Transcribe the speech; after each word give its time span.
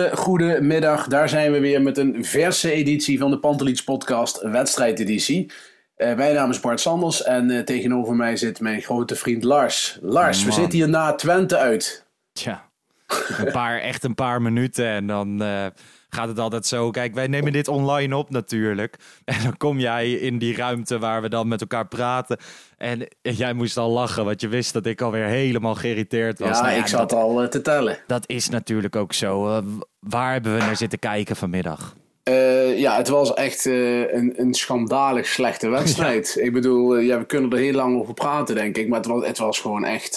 Hele 0.00 0.16
goede 0.16 0.60
middag. 0.60 1.06
Daar 1.06 1.28
zijn 1.28 1.52
we 1.52 1.60
weer 1.60 1.82
met 1.82 1.98
een 1.98 2.24
verse 2.24 2.70
editie 2.72 3.18
van 3.18 3.30
de 3.30 3.38
Pantelits 3.38 3.84
podcast, 3.84 4.42
wedstrijdeditie. 4.42 5.52
Eh 5.96 6.14
mijn 6.14 6.34
naam 6.34 6.50
is 6.50 6.60
Bart 6.60 6.80
Sanders 6.80 7.22
en 7.22 7.50
eh, 7.50 7.62
tegenover 7.62 8.14
mij 8.14 8.36
zit 8.36 8.60
mijn 8.60 8.80
grote 8.80 9.14
vriend 9.16 9.44
Lars. 9.44 9.98
Lars, 10.02 10.44
we 10.44 10.52
zitten 10.52 10.78
hier 10.78 10.88
na 10.88 11.14
Twente 11.14 11.56
uit. 11.56 12.06
Tja, 12.32 12.70
een 13.38 13.52
paar, 13.52 13.80
echt 13.80 14.04
een 14.04 14.14
paar 14.14 14.42
minuten 14.42 14.86
en 14.86 15.06
dan 15.06 15.42
eh, 15.42 15.66
gaat 16.10 16.28
het 16.28 16.38
altijd 16.38 16.66
zo. 16.66 16.90
Kijk, 16.90 17.14
wij 17.14 17.26
nemen 17.26 17.52
dit 17.52 17.68
online 17.68 18.16
op 18.16 18.30
natuurlijk. 18.30 18.96
En 19.24 19.42
dan 19.42 19.56
kom 19.56 19.78
jij 19.78 20.12
in 20.12 20.38
die 20.38 20.56
ruimte 20.56 20.98
waar 20.98 21.22
we 21.22 21.28
dan 21.28 21.48
met 21.48 21.60
elkaar 21.60 21.88
praten. 21.88 22.38
En 22.76 23.08
jij 23.20 23.52
moest 23.52 23.76
al 23.76 23.90
lachen, 23.90 24.24
want 24.24 24.40
je 24.40 24.48
wist 24.48 24.72
dat 24.72 24.86
ik 24.86 25.00
alweer 25.00 25.24
helemaal 25.26 25.74
geïrriteerd 25.74 26.38
was. 26.38 26.58
Ja, 26.58 26.62
Nou 26.62 26.78
ik 26.78 26.86
zat 26.86 27.10
dat, 27.10 27.18
al 27.18 27.42
eh, 27.42 27.48
te 27.48 27.62
tellen. 27.62 27.98
dat 28.06 28.28
is 28.28 28.48
natuurlijk 28.48 28.96
ook 28.96 29.12
zo. 29.12 29.56
Eh, 29.56 29.64
waar 29.98 30.32
hebben 30.32 30.52
we 30.54 30.58
naar 30.60 30.76
zitten 30.76 30.98
kijken 30.98 31.36
vanmiddag? 31.36 31.94
Eh, 32.30 32.78
ja, 32.78 32.96
het 32.96 33.08
was 33.08 33.34
echt 33.34 33.66
eh, 33.66 34.12
een, 34.12 34.32
een 34.36 34.54
schandalig 34.54 35.26
slechte 35.26 35.68
wedstrijd. 35.78 36.36
Ik 36.40 36.52
bedoel, 36.52 36.96
eh, 36.96 37.06
ja, 37.06 37.18
we 37.18 37.26
kunnen 37.26 37.50
er 37.50 37.58
heel 37.58 37.72
lang 37.72 38.00
over 38.00 38.14
praten, 38.14 38.54
denk 38.54 38.76
ik. 38.76 38.88
Maar 38.88 38.98
het 38.98 39.08
was, 39.08 39.26
het 39.26 39.38
was 39.38 39.60
gewoon 39.60 39.84
echt... 39.84 40.16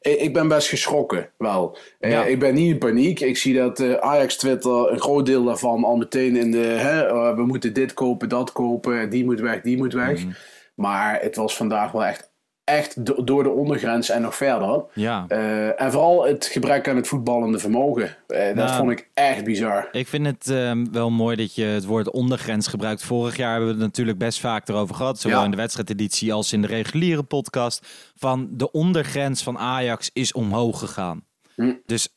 ik, 0.00 0.20
ik 0.20 0.32
ben 0.32 0.48
best 0.48 0.68
geschrokken, 0.68 1.30
wel. 1.38 1.78
Ja. 2.10 2.24
Ik 2.24 2.38
ben 2.38 2.54
niet 2.54 2.70
in 2.70 2.78
paniek. 2.78 3.20
Ik 3.20 3.36
zie 3.36 3.54
dat 3.54 3.80
eh, 3.80 3.94
Ajax-Twitter, 3.94 4.92
een 4.92 5.00
groot 5.00 5.26
deel 5.26 5.44
daarvan... 5.44 5.84
al 5.84 5.96
meteen 5.96 6.36
in 6.36 6.50
de... 6.50 6.58
Hè, 6.58 7.06
eh, 7.06 7.34
we 7.34 7.46
moeten 7.46 7.72
dit 7.72 7.94
kopen, 7.94 8.28
dat 8.28 8.52
kopen. 8.52 9.10
Die 9.10 9.24
moet 9.24 9.40
weg, 9.40 9.60
die 9.60 9.76
moet 9.76 9.92
weg. 9.92 10.24
Mhm. 10.24 10.32
Maar 10.74 11.20
het 11.20 11.36
was 11.36 11.56
vandaag 11.56 11.92
wel 11.92 12.04
echt... 12.04 12.31
Echt 12.64 13.06
do- 13.06 13.24
door 13.24 13.42
de 13.42 13.48
ondergrens 13.48 14.08
en 14.08 14.22
nog 14.22 14.34
verder. 14.36 14.84
Ja. 14.94 15.24
Eh, 15.28 15.80
en 15.82 15.92
vooral 15.92 16.26
het 16.26 16.46
gebrek 16.46 16.88
aan 16.88 16.96
het 16.96 17.08
voetballende 17.08 17.58
vermogen. 17.58 18.16
Eh, 18.26 18.46
dat 18.46 18.54
Nou, 18.54 18.76
vond 18.76 18.90
ik 18.90 19.08
echt 19.14 19.44
bizar. 19.44 19.88
Ik 19.92 20.06
vind 20.08 20.26
het 20.26 20.50
ehm, 20.50 20.86
wel 20.92 21.10
mooi 21.10 21.36
dat 21.36 21.54
je 21.54 21.64
het 21.64 21.84
woord 21.84 22.10
ondergrens 22.10 22.66
gebruikt. 22.66 23.02
Vorig 23.04 23.36
jaar 23.36 23.50
hebben 23.50 23.68
we 23.68 23.74
het 23.74 23.82
natuurlijk 23.82 24.18
best 24.18 24.40
vaak 24.40 24.68
erover 24.68 24.94
gehad. 24.94 25.20
Zowel 25.20 25.38
Ja. 25.38 25.44
in 25.44 25.50
de 25.50 25.56
wedstrijdeditie 25.56 26.32
als 26.32 26.52
in 26.52 26.60
de 26.62 26.66
reguliere 26.68 27.22
podcast. 27.22 27.86
Van 28.16 28.48
de 28.50 28.70
ondergrens 28.70 29.42
van 29.42 29.58
Ajax 29.58 30.10
is 30.12 30.32
omhoog 30.32 30.78
gegaan. 30.78 31.24
Hm. 31.54 31.72
Dus 31.86 32.08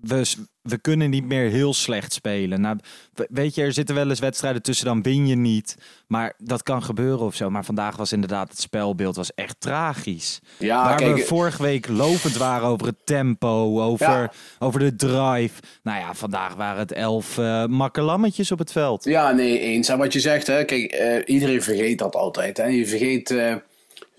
we, 0.00 0.22
we 0.62 0.78
kunnen 0.78 1.10
niet 1.10 1.24
meer 1.24 1.50
heel 1.50 1.74
slecht 1.74 2.12
spelen. 2.12 2.60
Nou, 2.60 2.78
we- 3.14 3.26
weet 3.30 3.54
je, 3.54 3.62
er 3.62 3.72
zitten 3.72 3.94
wel 3.94 4.08
eens 4.08 4.18
wedstrijden 4.20 4.62
tussen, 4.62 4.86
dan 4.86 5.02
win 5.02 5.26
je 5.26 5.36
niet. 5.36 5.76
Maar 6.06 6.32
dat 6.38 6.62
kan 6.62 6.82
gebeuren 6.82 7.26
of 7.26 7.34
zo. 7.34 7.50
Maar 7.50 7.64
vandaag 7.64 7.96
was 7.96 8.12
inderdaad 8.12 8.48
het 8.50 8.60
spelbeeld 8.60 9.16
was 9.16 9.34
echt 9.34 9.56
tragisch. 9.58 10.40
Ja, 10.58 10.84
Waar 10.84 10.96
kijk, 10.96 11.16
we 11.16 11.22
vorige 11.24 11.62
week 11.62 11.88
lovend 11.88 12.36
waren 12.36 12.68
over 12.68 12.86
het 12.86 13.06
tempo, 13.06 13.80
over, 13.82 14.06
Ja. 14.06 14.32
over 14.58 14.80
de 14.80 14.96
drive. 14.96 15.60
Nou 15.82 15.98
ja, 15.98 16.14
vandaag 16.14 16.54
waren 16.54 16.78
het 16.78 16.92
elf 16.92 17.38
uh, 17.38 17.64
makkelammetjes 17.66 18.52
op 18.52 18.58
het 18.58 18.72
veld. 18.72 19.04
Ja, 19.04 19.32
nee, 19.32 19.58
eens. 19.58 19.88
En 19.88 19.98
wat 19.98 20.12
je 20.12 20.20
zegt, 20.20 20.46
hè, 20.46 20.64
kijk, 20.64 20.92
eh, 20.92 21.34
iedereen 21.34 21.62
vergeet 21.62 21.98
dat 21.98 22.14
altijd. 22.14 22.56
Hè. 22.56 22.64
Je 22.66 22.86
vergeet, 22.86 23.30
eh, 23.30 23.54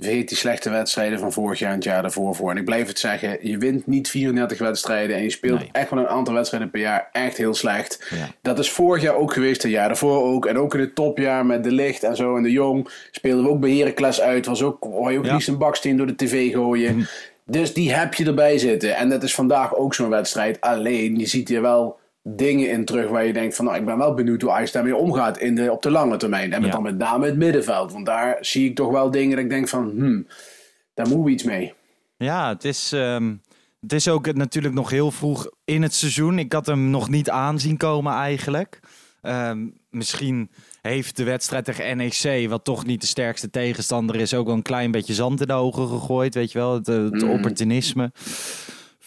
vergeet 0.01 0.27
die 0.29 0.37
slechte 0.37 0.69
wedstrijden 0.69 1.19
van 1.19 1.31
vorig 1.31 1.59
jaar 1.59 1.69
en 1.69 1.75
het 1.75 1.83
jaar 1.83 2.01
daarvoor 2.01 2.35
voor. 2.35 2.51
En 2.51 2.57
ik 2.57 2.65
blijf 2.65 2.87
het 2.87 2.99
zeggen, 2.99 3.37
je 3.41 3.57
wint 3.57 3.87
niet 3.87 4.09
34 4.09 4.57
wedstrijden 4.57 5.15
en 5.15 5.23
je 5.23 5.29
speelt 5.29 5.59
Nee. 5.59 5.69
echt 5.71 5.89
wel 5.89 5.99
een 5.99 6.07
aantal 6.07 6.33
wedstrijden 6.33 6.69
per 6.71 6.79
jaar 6.79 7.09
echt 7.11 7.37
heel 7.37 7.53
slecht. 7.53 8.05
Ja. 8.09 8.27
Dat 8.41 8.59
is 8.59 8.71
vorig 8.71 9.03
jaar 9.03 9.15
ook 9.15 9.33
geweest, 9.33 9.63
het 9.63 9.71
jaar 9.71 9.87
daarvoor 9.87 10.23
ook. 10.23 10.45
En 10.45 10.57
ook 10.57 10.73
in 10.73 10.79
het 10.79 10.95
topjaar 10.95 11.45
met 11.45 11.63
De 11.63 11.71
Licht 11.71 12.03
en 12.03 12.15
zo 12.15 12.35
en 12.35 12.43
De 12.43 12.51
Jong 12.51 12.89
speelden 13.11 13.43
we 13.43 13.49
ook 13.49 13.59
bij 13.59 13.71
Heracles 13.75 14.21
uit. 14.21 14.45
Was 14.45 14.63
ook, 14.63 14.83
wou 14.83 15.11
je 15.11 15.17
ook 15.17 15.25
Ja. 15.25 15.33
liefst 15.33 15.47
een 15.47 15.57
baksteen 15.57 15.97
door 15.97 16.07
de 16.07 16.15
tv 16.15 16.51
gooien. 16.51 17.07
Dus 17.45 17.73
die 17.73 17.93
heb 17.93 18.13
je 18.13 18.25
erbij 18.25 18.57
zitten. 18.57 18.95
En 18.95 19.09
dat 19.09 19.23
is 19.23 19.33
vandaag 19.35 19.75
ook 19.75 19.93
zo'n 19.93 20.09
wedstrijd. 20.09 20.61
Alleen, 20.61 21.19
je 21.19 21.25
ziet 21.27 21.47
hier 21.47 21.61
wel 21.61 21.99
dingen 22.23 22.69
in 22.69 22.85
terug 22.85 23.09
waar 23.09 23.25
je 23.25 23.33
denkt 23.33 23.55
van... 23.55 23.65
Nou, 23.65 23.77
ik 23.77 23.85
ben 23.85 23.97
wel 23.97 24.13
benieuwd 24.13 24.41
hoe 24.41 24.51
Ajax 24.51 24.71
daarmee 24.71 24.95
omgaat 24.95 25.37
in 25.37 25.55
de, 25.55 25.71
op 25.71 25.81
de 25.81 25.91
lange 25.91 26.17
termijn. 26.17 26.53
En 26.53 26.59
met 26.61 26.69
Ja. 26.69 26.75
dan 26.75 26.83
met 26.83 26.97
name 26.97 27.25
het 27.25 27.37
middenveld. 27.37 27.91
Want 27.91 28.05
daar 28.05 28.37
zie 28.41 28.69
ik 28.69 28.75
toch 28.75 28.91
wel 28.91 29.11
dingen 29.11 29.35
dat 29.35 29.43
ik 29.43 29.49
denk 29.49 29.67
van... 29.67 29.89
Hmm, 29.95 30.27
daar 30.93 31.05
moeten 31.07 31.23
we 31.25 31.31
iets 31.31 31.43
mee. 31.43 31.73
Ja, 32.17 32.49
het 32.49 32.65
is, 32.65 32.91
ehm, 32.91 33.33
het 33.81 33.93
is 33.93 34.07
ook 34.07 34.33
natuurlijk 34.33 34.73
nog 34.73 34.89
heel 34.89 35.11
vroeg 35.11 35.49
in 35.65 35.81
het 35.81 35.93
seizoen. 35.93 36.39
Ik 36.39 36.53
had 36.53 36.65
hem 36.65 36.89
nog 36.89 37.09
niet 37.09 37.29
aanzien 37.29 37.77
komen 37.77 38.13
eigenlijk. 38.13 38.79
Ehm, 39.21 39.67
misschien 39.89 40.49
heeft 40.81 41.17
de 41.17 41.23
wedstrijd 41.23 41.65
tegen 41.65 41.97
NEC, 41.97 42.49
wat 42.49 42.63
toch 42.63 42.85
niet 42.85 43.01
de 43.01 43.07
sterkste 43.07 43.49
tegenstander 43.49 44.15
is, 44.15 44.33
ook 44.33 44.45
wel 44.45 44.55
een 44.55 44.61
klein 44.61 44.91
beetje 44.91 45.13
zand 45.13 45.41
in 45.41 45.47
de 45.47 45.53
ogen 45.53 45.87
gegooid. 45.87 46.33
Weet 46.33 46.51
je 46.51 46.57
wel, 46.57 46.73
het, 46.73 46.87
het 46.87 47.21
Mm. 47.23 47.29
opportunisme. 47.29 48.11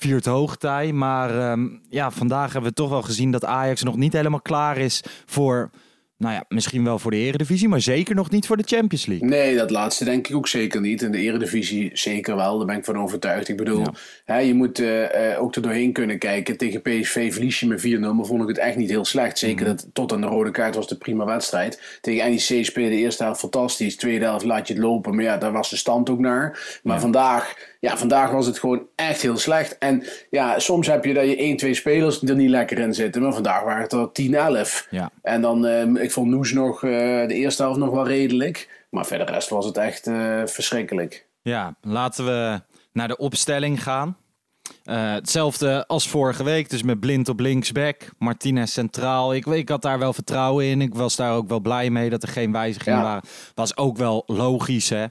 Viert 0.05 0.27
hoogtij. 0.27 0.93
Maar 0.93 1.39
ehm, 1.39 1.69
ja, 1.89 2.11
vandaag 2.11 2.53
hebben 2.53 2.71
we 2.71 2.77
toch 2.77 2.89
wel 2.89 3.03
gezien 3.03 3.31
dat 3.31 3.45
Ajax 3.45 3.83
nog 3.83 3.97
niet 3.97 4.13
helemaal 4.13 4.41
klaar 4.41 4.77
is 4.77 5.05
voor, 5.27 5.71
nou 6.25 6.37
ja, 6.37 6.45
misschien 6.49 6.85
wel 6.85 6.99
voor 6.99 7.11
de 7.11 7.17
Eredivisie, 7.17 7.69
maar 7.69 7.81
zeker 7.81 8.15
nog 8.15 8.31
niet 8.31 8.47
voor 8.47 8.57
de 8.57 8.63
Champions 8.67 9.07
League. 9.07 9.29
Nee, 9.29 9.57
dat 9.57 9.71
laatste 9.71 10.05
denk 10.05 10.29
ik 10.29 10.37
ook 10.37 10.49
zeker 10.49 10.81
niet. 10.81 11.03
In 11.03 11.13
de 11.13 11.19
Eredivisie 11.19 11.91
zeker 11.93 12.37
wel, 12.37 12.57
daar 12.57 12.67
ben 12.67 12.77
ik 12.77 12.85
van 12.85 12.99
overtuigd. 12.99 13.49
Ik 13.49 13.57
bedoel, 13.57 13.87
hè, 14.25 14.39
je 14.39 14.55
moet 14.55 14.79
eh, 14.79 15.33
eh, 15.33 15.43
ook 15.43 15.55
er 15.55 15.63
doorheen 15.63 15.93
kunnen 15.93 16.19
kijken. 16.19 16.57
Tegen 16.57 16.83
PSV 16.83 17.33
verlies 17.33 17.61
je 17.61 17.67
met 17.67 17.81
4-0, 17.81 18.15
maar 18.15 18.25
vond 18.25 18.43
ik 18.43 18.49
het 18.49 18.59
echt 18.59 18.77
niet 18.77 18.91
heel 18.91 19.05
slecht. 19.05 19.39
Zeker 19.39 19.65
dat 19.65 19.87
tot 19.93 20.13
aan 20.13 20.21
de 20.21 20.27
rode 20.27 20.51
kaart 20.51 20.75
was 20.75 20.89
de 20.89 20.97
prima 20.97 21.25
wedstrijd. 21.25 21.99
Tegen 22.01 22.31
NEC 22.31 22.65
speelde 22.65 22.91
de 22.91 22.97
eerste 22.97 23.23
helft 23.23 23.41
fantastisch. 23.41 23.97
Tweede 23.97 24.25
helft 24.25 24.45
laat 24.45 24.69
je 24.69 24.75
het 24.75 24.83
lopen, 24.83 25.15
maar 25.15 25.25
ja, 25.25 25.37
daar 25.37 25.53
was 25.53 25.71
de 25.71 25.77
stand 25.77 26.11
ook 26.11 26.19
naar. 26.19 26.79
Maar 26.83 27.01
vandaag, 27.01 27.55
ja, 27.81 27.97
vandaag 27.97 28.31
was 28.31 28.47
het 28.47 28.59
gewoon 28.59 28.83
echt 28.95 29.23
heel 29.23 29.37
slecht. 29.37 29.79
En 29.79 30.05
ja, 30.31 30.59
soms 30.59 30.87
heb 30.87 31.05
je 31.05 31.15
dat 31.15 31.25
je 31.25 31.37
1, 31.37 31.57
2 31.57 31.75
spelers 31.75 32.23
er 32.23 32.37
niet 32.37 32.51
lekker 32.51 32.79
in 32.79 32.95
zitten. 32.95 33.23
Maar 33.23 33.33
vandaag 33.33 33.63
waren 33.63 33.83
het 33.83 33.93
er 33.93 34.13
10, 34.13 34.35
11. 34.35 34.87
Ja. 34.91 35.11
En 35.23 35.41
dan, 35.41 35.67
eh, 35.67 36.03
ik 36.03 36.11
vond 36.15 36.31
Noes 36.31 36.53
nog 36.53 36.85
eh, 36.85 36.91
de 37.27 37.35
eerste 37.35 37.63
helft 37.63 37.79
nog 37.79 37.91
wel 37.91 38.07
redelijk. 38.07 38.85
Maar 38.91 39.07
verder 39.07 39.27
de 39.27 39.33
rest 39.33 39.49
was 39.49 39.67
het 39.67 39.77
echt 39.77 40.07
eh, 40.07 40.43
verschrikkelijk. 40.45 41.27
Ja, 41.43 41.75
laten 41.81 42.25
we 42.25 42.61
naar 42.93 43.09
de 43.09 43.17
opstelling 43.17 43.83
gaan. 43.83 44.17
Eh, 44.85 45.13
hetzelfde 45.13 45.87
als 45.87 46.09
vorige 46.09 46.45
week, 46.45 46.71
dus 46.71 46.83
met 46.83 47.01
Blind 47.01 47.29
op 47.29 47.41
linksback, 47.41 48.09
Martinez 48.19 48.73
centraal. 48.73 49.35
Ik, 49.35 49.47
ik 49.47 49.69
had 49.69 49.83
daar 49.83 49.99
wel 49.99 50.13
vertrouwen 50.13 50.65
in. 50.65 50.81
Ik 50.81 50.95
was 50.95 51.17
daar 51.17 51.33
ook 51.35 51.49
wel 51.49 51.61
blij 51.61 51.91
mee 51.91 52.11
dat 52.11 52.23
er 52.23 52.29
geen 52.29 52.53
wijzigingen 52.53 52.99
Ja. 52.99 53.05
waren. 53.05 53.23
Was 53.55 53.77
ook 53.77 53.97
wel 53.97 54.23
logisch, 54.27 54.89
hè? 54.89 55.05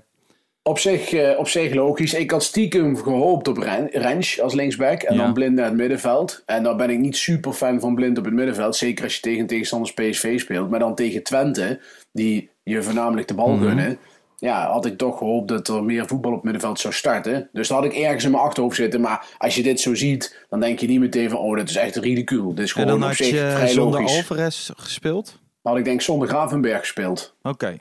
Op 0.64 0.80
zich, 0.80 1.14
eh, 1.14 1.40
op 1.40 1.48
zich 1.48 1.74
logisch. 1.74 2.14
Ik 2.14 2.32
had 2.32 2.44
stiekem 2.44 2.96
gehoopt 2.98 3.48
op 3.48 3.58
Ren- 3.58 3.90
Rens 3.92 4.42
als 4.42 4.54
linksback. 4.54 5.02
En 5.02 5.16
Ja. 5.16 5.24
dan 5.24 5.34
Blind 5.34 5.56
naar 5.56 5.66
het 5.66 5.74
middenveld. 5.74 6.44
En 6.46 6.64
dan 6.64 6.78
ben 6.78 6.90
ik 6.90 6.98
niet 7.00 7.18
super 7.18 7.54
fan 7.54 7.80
van 7.80 7.96
Blind 7.96 8.18
op 8.18 8.26
het 8.26 8.34
middenveld. 8.34 8.76
Zeker 8.76 9.04
als 9.04 9.16
je 9.16 9.22
tegen 9.22 9.48
tegenstanders 9.48 9.94
PSV 9.94 10.40
speelt. 10.40 10.70
Maar 10.70 10.80
dan 10.80 10.96
tegen 10.96 11.24
Twente. 11.24 11.80
Die 12.12 12.50
je 12.64 12.84
voornamelijk 12.84 13.28
de 13.28 13.34
bal 13.34 13.50
Mhm. 13.50 13.64
gunnen. 13.66 13.98
Ja, 14.38 14.72
had 14.72 14.86
ik 14.86 14.98
toch 14.98 15.18
gehoopt 15.18 15.48
dat 15.48 15.68
er 15.68 15.84
meer 15.84 16.08
voetbal 16.08 16.30
op 16.32 16.36
het 16.36 16.44
middenveld 16.46 16.80
zou 16.80 16.94
starten. 16.94 17.50
Dus 17.54 17.68
dat 17.68 17.78
had 17.78 17.86
ik 17.86 17.94
ergens 17.96 18.24
in 18.24 18.32
mijn 18.32 18.44
achterhoofd 18.44 18.76
zitten. 18.76 19.02
Maar 19.02 19.36
als 19.38 19.56
je 19.56 19.64
dit 19.64 19.80
zo 19.80 19.96
ziet, 19.96 20.46
dan 20.50 20.60
denk 20.60 20.80
je 20.80 20.88
niet 20.88 21.00
meteen 21.00 21.30
van... 21.30 21.40
oh, 21.40 21.56
dit 21.56 21.70
is 21.70 21.76
echt 21.76 21.96
ridicuul. 21.96 22.54
Dit 22.54 22.64
is 22.66 22.74
En 22.74 22.82
gewoon 22.82 23.00
dan 23.00 23.10
op 23.10 23.16
zich 23.16 23.28
je 23.30 23.52
vrij 23.56 23.68
zonder 23.68 24.00
logisch. 24.02 24.18
Alvarez 24.18 24.70
gespeeld? 24.76 25.26
Dan 25.62 25.72
had 25.72 25.78
ik 25.78 25.86
denk 25.86 26.02
zonder 26.02 26.28
Gravenberg 26.28 26.80
gespeeld. 26.80 27.36
Oké. 27.42 27.78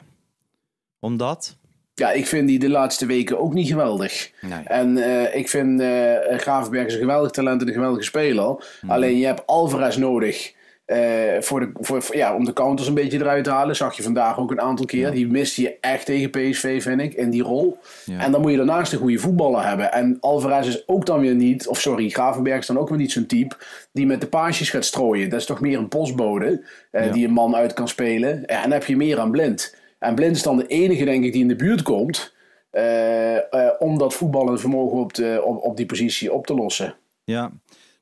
Omdat? 1.01 1.57
Ja, 1.95 2.13
ik 2.13 2.27
vind 2.27 2.49
die 2.49 2.59
de 2.59 2.69
laatste 2.69 3.07
weken 3.07 3.41
ook 3.41 3.55
niet 3.55 3.69
geweldig. 3.69 4.31
Nee. 4.41 4.63
En 4.65 4.97
eh, 4.99 5.37
ik 5.37 5.49
vind 5.49 5.81
eh 5.81 6.39
Gravenberg 6.39 6.87
is 6.87 6.95
een 6.95 7.01
geweldig 7.01 7.31
talent 7.31 7.61
en 7.61 7.67
een 7.67 7.75
geweldige 7.75 8.05
speler. 8.05 8.65
Alleen 8.87 9.19
je 9.19 9.27
hebt 9.27 9.47
Alvarez 9.47 9.97
nodig 9.97 10.53
eh, 10.85 10.99
voor 11.41 11.61
de, 11.61 11.71
voor, 11.81 12.03
ja, 12.11 12.35
om 12.35 12.45
de 12.45 12.53
counters 12.53 12.89
een 12.89 12.95
beetje 12.95 13.19
eruit 13.19 13.45
te 13.45 13.51
halen. 13.51 13.77
Zag 13.77 13.97
je 13.97 14.03
vandaag 14.03 14.39
ook 14.39 14.51
een 14.51 14.61
aantal 14.61 14.87
keer. 14.87 15.11
Die 15.11 15.27
miste 15.29 15.63
je 15.63 15.77
echt 15.81 16.07
tegen 16.07 16.31
PSV, 16.31 16.83
vind 16.83 17.01
ik, 17.01 17.15
in 17.15 17.31
die 17.31 17.43
rol. 17.43 17.79
Ja. 18.05 18.19
En 18.19 18.33
dan 18.33 18.41
moet 18.41 18.51
je 18.51 18.57
daarnaast 18.57 18.93
een 18.93 18.99
goede 18.99 19.19
voetballer 19.19 19.67
hebben. 19.67 19.93
En 19.93 20.17
Alvarez 20.21 20.69
is 20.69 20.89
ook 20.89 21.07
dan 21.07 21.21
weer 21.21 21.35
niet, 21.35 21.69
of 21.69 21.81
sorry, 21.81 22.09
Gravenberg 22.09 22.59
is 22.59 22.67
dan 22.67 22.79
ook 22.79 22.89
weer 22.89 22.99
niet 22.99 23.13
zo'n 23.13 23.27
type 23.27 23.55
die 23.93 24.07
met 24.07 24.21
de 24.21 24.27
paasjes 24.27 24.71
gaat 24.71 24.85
strooien. 24.85 25.29
Dat 25.31 25.41
is 25.41 25.47
toch 25.47 25.61
meer 25.61 25.79
een 25.79 25.89
postbode 25.89 26.65
Ja. 26.93 27.09
die 27.09 27.27
een 27.27 27.33
man 27.33 27.57
uit 27.57 27.73
kan 27.73 27.89
spelen. 27.89 28.47
En 28.47 28.63
dan 28.63 28.71
heb 28.71 28.85
je 28.85 28.97
meer 28.97 29.19
aan 29.19 29.31
Blind. 29.31 29.75
En 30.03 30.15
Blind 30.15 30.37
is 30.37 30.43
dan 30.43 30.57
de 30.57 30.67
enige, 30.67 31.05
denk 31.05 31.25
ik, 31.25 31.33
die 31.33 31.43
in 31.43 31.49
de 31.49 31.57
buurt 31.57 31.83
komt. 31.83 32.35
eh, 32.71 33.37
eh, 33.37 33.71
om 33.79 33.99
dat 33.99 34.15
voetballende 34.15 34.59
vermogen 34.61 34.99
op, 34.99 35.15
de, 35.15 35.43
op, 35.45 35.63
op 35.63 35.77
die 35.77 35.87
positie 35.87 36.33
op 36.33 36.47
te 36.47 36.55
lossen. 36.55 36.95
Ja. 37.25 37.53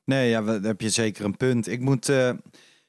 Nee, 0.05 0.29
ja, 0.29 0.41
daar 0.41 0.61
heb 0.61 0.81
je 0.81 0.89
zeker 0.89 1.25
een 1.25 1.37
punt. 1.37 1.67
Ik 1.67 1.79
moet... 1.79 2.11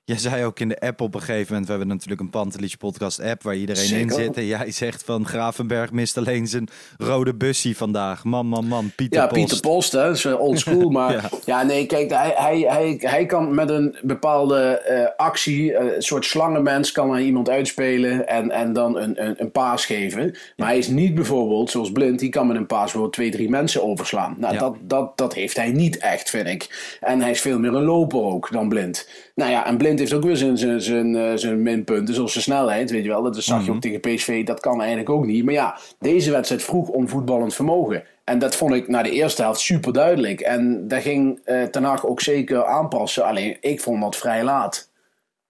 Jij 0.04 0.18
zei 0.18 0.44
ook 0.44 0.60
in 0.60 0.68
de 0.68 0.80
app 0.80 1.00
op 1.00 1.14
een 1.14 1.20
gegeven 1.20 1.46
moment, 1.46 1.64
we 1.64 1.70
hebben 1.70 1.88
natuurlijk 1.88 2.20
een 2.20 2.30
Pantelich 2.30 2.78
podcast 2.78 3.20
app 3.20 3.42
waar 3.42 3.56
iedereen 3.56 3.98
in 3.98 4.10
zit. 4.10 4.36
En 4.36 4.46
jij 4.46 4.70
zegt 4.70 5.04
van 5.04 5.26
Gravenberg 5.26 5.92
mist 5.92 6.16
alleen 6.16 6.46
zijn 6.46 6.68
rode 6.98 7.34
bussie 7.34 7.76
vandaag. 7.76 8.24
Man, 8.24 8.46
man, 8.46 8.66
man, 8.66 8.92
Pieter 8.96 9.20
ja, 9.20 9.26
Post. 9.26 9.40
Pieter 9.40 9.60
Post, 9.60 9.92
hè, 9.92 10.02
dat 10.02 10.16
is 10.16 10.26
old 10.26 10.58
school. 10.58 10.90
Maar 10.98 11.12
Ja. 11.12 11.30
ja. 11.44 11.62
nee, 11.62 11.86
kijk, 11.86 12.10
hij, 12.10 12.32
hij, 12.36 12.60
hij, 12.60 12.96
hij 12.98 13.26
kan 13.26 13.54
met 13.54 13.70
een 13.70 13.96
bepaalde 14.02 14.60
eh, 14.78 15.06
actie, 15.16 15.74
eh, 15.74 15.94
een 15.94 16.02
soort 16.02 16.24
slangenmens, 16.24 16.92
kan 16.92 17.12
hij 17.12 17.22
iemand 17.22 17.48
uitspelen 17.48 18.28
en, 18.28 18.50
en 18.50 18.72
dan 18.72 18.96
een, 18.98 19.26
een, 19.26 19.34
een 19.36 19.50
paas 19.50 19.86
geven. 19.86 20.36
Maar 20.56 20.68
hij 20.68 20.78
is 20.78 20.88
niet 20.88 21.14
bijvoorbeeld, 21.14 21.70
zoals 21.70 21.92
Blind, 21.92 22.18
die 22.18 22.28
kan 22.30 22.46
met 22.46 22.56
een 22.56 22.66
paas 22.66 22.82
bijvoorbeeld 22.82 23.12
twee, 23.12 23.30
drie 23.30 23.48
mensen 23.48 23.82
overslaan. 23.82 24.34
Nou, 24.38 24.54
Ja. 24.54 24.58
dat, 24.60 24.76
dat, 24.80 25.16
dat 25.18 25.34
heeft 25.34 25.56
hij 25.56 25.72
niet 25.72 25.98
echt, 25.98 26.30
vind 26.30 26.46
ik. 26.46 26.96
En 27.00 27.20
hij 27.20 27.30
is 27.30 27.40
veel 27.40 27.58
meer 27.58 27.74
een 27.74 27.84
loper 27.84 28.20
ook 28.22 28.52
dan 28.52 28.68
Blind. 28.68 29.08
Nou 29.34 29.50
ja, 29.50 29.66
en 29.66 29.76
Blind 29.76 29.98
heeft 29.98 30.12
ook 30.12 30.22
weer 30.22 30.36
zijn, 30.36 30.58
zijn, 30.58 30.80
zijn, 30.80 31.16
eh, 31.16 31.32
zijn 31.34 31.62
minpunten, 31.62 32.14
zoals 32.14 32.32
zijn 32.32 32.44
snelheid, 32.44 32.90
weet 32.90 33.02
je 33.02 33.08
wel. 33.08 33.22
Dat 33.22 33.42
zag 33.42 33.64
je 33.64 33.70
ook 33.70 33.80
tegen 33.80 34.00
PSV, 34.00 34.44
dat 34.44 34.60
kan 34.60 34.78
eigenlijk 34.78 35.10
ook 35.10 35.26
niet. 35.26 35.44
Maar 35.44 35.54
ja, 35.54 35.78
deze 35.98 36.30
wedstrijd 36.30 36.62
vroeg 36.62 36.88
om 36.88 37.08
voetballend 37.08 37.54
vermogen. 37.54 38.04
En 38.24 38.38
dat 38.38 38.56
vond 38.56 38.74
ik 38.74 38.88
na 38.88 39.02
de 39.02 39.10
eerste 39.10 39.42
helft 39.42 39.60
super 39.60 39.92
duidelijk. 39.92 40.40
En 40.40 40.88
daar 40.88 41.00
ging 41.00 41.40
eh 41.44 41.62
Ten 41.62 41.84
Hag 41.84 42.06
ook 42.06 42.20
zeker 42.20 42.64
aanpassen. 42.64 43.24
Alleen, 43.24 43.56
ik 43.60 43.80
vond 43.80 44.00
dat 44.00 44.16
vrij 44.16 44.44
laat. 44.44 44.90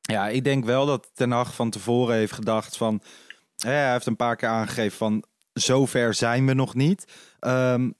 Ja, 0.01 0.29
ik 0.29 0.45
denk 0.45 0.65
wel 0.65 0.87
dat 0.87 1.11
Ten 1.15 1.31
Hag 1.31 1.55
van 1.55 1.71
tevoren 1.71 2.15
heeft 2.15 2.33
gedacht 2.33 2.77
van... 2.77 3.01
hè, 3.57 3.71
hij 3.71 3.93
heeft 3.93 4.07
een 4.07 4.17
paar 4.17 4.37
keer 4.37 4.49
aangegeven 4.49 4.99
van... 4.99 5.25
zover 5.53 6.15
zijn 6.15 6.47
we 6.47 6.55
nog 6.55 6.75
niet. 6.75 7.05
Ehm, 7.41 7.91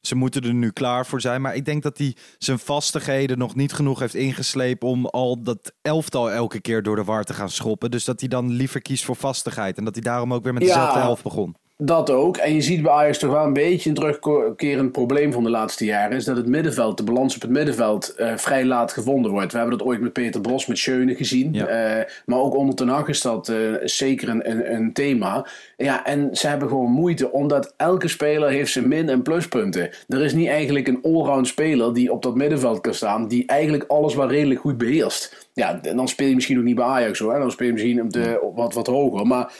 ze 0.00 0.14
moeten 0.14 0.42
er 0.42 0.54
nu 0.54 0.70
klaar 0.70 1.06
voor 1.06 1.20
zijn. 1.20 1.40
Maar 1.40 1.54
ik 1.54 1.64
denk 1.64 1.82
dat 1.82 1.98
hij 1.98 2.16
zijn 2.38 2.58
vastigheden 2.58 3.38
nog 3.38 3.54
niet 3.54 3.72
genoeg 3.72 3.98
heeft 3.98 4.14
ingeslepen... 4.14 4.88
om 4.88 5.06
al 5.06 5.42
dat 5.42 5.72
elftal 5.82 6.30
elke 6.30 6.60
keer 6.60 6.82
door 6.82 6.96
de 6.96 7.04
war 7.04 7.24
te 7.24 7.34
gaan 7.34 7.50
schoppen. 7.50 7.90
Dus 7.90 8.04
dat 8.04 8.20
hij 8.20 8.28
dan 8.28 8.50
liever 8.50 8.82
kiest 8.82 9.04
voor 9.04 9.16
vastigheid. 9.16 9.78
En 9.78 9.84
dat 9.84 9.94
hij 9.94 10.02
daarom 10.02 10.34
ook 10.34 10.44
weer 10.44 10.52
met 10.52 10.62
Ja. 10.62 10.68
dezelfde 10.68 11.00
elf 11.00 11.22
begon. 11.22 11.56
Dat 11.84 12.10
ook. 12.10 12.36
En 12.36 12.54
je 12.54 12.60
ziet 12.60 12.82
bij 12.82 12.92
Ajax 12.92 13.18
toch 13.18 13.30
wel 13.30 13.44
een 13.44 13.52
beetje 13.52 13.88
een 13.88 13.94
terugkerend 13.94 14.92
probleem 14.92 15.32
van 15.32 15.42
de 15.44 15.50
laatste 15.50 15.84
jaren. 15.84 16.16
Is 16.16 16.24
dat 16.24 16.36
het 16.36 16.46
middenveld, 16.46 16.96
de 16.96 17.02
balans 17.02 17.34
op 17.34 17.42
het 17.42 17.50
middenveld, 17.50 18.14
eh, 18.14 18.36
vrij 18.36 18.64
laat 18.64 18.92
gevonden 18.92 19.30
wordt. 19.30 19.52
We 19.52 19.58
hebben 19.58 19.78
dat 19.78 19.86
ooit 19.86 20.00
met 20.00 20.12
Peter 20.12 20.40
Bos, 20.40 20.66
met 20.66 20.78
Schöne 20.78 21.14
gezien. 21.14 21.52
Ja. 21.52 21.66
Eh, 21.66 22.04
maar 22.26 22.38
ook 22.38 22.56
onder 22.56 22.74
Ten 22.74 22.88
Hag 22.88 23.08
is 23.08 23.20
dat 23.20 23.48
eh, 23.48 23.56
zeker 23.82 24.28
een, 24.28 24.50
een, 24.50 24.74
een 24.74 24.92
thema. 24.92 25.46
Ja, 25.76 26.04
en 26.04 26.28
ze 26.32 26.46
hebben 26.46 26.68
gewoon 26.68 26.90
moeite, 26.90 27.32
omdat 27.32 27.74
elke 27.76 28.08
speler 28.08 28.48
heeft 28.48 28.72
zijn 28.72 28.88
min- 28.88 29.08
en 29.08 29.22
pluspunten. 29.22 29.90
Er 30.08 30.24
is 30.24 30.34
niet 30.34 30.48
eigenlijk 30.48 30.88
een 30.88 31.02
allround 31.02 31.46
speler 31.46 31.94
die 31.94 32.12
op 32.12 32.22
dat 32.22 32.34
middenveld 32.34 32.80
kan 32.80 32.94
staan, 32.94 33.28
die 33.28 33.46
eigenlijk 33.46 33.84
alles 33.88 34.14
wel 34.14 34.28
redelijk 34.28 34.60
goed 34.60 34.78
beheerst. 34.78 35.48
Ja, 35.52 35.80
en 35.82 35.96
dan 35.96 36.08
speel 36.08 36.28
je 36.28 36.34
misschien 36.34 36.58
ook 36.58 36.64
niet 36.64 36.74
bij 36.74 36.84
Ajax 36.84 37.18
hoor. 37.18 37.38
Dan 37.38 37.50
speel 37.50 37.66
je 37.66 37.72
misschien 37.72 38.02
op 38.02 38.12
de, 38.12 38.38
op 38.42 38.56
wat, 38.56 38.74
wat 38.74 38.86
hoger. 38.86 39.26
Maar 39.26 39.52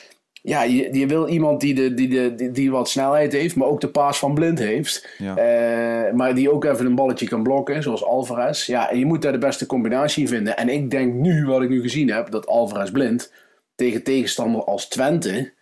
ja, 0.47 0.63
je, 0.63 0.99
je 0.99 1.07
wil 1.07 1.29
iemand 1.29 1.61
die, 1.61 1.75
de, 1.75 1.95
die, 1.95 2.09
de, 2.09 2.35
die, 2.35 2.51
die 2.51 2.71
wat 2.71 2.89
snelheid 2.89 3.33
heeft, 3.33 3.57
maar 3.57 3.69
ook 3.69 3.81
de 3.81 3.89
paas 3.89 4.19
van 4.19 4.35
blind 4.35 4.59
heeft. 4.59 5.09
Ja. 5.19 5.37
Eh, 5.37 6.15
maar 6.15 6.35
die 6.35 6.53
ook 6.53 6.65
even 6.65 6.87
een 6.87 6.95
balletje 6.95 7.29
kan 7.29 7.43
blokken, 7.43 7.83
zoals 7.83 8.05
Alvarez. 8.05 8.67
Ja, 8.67 8.91
en 8.91 8.99
je 8.99 9.07
moet 9.07 9.23
daar 9.23 9.33
de 9.33 9.39
beste 9.39 9.67
combinatie 9.67 10.23
in 10.23 10.29
vinden. 10.29 10.57
En 10.57 10.69
ik 10.69 10.91
denk 10.91 11.15
nu, 11.15 11.47
wat 11.47 11.63
ik 11.63 11.69
nu 11.69 11.81
gezien 11.81 12.11
heb, 12.11 12.31
dat 12.31 12.47
Alvarez 12.47 12.91
blind 12.91 13.33
tegen 13.75 14.03
tegenstander 14.03 14.65
als 14.65 14.89
Twente, 14.89 15.53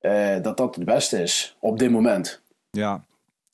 eh, 0.00 0.42
dat 0.42 0.56
dat 0.56 0.74
het 0.74 0.84
beste 0.84 1.22
is 1.22 1.56
op 1.60 1.78
dit 1.78 1.90
moment. 1.90 2.42
Ja. 2.70 3.04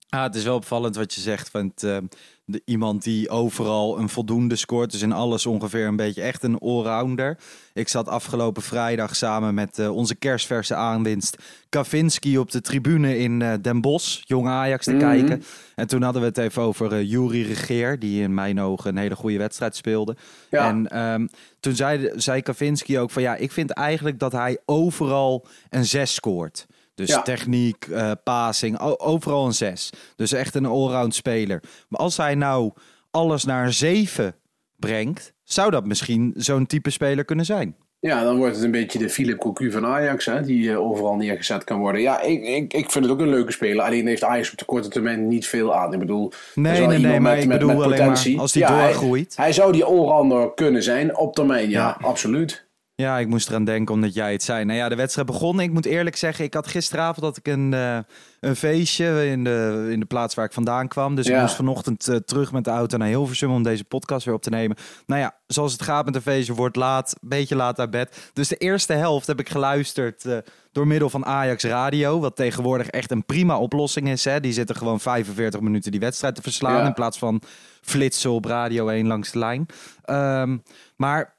Ah, 0.09 0.23
het 0.23 0.35
is 0.35 0.45
wel 0.45 0.57
opvallend 0.57 0.97
wat 0.97 1.15
je 1.15 1.21
zegt. 1.21 1.51
Want 1.51 1.83
eh, 1.83 1.99
de, 2.45 2.63
iemand 2.65 3.03
die 3.03 3.29
overal 3.29 3.99
een 3.99 4.09
voldoende 4.09 4.57
scoort. 4.57 4.91
Dus 4.91 5.03
in 5.03 5.13
alles 5.13 5.47
ongeveer 5.47 5.87
een 5.87 5.97
beetje 5.97 6.23
echt 6.23 6.43
een 6.43 6.59
allrounder. 6.59 7.39
Ik 7.73 7.89
zat 7.89 8.09
afgelopen 8.09 8.63
vrijdag 8.63 9.17
samen 9.17 9.55
met 9.55 9.79
eh, 9.79 9.95
onze 9.97 10.15
kerstverse 10.15 10.75
aanwinst 10.75 11.37
Kavinski 11.69 12.39
op 12.39 12.51
de 12.51 12.61
tribune 12.61 13.19
in 13.19 13.43
eh, 13.43 13.53
Den 13.63 13.81
Bosch. 13.81 14.21
Jong 14.25 14.49
Ajax 14.49 14.85
te 14.85 14.91
Mhm. 14.93 15.01
kijken. 15.01 15.43
En 15.75 15.87
toen 15.87 16.03
hadden 16.03 16.23
we 16.23 16.29
het 16.29 16.39
even 16.39 16.63
over 16.63 16.93
eh 16.93 17.11
Juri 17.11 17.43
Regeer. 17.43 17.99
Die 17.99 18.23
in 18.23 18.35
mijn 18.35 18.61
ogen 18.61 18.91
een 18.91 18.97
hele 19.03 19.17
goede 19.17 19.39
wedstrijd 19.39 19.77
speelde. 19.77 20.17
Ja. 20.51 20.69
En 20.69 20.89
ehm, 20.89 21.27
toen 21.61 21.75
zei, 21.77 22.11
zei 22.15 22.43
Kavinski 22.43 22.99
ook 22.99 23.11
van 23.11 23.23
ja, 23.23 23.35
ik 23.37 23.53
vind 23.53 23.71
eigenlijk 23.71 24.19
dat 24.19 24.33
hij 24.33 24.59
overal 24.65 25.47
een 25.71 25.85
6 25.85 26.15
scoort. 26.15 26.67
Dus 26.95 27.09
Ja. 27.09 27.23
techniek, 27.23 27.87
eh 27.87 28.11
passing, 28.25 28.79
overal 28.99 29.47
een 29.47 29.53
6. 29.55 29.91
Dus 30.17 30.33
echt 30.33 30.55
een 30.55 30.67
allround 30.67 31.15
speler. 31.15 31.63
Maar 31.89 32.01
als 32.01 32.17
hij 32.17 32.35
nou 32.35 32.73
alles 33.11 33.45
naar 33.45 33.65
een 33.67 33.73
7 33.73 34.35
brengt, 34.77 35.33
zou 35.45 35.71
dat 35.71 35.87
misschien 35.87 36.33
zo'n 36.37 36.67
type 36.67 36.91
speler 36.91 37.25
kunnen 37.25 37.45
zijn. 37.45 37.77
Ja, 38.01 38.23
dan 38.25 38.37
wordt 38.37 38.55
het 38.55 38.65
een 38.65 38.71
beetje 38.71 38.99
de 38.99 39.09
Philip 39.11 39.39
Cocu 39.39 39.71
van 39.71 39.87
Ajax, 39.87 40.25
hè, 40.25 40.43
die 40.43 40.71
eh, 40.71 40.81
overal 40.81 41.15
neergezet 41.17 41.65
kan 41.65 41.79
worden. 41.79 42.01
Ja, 42.01 42.21
ik, 42.21 42.43
ik, 42.45 42.73
ik 42.75 42.91
vind 42.91 43.05
het 43.05 43.13
ook 43.15 43.21
een 43.21 43.29
leuke 43.29 43.53
speler. 43.53 43.85
Alleen 43.85 44.07
heeft 44.07 44.25
Ajax 44.25 44.53
op 44.53 44.59
de 44.59 44.65
korte 44.65 44.89
termijn 44.89 45.29
niet 45.29 45.47
veel 45.47 45.75
aan. 45.75 45.93
Ik 45.93 45.99
bedoel, 45.99 46.33
Nee, 46.55 46.87
nee, 46.87 46.99
nee, 47.21 47.41
ik 47.43 47.49
bedoel 47.49 47.83
alleen 47.83 47.99
maar 48.07 48.09
als 48.37 48.53
die 48.53 48.63
Ja, 48.63 48.75
hij- 48.77 48.87
doorgroeit. 48.87 49.37
Hij, 49.37 49.53
zou 49.53 49.73
die 49.73 49.85
allrounder 49.85 50.55
kunnen 50.55 50.83
zijn 50.83 51.17
op 51.17 51.35
termijn, 51.35 51.71
ja, 51.71 51.97
Ja. 52.01 52.07
absoluut. 52.07 52.64
Ja, 52.97 53.19
ik 53.19 53.29
moest 53.29 53.49
eraan 53.49 53.65
denken 53.65 53.95
omdat 53.95 54.15
jij 54.15 54.33
het 54.33 54.43
zei. 54.43 54.65
Nou 54.65 54.79
ja, 54.79 54.89
de 54.89 54.95
wedstrijd 54.95 55.27
begon. 55.27 55.61
Ik 55.61 55.73
moet 55.73 55.87
eerlijk 55.87 56.17
zeggen, 56.17 56.45
ik 56.45 56.55
had 56.55 56.67
gisteravond 56.67 57.27
had 57.27 57.37
ik 57.37 57.47
een, 57.47 57.75
eh, 57.75 57.99
een 58.41 58.57
feestje 58.57 59.27
in 59.27 59.45
de, 59.45 59.89
in 59.91 60.01
de 60.01 60.07
plaats 60.07 60.35
waar 60.35 60.45
ik 60.45 60.53
vandaan 60.53 60.89
kwam. 60.89 61.15
Dus 61.15 61.27
ik 61.27 61.41
moest 61.41 61.55
vanochtend 61.55 62.09
eh, 62.09 62.17
terug 62.17 62.53
met 62.53 62.65
de 62.65 62.71
auto 62.71 62.97
naar 62.97 63.09
Hilversum 63.09 63.51
om 63.51 63.63
deze 63.63 63.85
podcast 63.85 64.25
weer 64.25 64.35
op 64.35 64.43
te 64.43 64.51
nemen. 64.51 64.77
Nou 65.07 65.21
ja, 65.21 65.35
zoals 65.47 65.73
het 65.73 65.83
gaat 65.83 66.05
met 66.05 66.15
een 66.15 66.23
feestje, 66.23 66.55
wordt 66.55 66.77
laat, 66.77 67.17
een 67.21 67.29
beetje 67.29 67.57
laat 67.57 67.79
uit 67.79 67.91
bed. 67.91 68.31
Dus 68.33 68.49
de 68.49 68.57
eerste 68.57 68.93
helft 68.93 69.27
heb 69.27 69.41
ik 69.41 69.49
geluisterd 69.49 70.25
eh, 70.25 70.39
door 70.73 70.87
middel 70.87 71.11
van 71.11 71.27
Ajax 71.27 71.65
Radio. 71.65 72.21
Wat 72.21 72.37
tegenwoordig 72.37 72.89
echt 72.89 73.11
een 73.11 73.25
prima 73.25 73.59
oplossing 73.59 74.09
is. 74.09 74.25
Hè. 74.25 74.41
Die 74.41 74.53
zitten 74.53 74.77
gewoon 74.77 75.01
45 75.01 75.61
minuten 75.61 75.91
die 75.91 76.01
wedstrijd 76.01 76.35
te 76.35 76.43
verslaan. 76.43 76.81
Ja. 76.81 76.87
In 76.87 76.95
plaats 76.95 77.19
van 77.19 77.43
flitsen 77.81 78.31
op 78.31 78.45
Radio 78.45 78.89
1 78.89 79.07
langs 79.07 79.31
de 79.31 79.39
lijn. 79.39 79.67
Ehm, 80.05 80.57
maar 80.97 81.34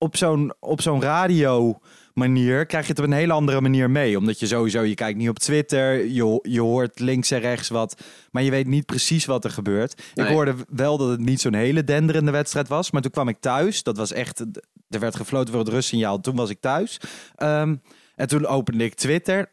op 0.00 0.16
zo'n, 0.16 0.52
op 0.60 0.80
zo'n 0.80 1.02
radio 1.02 1.78
manier 2.14 2.66
krijg 2.66 2.84
je 2.84 2.90
het 2.90 3.00
op 3.00 3.06
een 3.06 3.12
hele 3.12 3.32
andere 3.32 3.60
manier 3.60 3.90
mee. 3.90 4.18
Omdat 4.18 4.40
je 4.40 4.46
sowieso, 4.46 4.82
je 4.82 4.94
kijkt 4.94 5.18
niet 5.18 5.28
op 5.28 5.38
Twitter, 5.38 6.06
je, 6.06 6.38
je 6.42 6.60
hoort 6.60 6.98
links 6.98 7.30
en 7.30 7.40
rechts 7.40 7.68
wat, 7.68 8.00
maar 8.30 8.42
je 8.42 8.50
weet 8.50 8.66
niet 8.66 8.86
precies 8.86 9.24
wat 9.24 9.44
er 9.44 9.50
gebeurt. 9.50 10.02
Nee. 10.14 10.26
Ik 10.26 10.32
hoorde 10.32 10.54
wel 10.68 10.96
dat 10.98 11.08
het 11.08 11.20
niet 11.20 11.40
zo'n 11.40 11.54
hele 11.54 11.84
denderende 11.84 12.30
wedstrijd 12.30 12.68
was, 12.68 12.90
maar 12.90 13.02
toen 13.02 13.10
kwam 13.10 13.28
ik 13.28 13.40
thuis. 13.40 13.82
Dat 13.82 13.96
was 13.96 14.12
echt, 14.12 14.40
er 14.88 15.00
werd 15.00 15.16
gefloten 15.16 15.50
voor 15.50 15.62
het 15.62 15.72
rustsignaal, 15.72 16.20
toen 16.20 16.36
was 16.36 16.50
ik 16.50 16.60
thuis. 16.60 17.00
Ehm, 17.36 17.76
en 18.16 18.28
toen 18.28 18.46
opende 18.46 18.84
ik 18.84 18.94
Twitter. 18.94 19.50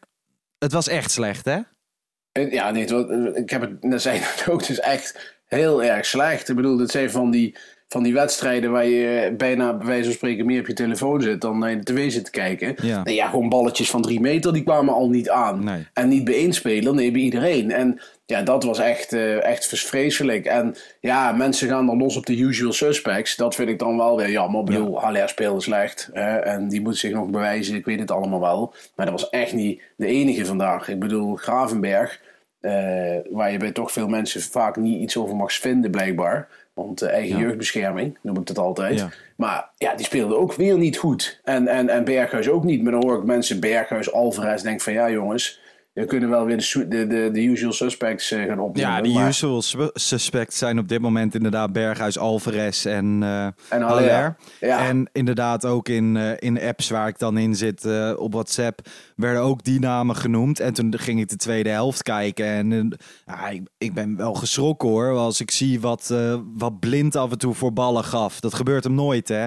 Het 0.58 0.72
was 0.72 0.88
echt 0.88 1.10
slecht, 1.10 1.44
hè? 1.44 1.58
En 2.32 2.50
Ja, 2.50 2.70
nee, 2.70 2.80
het 2.82 2.90
was- 2.90 3.34
ik 3.34 3.50
heb 3.50 3.60
het 3.60 3.82
net 3.84 4.02
zei 4.02 4.18
het 4.18 4.48
ook, 4.48 4.60
het 4.60 4.70
is 4.70 4.80
echt 4.80 5.36
heel 5.44 5.82
erg 5.82 6.06
slecht. 6.06 6.48
Ik 6.48 6.56
bedoel, 6.56 6.76
dit 6.76 6.90
zijn 6.90 7.10
van 7.10 7.30
die 7.30 7.56
van 7.88 8.02
die 8.02 8.12
wedstrijden 8.12 8.70
waar 8.70 8.86
je 8.86 9.34
bijna 9.36 9.74
bij 9.74 9.86
wijze 9.86 10.04
van 10.04 10.12
spreken 10.12 10.46
meer 10.46 10.60
op 10.60 10.66
je 10.66 10.72
telefoon 10.72 11.20
zit 11.20 11.40
dan 11.40 11.58
naar 11.58 11.76
de 11.76 11.92
tv 11.92 12.12
zit 12.12 12.24
te 12.24 12.30
kijken. 12.30 12.74
Ja. 12.82 13.02
Nee, 13.02 13.14
ja, 13.14 13.28
gewoon 13.28 13.48
balletjes 13.48 13.90
van 13.90 14.02
drie 14.02 14.20
meter, 14.20 14.52
die 14.52 14.62
kwamen 14.62 14.94
al 14.94 15.08
niet 15.08 15.30
aan. 15.30 15.64
Nee. 15.64 15.86
En 15.92 16.08
niet 16.08 16.24
bij 16.24 16.34
één 16.34 16.52
speler, 16.52 16.94
nee, 16.94 17.10
bij 17.10 17.20
iedereen. 17.20 17.70
En 17.70 18.00
ja, 18.26 18.42
dat 18.42 18.64
was 18.64 18.78
echt, 18.78 19.12
eh, 19.12 19.44
echt 19.44 19.66
vreselijk. 19.66 20.46
En 20.46 20.74
ja, 21.00 21.32
mensen 21.32 21.68
gaan 21.68 21.86
dan 21.86 21.98
los 21.98 22.16
op 22.16 22.26
de 22.26 22.38
usual 22.38 22.72
suspects. 22.72 23.36
Dat 23.36 23.54
vind 23.54 23.68
ik 23.68 23.78
dan 23.78 23.96
wel 23.96 24.16
weer 24.16 24.30
jammer. 24.30 24.60
Ik 24.60 24.66
bedoel, 24.66 25.00
Haller 25.00 25.28
speelde 25.28 25.60
slecht. 25.60 26.10
Hè, 26.12 26.36
en 26.36 26.68
die 26.68 26.80
moet 26.80 26.96
zich 26.96 27.12
nog 27.12 27.28
bewijzen. 27.28 27.74
Ik 27.74 27.84
weet 27.84 27.98
het 27.98 28.10
allemaal 28.10 28.40
wel. 28.40 28.74
Maar 28.96 29.06
dat 29.06 29.20
was 29.20 29.30
echt 29.30 29.52
niet 29.52 29.82
de 29.96 30.06
enige 30.06 30.46
vandaag. 30.46 30.88
Ik 30.88 30.98
bedoel, 30.98 31.36
Gravenberg, 31.36 32.20
eh, 32.60 32.72
waar 33.30 33.52
je 33.52 33.58
bij 33.58 33.72
toch 33.72 33.92
veel 33.92 34.08
mensen 34.08 34.40
vaak 34.42 34.76
niet 34.76 35.00
iets 35.00 35.16
over 35.16 35.36
mag 35.36 35.52
vinden, 35.52 35.90
blijkbaar. 35.90 36.48
Want 36.78 37.02
eh, 37.02 37.12
eigen 37.12 37.38
jeugdbescherming, 37.38 38.18
noem 38.22 38.38
ik 38.38 38.48
het 38.48 38.58
altijd. 38.58 38.98
Ja. 38.98 39.08
Maar 39.36 39.68
ja, 39.76 39.94
die 39.94 40.06
speelde 40.06 40.36
ook 40.36 40.54
weer 40.54 40.78
niet 40.78 40.96
goed. 40.96 41.40
En, 41.44 41.68
en, 41.68 41.88
en 41.88 42.04
Berghuis 42.04 42.48
ook 42.48 42.64
niet. 42.64 42.82
Maar 42.82 42.92
dan 42.92 43.04
hoor 43.04 43.18
ik 43.18 43.24
mensen, 43.24 43.60
Berghuis, 43.60 44.12
Alvarez, 44.12 44.62
denk 44.62 44.80
van 44.80 44.92
ja 44.92 45.10
jongens, 45.10 45.60
we 45.98 46.04
kunnen 46.06 46.28
wel 46.28 46.44
weer 46.44 46.56
de, 46.56 46.88
de, 46.88 47.06
de, 47.06 47.30
de 47.32 47.42
usual 47.42 47.72
suspects 47.72 48.30
eh, 48.30 48.44
gaan 48.44 48.58
opnemen. 48.60 48.90
Ja, 48.90 49.00
die 49.00 49.14
maar- 49.14 49.28
usual 49.28 49.62
sp- 49.62 49.90
suspects 49.94 50.58
zijn 50.58 50.78
op 50.78 50.88
dit 50.88 51.00
moment 51.00 51.34
inderdaad 51.34 51.72
Berghuis, 51.72 52.18
Alvarez 52.18 52.86
en, 52.86 53.18
eh 53.22 53.44
En 53.68 53.82
Haller. 53.82 54.36
Ja. 54.60 54.86
En 54.88 55.08
inderdaad 55.12 55.64
ook 55.64 55.88
in, 55.88 56.16
eh, 56.16 56.30
in 56.38 56.54
de 56.54 56.62
apps 56.66 56.90
waar 56.90 57.08
ik 57.08 57.18
dan 57.18 57.38
in 57.38 57.54
zit 57.54 57.86
op 58.16 58.32
WhatsApp 58.32 58.80
werden 59.16 59.42
ook 59.42 59.64
die 59.64 59.80
namen 59.80 60.16
genoemd. 60.16 60.60
En 60.60 60.72
toen 60.72 60.98
ging 60.98 61.20
ik 61.20 61.28
de 61.28 61.36
tweede 61.36 61.68
helft 61.70 62.02
kijken 62.02 62.46
en 62.46 62.96
ik, 63.50 63.62
ik 63.78 63.94
ben 63.94 64.16
wel 64.16 64.34
geschrokken 64.34 64.88
hoor. 64.88 65.16
Als 65.16 65.40
ik 65.40 65.50
zie 65.50 65.80
wat, 65.80 66.14
wat 66.56 66.80
Blind 66.80 67.16
af 67.16 67.30
en 67.30 67.38
toe 67.38 67.54
voor 67.54 67.72
ballen 67.72 68.04
gaf. 68.04 68.40
Dat 68.40 68.54
gebeurt 68.54 68.84
hem 68.84 68.94
nooit 68.94 69.28
hè. 69.28 69.46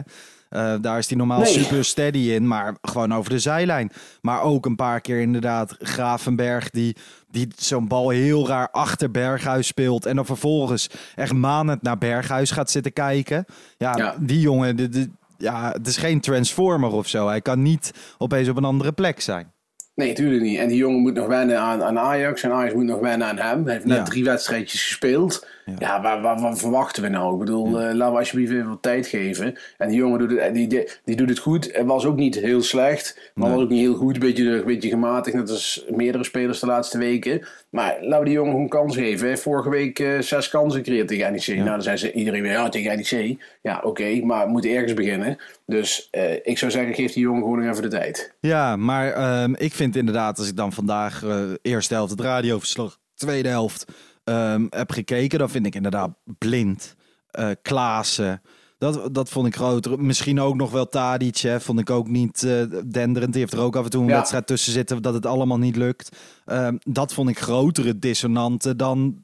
Eh, 0.51 0.73
daar 0.81 0.97
is 0.97 1.07
hij 1.07 1.17
normaal 1.17 1.39
Nee. 1.39 1.47
super 1.59 1.85
steady 1.85 2.17
in, 2.31 2.47
maar 2.47 2.75
gewoon 2.81 3.13
over 3.13 3.29
de 3.29 3.39
zijlijn. 3.39 3.91
Maar 4.21 4.41
ook 4.41 4.65
een 4.65 4.75
paar 4.75 5.01
keer 5.01 5.19
inderdaad 5.21 5.75
Gravenberg 5.79 6.69
die, 6.69 6.95
die 7.29 7.47
zo'n 7.55 7.87
bal 7.87 8.09
heel 8.09 8.47
raar 8.47 8.69
achter 8.71 9.11
Berghuis 9.11 9.67
speelt. 9.67 10.05
En 10.05 10.15
dan 10.15 10.25
vervolgens 10.25 10.89
echt 11.15 11.33
manend 11.33 11.81
naar 11.81 11.97
Berghuis 11.97 12.51
gaat 12.51 12.71
zitten 12.71 12.93
kijken. 12.93 13.45
Ja, 13.77 13.97
Ja. 13.97 14.15
die 14.19 14.39
jongen, 14.39 14.75
de, 14.75 14.89
de- 14.89 15.09
ja, 15.37 15.71
het 15.71 15.87
is 15.87 15.97
geen 15.97 16.19
transformer 16.21 16.91
of 16.91 17.07
zo. 17.07 17.27
Hij 17.27 17.41
kan 17.41 17.61
niet 17.61 17.91
opeens 18.17 18.49
op 18.49 18.57
een 18.57 18.65
andere 18.65 18.91
plek 18.91 19.21
zijn. 19.21 19.51
Nee, 19.95 20.13
tuurlijk 20.13 20.41
niet. 20.41 20.57
En 20.59 20.67
die 20.67 20.77
jongen 20.77 21.01
moet 21.01 21.13
nog 21.13 21.27
wennen 21.27 21.59
aan, 21.59 21.83
aan 21.83 21.99
Ajax. 21.99 22.43
En 22.43 22.51
Ajax 22.51 22.73
moet 22.73 22.85
nog 22.85 22.99
wennen 22.99 23.27
aan 23.27 23.37
hem. 23.37 23.63
Hij 23.63 23.73
heeft 23.73 23.85
net 23.85 23.97
Ja. 23.97 24.03
drie 24.03 24.23
wedstrijdjes 24.23 24.83
gespeeld. 24.83 25.47
Ja, 25.79 26.01
waar, 26.01 26.21
waar, 26.21 26.39
waar 26.41 26.57
verwachten 26.57 27.03
we 27.03 27.09
nou? 27.09 27.33
Ik 27.33 27.39
bedoel, 27.39 27.65
eh, 27.65 27.93
laten 27.93 28.13
we 28.13 28.19
alsjeblieft 28.19 28.51
even 28.51 28.69
wat 28.69 28.81
tijd 28.81 29.07
geven. 29.07 29.55
En 29.77 29.89
die 29.89 29.97
jongen 29.97 30.19
doet 30.19 30.39
het, 30.39 30.53
die, 30.53 30.67
die, 30.67 30.89
die 31.03 31.15
doet 31.15 31.29
het 31.29 31.39
goed. 31.39 31.69
Het 31.73 31.85
was 31.85 32.05
ook 32.05 32.15
niet 32.15 32.35
heel 32.35 32.61
slecht. 32.61 33.31
Maar 33.33 33.49
was 33.51 33.61
ook 33.61 33.69
niet 33.69 33.79
heel 33.79 33.95
goed. 33.95 34.13
Een 34.13 34.19
beetje, 34.19 34.49
een 34.49 34.65
beetje 34.65 34.89
gematigd. 34.89 35.35
Net 35.35 35.49
als 35.49 35.85
meerdere 35.89 36.23
spelers 36.23 36.59
de 36.59 36.65
laatste 36.65 36.97
weken. 36.97 37.45
Maar 37.69 37.97
laten 38.01 38.19
we 38.19 38.25
die 38.25 38.33
jongen 38.33 38.51
gewoon 38.51 38.67
kans 38.67 38.95
geven. 38.95 39.37
Vorige 39.37 39.69
week 39.69 39.99
eh, 39.99 40.19
zes 40.19 40.49
kansen 40.49 40.83
gecreëerd 40.83 41.07
tegen 41.07 41.31
NEC. 41.31 41.47
Nou, 41.47 41.69
dan 41.69 41.81
zei 41.81 41.97
ze 41.97 42.11
iedereen 42.11 42.41
weer, 42.41 42.51
ja, 42.51 42.69
tegen 42.69 42.97
NEC. 42.97 43.37
Ja, 43.61 43.81
oké. 43.83 44.21
maar 44.23 44.45
we 44.45 44.51
moeten 44.51 44.71
ergens 44.71 44.93
beginnen. 44.93 45.37
Dus 45.65 46.07
eh, 46.11 46.33
ik 46.43 46.57
zou 46.57 46.71
zeggen, 46.71 46.93
geef 46.93 47.13
die 47.13 47.23
jongen 47.23 47.41
gewoon 47.41 47.59
nog 47.59 47.69
even 47.69 47.81
de 47.81 47.97
tijd. 47.97 48.33
Ja, 48.39 48.75
maar 48.75 49.13
ehm, 49.13 49.53
ik 49.57 49.73
vind 49.73 49.95
inderdaad, 49.95 50.37
als 50.37 50.47
ik 50.47 50.55
dan 50.55 50.73
vandaag 50.73 51.23
eerste 51.61 51.93
helft 51.93 52.11
het 52.11 52.21
radioverslag, 52.21 52.97
tweede 53.15 53.49
helft 53.49 53.85
ehm, 54.23 54.65
heb 54.69 54.91
gekeken, 54.91 55.39
dan 55.39 55.49
vind 55.49 55.65
ik 55.65 55.75
inderdaad 55.75 56.09
blind, 56.37 56.95
eh 57.31 57.49
Klaassen. 57.61 58.41
Dat, 58.77 59.13
dat 59.13 59.29
vond 59.29 59.47
ik 59.47 59.55
groter. 59.55 59.99
Misschien 60.03 60.39
ook 60.39 60.55
nog 60.55 60.71
wel 60.71 60.87
Tadic, 60.87 61.37
hè, 61.37 61.59
vond 61.59 61.79
ik 61.79 61.89
ook 61.89 62.07
niet 62.07 62.43
eh, 62.43 62.61
denderend. 62.85 63.31
Die 63.31 63.41
heeft 63.41 63.53
er 63.53 63.59
ook 63.59 63.75
af 63.75 63.83
en 63.83 63.89
toe 63.89 64.01
een 64.01 64.07
Ja. 64.09 64.15
wedstrijd 64.15 64.47
tussen 64.47 64.71
zitten 64.73 65.01
dat 65.01 65.13
het 65.13 65.25
allemaal 65.25 65.57
niet 65.57 65.75
lukt. 65.75 66.17
Ehm, 66.45 66.77
dat 66.83 67.13
vond 67.13 67.29
ik 67.29 67.39
grotere 67.39 67.99
dissonanten 67.99 68.77
dan, 68.77 69.21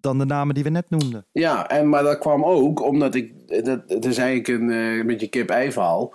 dan 0.00 0.18
de 0.18 0.24
namen 0.24 0.54
die 0.54 0.64
we 0.64 0.70
net 0.70 0.90
noemden. 0.90 1.26
Ja, 1.32 1.68
en, 1.68 1.88
maar 1.88 2.02
dat 2.02 2.18
kwam 2.18 2.44
ook 2.44 2.82
omdat 2.82 3.14
ik. 3.14 3.32
Dat, 3.64 3.80
het 3.86 4.04
is 4.04 4.18
eigenlijk 4.18 4.48
een, 4.62 4.70
eh, 5.00 5.06
beetje 5.06 5.28
kip-ei 5.28 5.72
verhaal. 5.72 6.14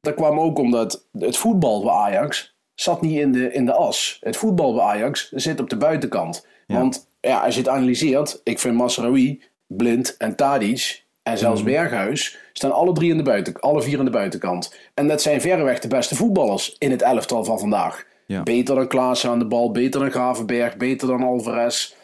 Dat 0.00 0.14
kwam 0.14 0.40
ook 0.40 0.58
omdat 0.58 1.08
het 1.12 1.36
voetbal 1.36 1.82
bij 1.82 1.92
Ajax 1.92 2.56
zat 2.74 3.00
niet 3.02 3.18
in 3.18 3.32
de, 3.32 3.52
in 3.52 3.66
de 3.66 3.72
as. 3.74 4.16
Het 4.20 4.36
voetbal 4.36 4.74
bij 4.74 4.84
Ajax 4.84 5.28
zit 5.30 5.60
op 5.60 5.70
de 5.70 5.76
buitenkant. 5.76 6.46
Ja. 6.66 6.78
Want 6.78 7.06
ja, 7.28 7.40
als 7.40 7.54
je 7.54 7.60
het 7.60 7.68
analyseert, 7.68 8.40
ik 8.44 8.58
vind 8.58 8.76
Masraoui, 8.76 9.42
Blind 9.66 10.16
en 10.16 10.36
Tadic 10.36 11.04
en 11.22 11.38
zelfs 11.38 11.62
Mhm. 11.62 11.70
Berghuis 11.70 12.38
staan 12.52 12.72
alle 12.72 12.92
drie 12.92 13.10
in 13.10 13.16
de 13.16 13.22
buiten, 13.22 13.60
alle 13.60 13.82
vier 13.82 13.98
aan 13.98 14.04
de 14.04 14.10
buitenkant. 14.10 14.74
En 14.94 15.08
dat 15.08 15.22
zijn 15.22 15.40
verreweg 15.40 15.78
de 15.78 15.88
beste 15.88 16.16
voetballers 16.16 16.76
in 16.78 16.90
het 16.90 17.02
elftal 17.02 17.44
van 17.44 17.58
vandaag. 17.58 18.04
Ja. 18.26 18.42
Beter 18.42 18.74
dan 18.74 18.88
Klaassen 18.88 19.30
aan 19.30 19.38
de 19.38 19.46
bal, 19.46 19.70
beter 19.70 20.00
dan 20.00 20.10
Gravenberg, 20.10 20.76
beter 20.76 21.08
dan 21.08 21.22
Alvarez 21.22 21.94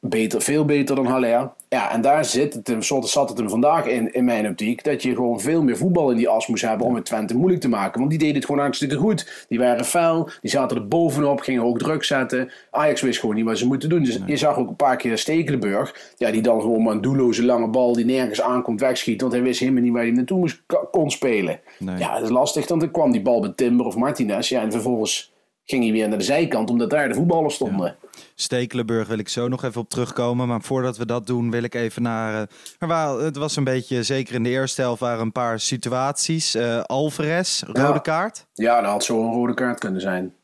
beter, 0.00 0.42
veel 0.42 0.64
beter 0.64 0.96
dan 0.96 1.06
Haller. 1.06 1.50
Ja, 1.68 1.92
en 1.92 2.00
daar 2.00 2.24
zit 2.24 2.54
het, 2.54 2.66
hem- 2.66 2.82
soort 2.82 3.08
zat 3.08 3.28
het 3.28 3.38
hem 3.38 3.48
vandaag 3.48 3.86
in, 3.86 4.12
in 4.12 4.24
mijn 4.24 4.48
optiek. 4.48 4.84
Dat 4.84 5.02
je 5.02 5.14
gewoon 5.14 5.40
veel 5.40 5.62
meer 5.62 5.76
voetbal 5.76 6.10
in 6.10 6.16
die 6.16 6.28
as 6.28 6.46
moest 6.46 6.62
hebben 6.62 6.86
om 6.86 6.94
het 6.94 7.04
Twente 7.04 7.36
moeilijk 7.36 7.60
te 7.60 7.68
maken. 7.68 7.98
Want 7.98 8.10
die 8.10 8.18
deden 8.18 8.34
het 8.34 8.44
gewoon 8.44 8.60
hartstikke 8.60 8.96
goed. 8.96 9.44
Die 9.48 9.58
waren 9.58 9.84
fel, 9.84 10.28
die 10.40 10.50
zaten 10.50 10.76
er 10.76 10.88
bovenop, 10.88 11.40
gingen 11.40 11.62
ook 11.64 11.78
druk 11.78 12.04
zetten. 12.04 12.50
Ajax 12.70 13.00
wist 13.00 13.20
gewoon 13.20 13.34
niet 13.34 13.44
wat 13.44 13.58
ze 13.58 13.66
moeten 13.66 13.88
doen. 13.88 14.02
Dus 14.02 14.18
je 14.26 14.36
zag 14.36 14.58
ook 14.58 14.68
een 14.68 14.76
paar 14.76 14.96
keer 14.96 15.18
Stekelenburg. 15.18 16.12
Ja, 16.16 16.30
die 16.30 16.42
dan 16.42 16.60
gewoon 16.60 16.82
maar 16.82 16.94
een 16.94 17.00
doelloze 17.00 17.44
lange 17.44 17.68
bal 17.68 17.92
die 17.92 18.04
nergens 18.04 18.40
aankomt 18.40 18.80
wegschiet. 18.80 19.20
Want 19.20 19.32
hij 19.32 19.42
wist 19.42 19.60
helemaal 19.60 19.82
niet 19.82 19.92
waar 19.92 20.02
hij 20.02 20.10
naartoe 20.12 20.38
moest, 20.38 20.62
kon 20.90 21.10
spelen. 21.10 21.60
Nee. 21.78 21.98
Ja, 21.98 22.14
dat 22.14 22.22
is 22.22 22.30
lastig. 22.30 22.68
Want 22.68 22.80
dan 22.80 22.90
kwam 22.90 23.12
die 23.12 23.22
bal 23.22 23.40
bij 23.40 23.52
Timber 23.56 23.86
of 23.86 23.96
Martinez. 23.96 24.48
Ja, 24.48 24.62
en 24.62 24.72
vervolgens 24.72 25.32
ging 25.64 25.82
hij 25.84 25.92
weer 25.92 26.08
naar 26.08 26.18
de 26.18 26.24
zijkant 26.24 26.70
omdat 26.70 26.90
daar 26.90 27.08
de 27.08 27.14
voetballers 27.14 27.54
stonden. 27.54 27.96
Stekelenburg 28.34 29.08
wil 29.08 29.18
ik 29.18 29.28
zo 29.28 29.48
nog 29.48 29.64
even 29.64 29.80
op 29.80 29.88
terugkomen. 29.90 30.48
Maar 30.48 30.62
voordat 30.62 30.96
we 30.96 31.06
dat 31.06 31.26
doen, 31.26 31.50
wil 31.50 31.62
ik 31.62 31.74
even 31.74 32.02
naar. 32.02 32.48
waren, 32.78 33.24
het 33.24 33.36
was 33.36 33.56
een 33.56 33.64
beetje, 33.64 34.02
zeker 34.02 34.34
in 34.34 34.42
de 34.42 34.48
eerste 34.48 34.80
helft, 34.80 35.00
waren 35.00 35.20
een 35.20 35.32
paar 35.32 35.60
situaties. 35.60 36.54
Eh, 36.54 36.80
Alvarez, 36.80 37.62
rode 37.62 37.80
Ja. 37.80 37.98
kaart. 37.98 38.46
Ja, 38.52 38.80
dat 38.80 38.90
had 38.90 39.04
zo 39.04 39.24
een 39.26 39.32
rode 39.32 39.54
kaart 39.54 39.78
kunnen 39.78 40.00
zijn. 40.00 40.34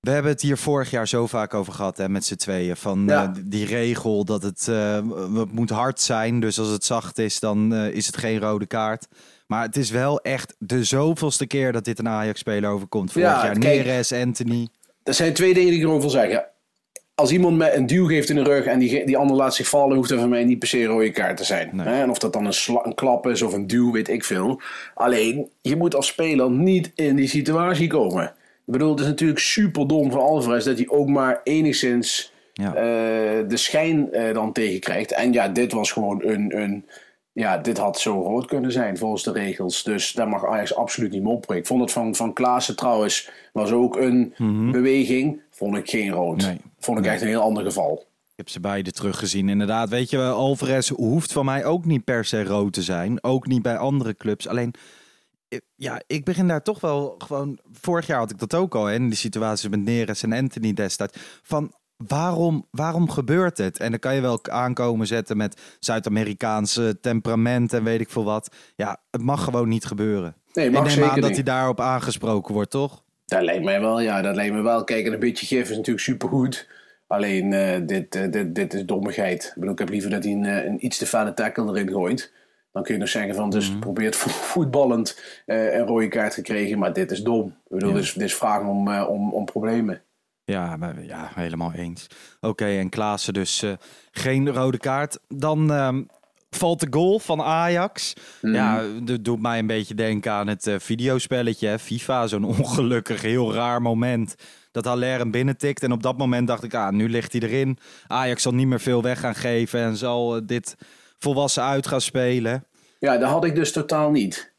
We 0.00 0.10
hebben 0.10 0.32
het 0.32 0.40
hier 0.40 0.56
vorig 0.58 0.90
jaar 0.90 1.08
zo 1.08 1.26
vaak 1.26 1.54
over 1.54 1.72
gehad, 1.72 1.96
hè, 1.96 2.08
met 2.08 2.24
z'n 2.24 2.34
tweeën. 2.34 2.76
Van 2.76 3.04
Ja. 3.06 3.22
eh, 3.24 3.30
die 3.44 3.66
regel 3.66 4.24
dat 4.24 4.42
het, 4.42 4.66
het 5.34 5.52
moet 5.52 5.70
hard 5.70 6.00
zijn. 6.00 6.40
Dus 6.40 6.58
als 6.58 6.68
het 6.68 6.84
zacht 6.84 7.18
is, 7.18 7.40
dan 7.40 7.74
is 7.74 8.06
het 8.06 8.16
geen 8.16 8.40
rode 8.40 8.66
kaart. 8.66 9.08
Maar 9.54 9.62
het 9.62 9.76
is 9.76 9.90
wel 9.90 10.20
echt 10.20 10.54
de 10.58 10.84
zoveelste 10.84 11.46
keer 11.46 11.72
dat 11.72 11.84
dit 11.84 11.98
een 11.98 12.08
Ajax-speler 12.08 12.70
overkomt. 12.70 13.12
Vorig 13.12 13.28
Ja, 13.28 13.44
jaar 13.44 13.58
kijk. 13.58 13.84
Neres, 13.84 14.12
Anthony. 14.12 14.68
Er 15.02 15.14
zijn 15.14 15.32
twee 15.32 15.54
dingen 15.54 15.68
die 15.68 15.78
ik 15.78 15.82
erover 15.84 16.00
wil 16.00 16.10
zeggen. 16.10 16.44
Als 17.14 17.30
iemand 17.32 17.56
met 17.56 17.74
een 17.74 17.86
duw 17.86 18.06
geeft 18.06 18.28
in 18.28 18.36
de 18.36 18.42
rug 18.42 18.64
en 18.64 18.78
die, 18.78 19.04
die 19.06 19.16
ander 19.16 19.36
laat 19.36 19.54
zich 19.54 19.68
vallen, 19.68 19.96
hoeft 19.96 20.10
er 20.10 20.18
voor 20.18 20.28
mij 20.28 20.44
niet 20.44 20.58
per 20.58 20.68
se 20.68 20.78
een 20.80 20.86
rode 20.86 21.10
kaart 21.10 21.36
te 21.36 21.44
zijn. 21.44 21.70
Nee. 21.72 21.86
En 21.86 22.10
of 22.10 22.18
dat 22.18 22.32
dan 22.32 22.44
een, 22.46 22.54
een 22.82 22.94
klap 22.94 23.26
is 23.26 23.42
of 23.42 23.52
een 23.52 23.66
duw, 23.66 23.92
weet 23.92 24.08
ik 24.08 24.24
veel. 24.24 24.60
Alleen, 24.94 25.50
je 25.60 25.76
moet 25.76 25.94
als 25.94 26.06
speler 26.06 26.50
niet 26.50 26.92
in 26.94 27.16
die 27.16 27.28
situatie 27.28 27.86
komen. 27.88 28.24
Ik 28.66 28.72
bedoel, 28.72 28.90
het 28.90 29.00
is 29.00 29.06
natuurlijk 29.06 29.38
super 29.40 29.86
dom 29.88 30.10
van 30.10 30.20
Alvarez 30.20 30.64
dat 30.64 30.76
hij 30.78 30.88
ook 30.88 31.08
maar 31.08 31.40
enigszins 31.44 32.32
Ja. 32.52 32.74
eh, 32.74 33.48
de 33.48 33.56
schijn 33.56 34.12
eh, 34.12 34.34
dan 34.34 34.52
tegenkrijgt. 34.52 35.12
En 35.12 35.32
ja, 35.32 35.48
dit 35.48 35.72
was 35.72 35.92
gewoon 35.92 36.22
een, 36.24 36.60
een. 36.62 36.84
Ja, 37.34 37.58
dit 37.58 37.78
had 37.78 37.98
zo 37.98 38.22
rood 38.22 38.46
kunnen 38.46 38.72
zijn 38.72 38.98
volgens 38.98 39.22
de 39.22 39.32
regels. 39.32 39.82
Dus 39.82 40.12
daar 40.12 40.28
mag 40.28 40.46
Ajax 40.46 40.74
absoluut 40.74 41.10
niet 41.10 41.22
mopperen. 41.22 41.56
Ik 41.56 41.66
vond 41.66 41.80
het 41.80 41.92
van, 41.92 42.14
van 42.14 42.32
Klaassen 42.32 42.76
trouwens, 42.76 43.30
was 43.52 43.70
ook 43.72 43.96
een 43.96 44.34
beweging. 44.72 45.40
Vond 45.50 45.76
ik 45.76 45.90
geen 45.90 46.10
rood. 46.10 46.36
Mhm. 46.36 46.46
Nee. 46.46 46.60
Vond 46.78 46.98
ik 46.98 47.04
echt 47.04 47.22
een 47.22 47.28
heel 47.28 47.40
ander 47.40 47.64
geval. 47.64 48.06
Ik 48.34 48.36
heb 48.36 48.48
ze 48.48 48.60
beide 48.60 48.92
teruggezien. 48.92 49.48
Inderdaad, 49.48 49.88
weet 49.88 50.10
je, 50.10 50.22
Alvarez 50.22 50.88
hoeft 50.88 51.32
van 51.32 51.44
mij 51.44 51.64
ook 51.64 51.84
niet 51.84 52.04
per 52.04 52.24
se 52.24 52.44
rood 52.44 52.72
te 52.72 52.82
zijn. 52.82 53.22
Ook 53.22 53.46
niet 53.46 53.62
bij 53.62 53.76
andere 53.76 54.16
clubs. 54.16 54.48
Alleen, 54.48 54.74
eh, 55.48 55.58
ja, 55.76 56.02
ik 56.06 56.24
begin 56.24 56.48
daar 56.48 56.62
toch 56.62 56.80
wel 56.80 57.14
gewoon... 57.18 57.58
Vorig 57.72 58.06
jaar 58.06 58.18
had 58.18 58.30
ik 58.30 58.38
dat 58.38 58.54
ook 58.54 58.74
al, 58.74 58.84
hè, 58.84 58.94
in 58.94 59.08
die 59.08 59.18
situatie 59.18 59.68
met 59.70 59.84
Neres 59.84 60.22
en 60.22 60.32
Anthony 60.32 60.72
destijds. 60.72 61.18
Van, 61.42 61.72
waarom, 61.96 62.66
waarom 62.70 63.10
gebeurt 63.10 63.58
het? 63.58 63.78
En 63.78 63.90
dan 63.90 63.98
kan 63.98 64.14
je 64.14 64.20
wel 64.20 64.38
aankomen 64.42 65.06
zetten 65.06 65.36
met 65.36 65.60
Zuid-Amerikaanse 65.80 66.98
temperament 67.00 67.72
en 67.72 67.84
weet 67.84 68.00
ik 68.00 68.10
veel 68.10 68.24
wat. 68.24 68.54
Ja, 68.76 69.00
het 69.10 69.22
mag 69.22 69.44
gewoon 69.44 69.68
niet 69.68 69.84
gebeuren. 69.84 70.34
Nee, 70.52 70.66
ik 70.66 70.72
mag 70.72 70.82
neem 70.82 70.90
zeker 70.92 71.10
aan 71.10 71.14
dat 71.20 71.24
niet. 71.28 71.34
hij 71.34 71.44
daarop 71.44 71.80
aangesproken 71.80 72.54
wordt, 72.54 72.70
toch? 72.70 73.02
Dat 73.26 73.42
lijkt 73.42 73.64
mij 73.64 73.80
wel, 73.80 74.00
ja, 74.00 74.22
dat 74.22 74.34
lijkt 74.34 74.54
me 74.54 74.62
wel. 74.62 74.84
Kijk, 74.84 75.06
en 75.06 75.12
een 75.12 75.18
beetje 75.18 75.46
gif 75.46 75.62
is 75.70 75.76
natuurlijk 75.76 76.04
supergoed. 76.04 76.68
Alleen, 77.06 77.52
eh, 77.52 77.80
dit, 77.86 78.14
eh, 78.14 78.30
dit, 78.30 78.54
dit 78.54 78.74
is 78.74 78.84
dommigheid. 78.84 79.44
Ik, 79.44 79.52
bedoel, 79.54 79.72
ik 79.72 79.78
heb 79.78 79.88
liever 79.88 80.10
dat 80.10 80.24
hij 80.24 80.32
een, 80.32 80.44
eh, 80.44 80.64
een 80.64 80.84
iets 80.84 80.98
te 80.98 81.06
felle 81.06 81.34
tackle 81.34 81.68
erin 81.68 81.88
gooit. 81.90 82.32
Dan 82.72 82.82
kun 82.82 82.94
je 82.94 83.00
nog 83.00 83.08
zeggen 83.08 83.34
van, 83.34 83.50
dus 83.50 83.78
probeert 83.78 84.16
vo- 84.16 84.28
voetballend 84.30 85.20
een 85.46 85.86
rode 85.86 86.08
kaart 86.08 86.34
gekregen. 86.34 86.78
Maar 86.78 86.92
dit 86.92 87.10
is 87.10 87.22
dom. 87.22 87.46
Ik 87.46 87.54
bedoel, 87.68 87.92
dit, 87.92 88.02
is, 88.02 88.12
dit 88.12 88.22
is 88.22 88.34
vragen 88.34 88.66
om, 88.66 88.88
om, 88.98 89.32
om 89.32 89.44
problemen. 89.44 90.02
Ja, 90.44 90.76
maar, 90.76 91.04
ja 91.04 91.30
helemaal 91.34 91.72
eens. 91.72 92.06
Oké, 92.40 92.64
en 92.66 92.88
Klaassen 92.88 93.32
dus 93.34 93.62
eh, 93.62 93.72
geen 94.10 94.50
rode 94.52 94.78
kaart. 94.78 95.18
Dan 95.28 95.72
ehm, 95.72 96.02
valt 96.50 96.80
de 96.80 96.86
goal 96.90 97.18
van 97.18 97.40
Ajax. 97.42 98.12
Ja, 98.40 98.82
dat 99.02 99.24
doet 99.24 99.40
mij 99.42 99.58
een 99.58 99.66
beetje 99.66 99.94
denken 99.94 100.32
aan 100.32 100.46
het 100.46 100.66
eh, 100.66 100.74
videospelletje 100.78 101.68
hè, 101.68 101.78
FIFA. 101.78 102.26
Zo'n 102.26 102.44
ongelukkig, 102.58 103.22
heel 103.22 103.54
raar 103.54 103.82
moment. 103.82 104.34
Dat 104.72 104.84
Haller 104.84 105.18
hem 105.18 105.30
binnentikt. 105.30 105.82
En 105.82 105.92
op 105.92 106.02
dat 106.02 106.18
moment 106.18 106.46
dacht 106.46 106.62
ik, 106.62 106.74
ah, 106.74 106.92
nu 106.92 107.08
ligt 107.08 107.32
hij 107.32 107.40
erin. 107.40 107.78
Ajax 108.06 108.42
zal 108.42 108.54
niet 108.54 108.66
meer 108.66 108.80
veel 108.80 109.02
weg 109.02 109.20
gaan 109.20 109.34
geven. 109.34 109.80
En 109.80 109.96
zal 109.96 110.36
eh, 110.36 110.42
dit 110.46 110.76
volwassen 111.18 111.62
uit 111.62 111.86
gaan 111.86 112.00
spelen. 112.00 112.66
Ja, 112.98 113.16
dat 113.18 113.28
had 113.30 113.44
ik 113.44 113.54
dus 113.54 113.72
totaal 113.72 114.10
niet. 114.10 114.54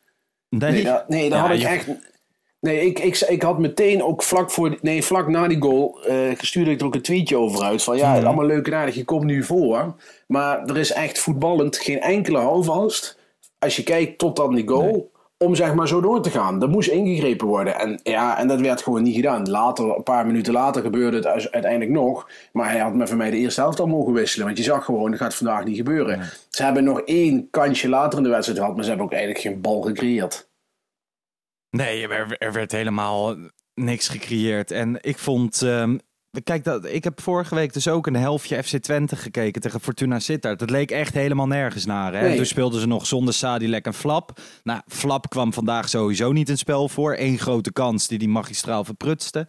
Nee, 0.50 0.72
Nee, 0.72 0.84
dat, 0.84 1.10
nee, 1.10 1.30
dat 1.30 1.38
Ja, 1.39 1.46
had 1.46 1.56
ik 1.56 1.62
je- 1.62 1.68
echt. 1.68 1.88
Nee, 2.65 2.86
ik, 2.86 3.00
ik, 3.00 3.19
ik 3.19 3.41
had 3.41 3.60
meteen 3.60 4.03
ook 4.03 4.24
vlak, 4.24 4.51
voor, 4.51 4.77
nee, 4.81 5.03
vlak 5.03 5.27
na 5.27 5.48
die 5.48 5.62
goal. 5.62 6.00
eh 6.07 6.17
stuurde 6.38 6.72
ik 6.72 6.79
er 6.79 6.86
ook 6.86 6.95
een 6.95 7.01
tweetje 7.01 7.38
over 7.38 7.63
uit. 7.63 7.84
Van 7.84 7.98
ja, 7.98 8.15
Mhm. 8.15 8.25
allemaal 8.25 8.45
leuk 8.45 8.67
en 8.67 8.74
aardig, 8.74 8.95
je 8.95 9.03
komt 9.05 9.24
nu 9.24 9.43
voor. 9.43 9.95
Maar 10.27 10.65
er 10.65 10.77
is 10.77 10.91
echt 10.91 11.19
voetballend 11.19 11.77
geen 11.77 12.00
enkele 12.01 12.38
houvast. 12.38 13.19
Als 13.60 13.75
je 13.75 13.84
kijkt 13.84 14.17
tot 14.17 14.39
aan 14.39 14.55
die 14.55 14.67
goal. 14.67 15.13
Om 15.38 15.55
zeg 15.55 15.74
maar 15.74 15.88
zo 15.88 16.01
door 16.01 16.22
te 16.22 16.29
gaan. 16.29 16.62
Er 16.62 16.69
moest 16.69 16.89
ingegrepen 16.89 17.48
worden. 17.48 17.79
En 17.79 18.00
ja, 18.03 18.38
en 18.39 18.48
dat 18.48 18.60
werd 18.62 18.81
gewoon 18.81 19.03
niet 19.03 19.15
gedaan. 19.15 19.50
Later, 19.50 19.95
een 19.95 20.03
paar 20.03 20.25
minuten 20.25 20.53
later 20.53 20.81
gebeurde 20.81 21.17
het 21.17 21.25
uite- 21.25 21.51
uiteindelijk 21.51 21.91
nog. 21.91 22.29
Maar 22.51 22.72
hij 22.72 22.79
had 22.79 22.93
met 22.93 23.10
van 23.10 23.17
mij 23.17 23.29
de 23.29 23.38
eerste 23.38 23.62
helft 23.62 23.79
al 23.79 23.88
mogen 23.88 24.13
wisselen. 24.13 24.45
Want 24.45 24.57
je 24.57 24.63
zag 24.63 24.86
gewoon, 24.86 25.12
dat 25.12 25.19
gaat 25.19 25.36
vandaag 25.36 25.63
niet 25.65 25.75
gebeuren. 25.77 26.19
Ze 26.50 26.63
hebben 26.63 26.84
nog 26.84 27.00
één 27.01 27.48
kansje 27.51 27.89
later 27.89 28.17
in 28.17 28.24
de 28.24 28.29
wedstrijd 28.29 28.60
gehad. 28.60 28.74
Maar 28.75 28.84
ze 28.84 28.89
hebben 28.89 29.07
ook 29.07 29.13
eigenlijk 29.13 29.43
geen 29.43 29.62
bal 29.62 29.81
gecreëerd. 29.81 30.48
Nee, 31.75 32.08
er, 32.08 32.38
er 32.38 32.53
werd 32.53 32.72
helemaal 32.72 33.36
niks 33.74 34.08
gecreëerd. 34.08 34.72
En 34.72 34.98
ik 35.01 35.17
vond. 35.17 35.62
ehm, 35.62 35.98
kijk, 36.44 36.63
dat, 36.63 36.86
ik 36.86 37.03
heb 37.03 37.22
vorige 37.22 37.55
week 37.55 37.74
dus 37.74 37.88
ook 37.88 38.08
een 38.08 38.15
helftje 38.15 38.63
FC 38.63 38.77
Twente 38.77 39.15
gekeken 39.15 39.62
tegen 39.62 39.79
Fortuna 39.82 40.20
Sittard. 40.20 40.60
Dat 40.60 40.70
leek 40.70 40.91
echt 40.91 41.13
helemaal 41.13 41.48
nergens 41.48 41.86
naar. 41.86 42.13
Hè? 42.13 42.22
Nee. 42.22 42.36
Toen 42.36 42.46
speelden 42.46 42.79
ze 42.82 42.88
nog 42.88 43.05
zonder 43.05 43.34
Sadilek 43.34 43.86
en 43.86 43.94
Flap. 43.94 44.39
Nou, 44.63 44.82
Flap 44.88 45.29
kwam 45.29 45.53
vandaag 45.53 45.89
sowieso 45.89 46.32
niet 46.32 46.50
in 46.50 46.58
spel 46.58 46.89
voor. 46.89 47.15
Eén 47.17 47.38
grote 47.39 47.72
kans 47.72 48.08
die 48.08 48.17
die 48.20 48.29
magistraal 48.29 48.84
verprutste. 48.84 49.48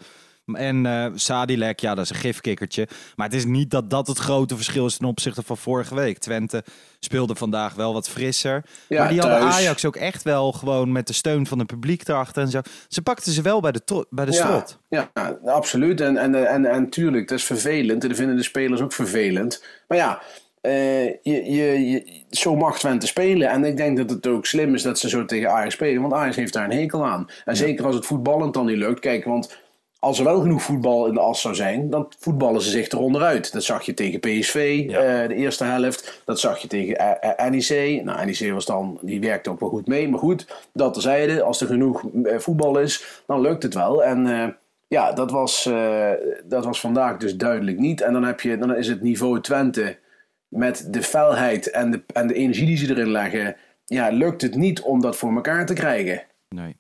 En 0.52 0.86
eh 0.86 1.06
Sadilek, 1.14 1.80
ja, 1.80 1.94
dat 1.94 2.04
is 2.04 2.10
een 2.10 2.16
gifkikkertje. 2.16 2.88
Maar 3.16 3.26
het 3.26 3.36
is 3.36 3.44
niet 3.44 3.70
dat 3.70 3.90
dat 3.90 4.06
het 4.06 4.18
grote 4.18 4.54
verschil 4.56 4.86
is 4.86 4.96
ten 4.96 5.06
opzichte 5.06 5.42
van 5.42 5.56
vorige 5.56 5.94
week. 5.94 6.18
Twente 6.18 6.64
speelde 7.00 7.34
vandaag 7.34 7.74
wel 7.74 7.92
wat 7.92 8.08
frisser. 8.08 8.64
Ja, 8.88 8.98
maar 8.98 9.08
die 9.08 9.20
hadden. 9.20 9.40
Ajax 9.40 9.84
ook 9.84 9.96
echt 9.96 10.22
wel 10.22 10.52
gewoon 10.52 10.92
met 10.92 11.06
de 11.06 11.12
steun 11.12 11.46
van 11.46 11.58
het 11.58 11.66
publiek 11.66 12.08
erachter 12.08 12.42
en 12.42 12.48
zo. 12.48 12.60
Ze 12.88 13.02
pakten 13.02 13.32
ze 13.32 13.42
wel 13.42 13.60
bij 13.60 13.72
de, 13.72 14.06
bij 14.10 14.24
de 14.24 14.32
strot. 14.32 14.78
Ja, 14.88 15.10
ja, 15.14 15.38
absoluut. 15.44 16.00
En, 16.00 16.16
en, 16.16 16.48
en, 16.48 16.64
en 16.66 16.90
tuurlijk, 16.90 17.28
dat 17.28 17.38
is 17.38 17.44
vervelend. 17.44 18.02
En 18.02 18.08
dat 18.08 18.18
vinden 18.18 18.36
de 18.36 18.42
spelers 18.42 18.80
ook 18.80 18.92
vervelend. 18.92 19.64
Maar 19.88 19.98
ja, 19.98 20.20
eh, 20.60 21.04
je, 21.04 21.20
je, 21.22 21.90
je, 21.90 22.22
zo 22.30 22.56
mag 22.56 22.78
Twente 22.78 23.06
spelen. 23.06 23.48
En 23.48 23.64
ik 23.64 23.76
denk 23.76 23.96
dat 23.96 24.10
het 24.10 24.26
ook 24.26 24.46
slim 24.46 24.74
is 24.74 24.82
dat 24.82 24.98
ze 24.98 25.08
zo 25.08 25.24
tegen 25.24 25.50
Ajax 25.50 25.74
spelen. 25.74 26.02
Want 26.02 26.14
Ajax 26.14 26.36
heeft 26.36 26.52
daar 26.52 26.64
een 26.64 26.78
hekel 26.78 27.06
aan. 27.06 27.26
En 27.44 27.56
zeker 27.56 27.84
als 27.84 27.94
het 27.94 28.06
voetballend 28.06 28.54
dan 28.54 28.66
niet 28.66 28.76
lukt. 28.76 29.00
Kijk, 29.00 29.24
want 29.24 29.64
als 30.06 30.18
er 30.18 30.24
wel 30.24 30.40
genoeg 30.40 30.62
voetbal 30.62 31.06
in 31.06 31.14
de 31.14 31.20
as 31.20 31.40
zou 31.40 31.54
zijn, 31.54 31.90
dan 31.90 32.12
voetballen 32.18 32.62
ze 32.62 32.70
zich 32.70 32.88
eronder 32.88 33.22
uit. 33.22 33.52
Dat 33.52 33.64
zag 33.64 33.82
je 33.82 33.94
tegen 33.94 34.20
PSV, 34.20 34.86
eh, 34.88 35.28
de 35.28 35.34
eerste 35.34 35.64
helft. 35.64 36.22
Dat 36.24 36.40
zag 36.40 36.58
je 36.58 36.68
tegen 36.68 37.20
eh, 37.20 37.50
NEC. 37.50 38.02
Nou, 38.04 38.24
NEC 38.26 38.52
was 38.52 38.66
dan, 38.66 38.98
die 39.02 39.20
werkte 39.20 39.50
ook 39.50 39.60
wel 39.60 39.68
goed 39.68 39.86
mee. 39.86 40.08
Maar 40.08 40.18
goed, 40.18 40.68
dat 40.72 40.92
terzijde. 40.92 41.42
Als 41.42 41.60
er 41.60 41.66
genoeg 41.66 42.04
eh, 42.24 42.38
voetbal 42.38 42.78
is, 42.78 43.22
dan 43.26 43.40
lukt 43.40 43.62
het 43.62 43.74
wel. 43.74 44.04
En 44.04 44.26
eh, 44.26 44.48
ja, 44.88 45.12
dat 45.12 45.30
was, 45.30 45.70
dat 46.44 46.64
was 46.64 46.80
vandaag 46.80 47.16
dus 47.16 47.36
duidelijk 47.36 47.78
niet. 47.78 48.00
En 48.00 48.12
dan, 48.12 48.24
heb 48.24 48.40
je, 48.40 48.58
dan 48.58 48.74
is 48.74 48.88
het 48.88 49.02
niveau 49.02 49.40
Twente 49.40 49.98
met 50.48 50.88
de 50.90 51.02
felheid 51.02 51.70
en 51.70 51.90
de, 51.90 52.02
en 52.12 52.26
de 52.26 52.34
energie 52.34 52.66
die 52.66 52.76
ze 52.76 52.90
erin 52.90 53.10
leggen. 53.10 53.56
Ja, 53.84 54.08
lukt 54.08 54.42
het 54.42 54.54
niet 54.54 54.80
om 54.80 55.00
dat 55.00 55.16
voor 55.16 55.34
elkaar 55.34 55.66
te 55.66 55.74
krijgen. 55.74 56.22
Nee. 56.48 56.76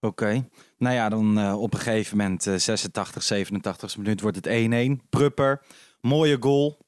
Oké. 0.00 0.44
Nou 0.78 0.94
ja, 0.94 1.08
dan 1.08 1.38
eh, 1.38 1.60
op 1.60 1.72
een 1.74 1.80
gegeven 1.80 2.16
moment, 2.16 2.46
eh 2.46 2.54
86, 2.54 3.22
87 3.22 3.96
minuut, 3.96 4.20
wordt 4.20 4.36
het 4.44 4.98
1-1. 5.00 5.08
Prupper, 5.10 5.62
mooie 6.00 6.36
goal. 6.40 6.78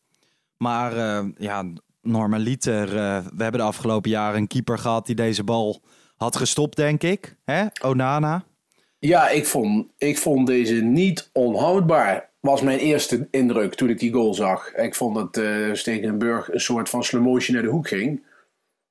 Maar 0.57 0.97
eh, 0.97 1.25
ja, 1.37 1.65
normaliter, 2.03 2.97
eh, 2.97 3.19
we 3.35 3.43
hebben 3.43 3.61
de 3.61 3.67
afgelopen 3.67 4.11
jaren 4.11 4.39
een 4.39 4.47
keeper 4.47 4.79
gehad 4.79 5.07
die 5.07 5.15
deze 5.15 5.45
bal 5.45 5.81
had 6.17 6.37
gestopt, 6.37 6.77
denk 6.77 7.03
ik. 7.03 7.37
Hè? 7.45 7.65
Onana. 7.85 8.45
Ja, 8.99 9.29
ik 9.29 9.47
vond, 9.47 9.87
ik 9.99 10.19
vond 10.19 10.47
deze 10.47 10.75
niet 10.75 11.31
onhoudbaar. 11.33 12.31
Was 12.41 12.61
mijn 12.63 12.79
eerste 12.79 13.29
indruk 13.31 13.75
toen 13.75 13.89
ik 13.89 13.99
die 13.99 14.13
goal 14.13 14.35
zag. 14.35 14.75
Ik 14.75 14.95
vond 14.95 15.15
dat 15.15 15.37
eh 15.37 15.73
Stekenburg 15.73 16.53
een 16.53 16.61
soort 16.61 16.89
van 16.89 17.05
slow 17.05 17.23
motion 17.23 17.55
naar 17.55 17.65
de 17.65 17.71
hoek 17.71 17.89
ging. 17.89 18.23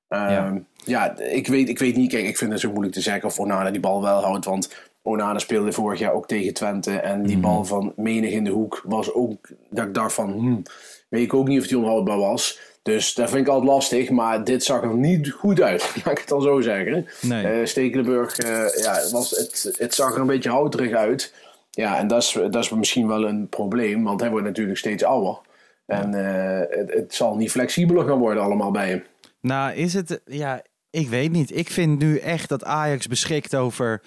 Ehm, 0.08 0.32
Ja. 0.32 0.62
ja, 0.86 1.18
ik, 1.20 1.48
weet, 1.48 1.70
ik 1.70 1.80
weet 1.80 1.96
niet. 1.96 2.12
Kijk, 2.12 2.26
ik 2.26 2.38
vind 2.38 2.52
het 2.52 2.60
zo 2.60 2.70
moeilijk 2.70 2.94
te 2.94 3.02
zeggen 3.02 3.30
of 3.30 3.40
Onana 3.40 3.72
die 3.72 3.80
bal 3.80 4.02
wel 4.02 4.22
houdt. 4.22 4.46
Want 4.46 4.87
Onana 5.08 5.39
speelde 5.39 5.72
vorig 5.72 6.00
jaar 6.00 6.13
ook 6.13 6.28
tegen 6.28 6.54
Twente. 6.54 6.91
En 6.91 7.24
die 7.24 7.38
bal 7.38 7.65
van 7.65 7.93
menig 7.96 8.32
in 8.32 8.43
de 8.43 8.50
hoek 8.50 8.82
was 8.86 9.13
ook... 9.13 9.50
Dat 9.70 9.86
ik 9.86 9.93
dacht 9.93 10.13
van... 10.13 10.32
Hmm, 10.32 10.63
weet 11.10 11.24
ik 11.24 11.34
ook 11.34 11.48
niet 11.48 11.62
of 11.62 11.67
die 11.67 11.78
onhoudbaar 11.78 12.17
was. 12.17 12.60
Dus 12.82 13.13
dat 13.13 13.30
vind 13.30 13.41
ik 13.41 13.54
altijd 13.54 13.72
lastig. 13.72 14.10
Maar 14.10 14.43
dit 14.43 14.63
zag 14.63 14.82
er 14.82 14.96
niet 14.96 15.30
goed 15.30 15.62
uit. 15.62 15.82
Laat 15.96 16.13
ik 16.13 16.17
het 16.17 16.28
dan 16.28 16.41
zo 16.41 16.62
zeggen. 16.62 17.08
Nee. 17.22 17.48
Eh, 17.48 17.65
Stekelenburg, 17.65 18.38
eh, 18.38 18.84
ja, 18.84 18.93
het, 18.93 19.12
was, 19.12 19.30
het, 19.30 19.76
het 19.78 19.93
zag 19.93 20.13
er 20.13 20.22
een 20.22 20.28
beetje 20.28 20.50
houterig 20.50 20.93
uit. 20.93 21.34
Ja, 21.72 21.98
en 21.98 22.08
dat 22.08 22.22
is, 22.22 22.32
dat 22.32 22.63
is 22.63 22.70
misschien 22.70 23.08
wel 23.08 23.28
een 23.28 23.48
probleem, 23.48 24.04
want 24.04 24.20
hij 24.20 24.30
wordt 24.30 24.46
natuurlijk 24.46 24.78
steeds 24.78 25.04
ouder. 25.04 25.39
En 25.86 26.13
eh, 26.13 26.78
het, 26.78 26.93
het 26.93 27.13
zal 27.13 27.36
niet 27.36 27.52
flexibeler 27.52 28.08
gaan 28.08 28.20
worden 28.20 28.43
allemaal 28.43 28.72
bij 28.72 28.89
hem. 28.89 29.04
Nou, 29.41 29.74
is 29.74 29.93
het... 29.93 30.22
Ja, 30.26 30.62
ik 30.89 31.08
weet 31.08 31.32
niet. 31.32 31.56
Ik 31.56 31.70
vind 31.70 32.00
nu 32.00 32.17
echt 32.17 32.50
dat 32.50 32.63
Ajax 32.63 33.08
beschikt 33.08 33.56
over 33.56 34.02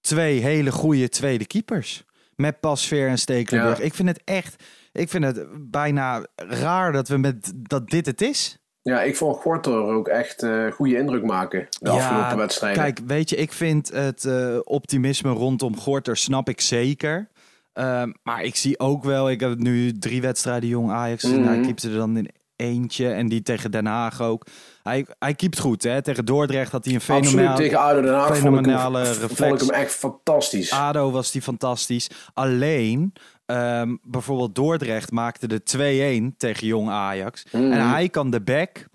twee 0.00 0.40
hele 0.40 0.72
goede 0.72 1.08
tweede 1.08 1.46
keepers. 1.46 2.04
Met 2.36 2.60
Pasveer 2.60 3.08
en 3.08 3.18
Stekelenburg. 3.18 3.78
Ja. 3.78 3.84
Ik 3.84 3.94
vind 3.94 4.08
het 4.08 4.20
echt... 4.24 4.64
Ik 4.92 5.08
vind 5.08 5.24
het 5.24 5.46
bijna 5.70 6.26
raar 6.36 6.92
dat, 6.92 7.08
we 7.08 7.16
met, 7.16 7.52
dat 7.54 7.88
dit 7.88 8.06
het 8.06 8.20
is. 8.20 8.58
Ja, 8.82 9.02
ik 9.02 9.16
vond 9.16 9.36
Gorter 9.36 9.72
ook 9.72 10.08
echt 10.08 10.42
eh 10.42 10.66
goede 10.72 10.96
indruk 10.96 11.24
maken 11.24 11.66
de 11.80 11.90
afgelopen 11.90 12.36
wedstrijden. 12.36 12.82
Kijk, 12.82 13.00
weet 13.06 13.30
je, 13.30 13.36
ik 13.36 13.52
vind 13.52 13.92
het 13.92 14.24
eh, 14.24 14.58
optimisme 14.64 15.30
rondom 15.30 15.76
Gorter 15.78 16.16
snap 16.16 16.48
ik 16.48 16.60
zeker. 16.60 17.28
Ehm, 17.72 18.12
maar 18.22 18.42
ik 18.42 18.56
zie 18.56 18.78
ook 18.78 19.04
wel, 19.04 19.30
ik 19.30 19.40
heb 19.40 19.58
nu 19.58 19.98
drie 19.98 20.20
wedstrijden 20.20 20.68
jong 20.68 20.90
Ajax. 20.90 21.24
en 21.24 21.46
Hij 21.46 21.60
keepte 21.60 21.88
er 21.88 21.96
dan 21.96 22.16
in 22.16 22.30
eentje 22.60 23.08
en 23.12 23.28
die 23.28 23.42
tegen 23.42 23.70
Den 23.70 23.86
Haag 23.86 24.20
ook. 24.22 24.46
Hij, 24.82 25.06
hij 25.18 25.34
keept 25.34 25.58
goed, 25.58 25.82
hè? 25.82 26.02
Tegen 26.02 26.24
Dordrecht 26.24 26.72
had 26.72 26.84
hij 26.84 26.94
een 26.94 27.00
Absoluut, 27.00 27.24
fenomenaal, 27.26 27.56
tegen 27.56 27.78
ADO 27.78 28.00
Den 28.00 28.14
Haag 28.14 28.24
vond 28.26 28.36
ik, 28.38 28.42
fenomenale 28.44 28.98
hem, 28.98 29.06
reflex. 29.12 29.34
vond 29.34 29.62
ik 29.62 29.68
hem 29.70 29.80
echt 29.80 29.92
fantastisch. 29.94 30.72
ADO 30.72 31.10
was 31.10 31.30
die 31.30 31.42
fantastisch. 31.42 32.10
Alleen, 32.34 33.12
ehm, 33.46 33.96
bijvoorbeeld 34.02 34.54
Dordrecht 34.54 35.10
maakte 35.10 35.46
de 35.48 35.62
2-1 35.62 36.34
tegen 36.36 36.66
jong 36.66 36.88
Ajax. 36.88 37.44
Mhm. 37.52 37.72
En 37.72 37.88
hij 37.88 38.08
kan 38.08 38.30
de 38.30 38.40
back, 38.42 38.88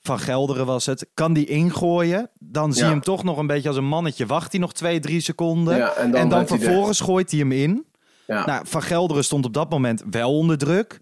van 0.00 0.18
Gelderen 0.18 0.66
was 0.66 0.86
het, 0.86 1.06
kan 1.14 1.32
die 1.32 1.46
ingooien. 1.46 2.30
Dan 2.38 2.72
zie 2.72 2.82
je 2.82 2.88
Ja. 2.88 2.94
hem 2.94 3.02
toch 3.02 3.24
nog 3.24 3.38
een 3.38 3.46
beetje 3.46 3.68
als 3.68 3.76
een 3.76 3.88
mannetje. 3.88 4.26
Wacht 4.26 4.52
hij 4.52 4.60
nog 4.60 4.72
2, 4.72 5.00
3 5.00 5.20
seconden. 5.20 5.76
Ja, 5.76 5.92
en 5.94 6.04
en 6.04 6.10
dan 6.10 6.28
dan, 6.28 6.38
heeft 6.38 6.50
hij 6.50 6.58
vervolgens 6.58 7.00
gooit 7.00 7.30
hij 7.30 7.40
hem 7.40 7.52
in. 7.52 7.86
ja. 8.26 8.46
Nou, 8.46 8.62
van 8.66 8.82
Gelderen 8.82 9.24
stond 9.24 9.44
op 9.44 9.52
dat 9.54 9.70
moment 9.70 10.02
wel 10.10 10.36
onder 10.36 10.58
druk. 10.58 10.98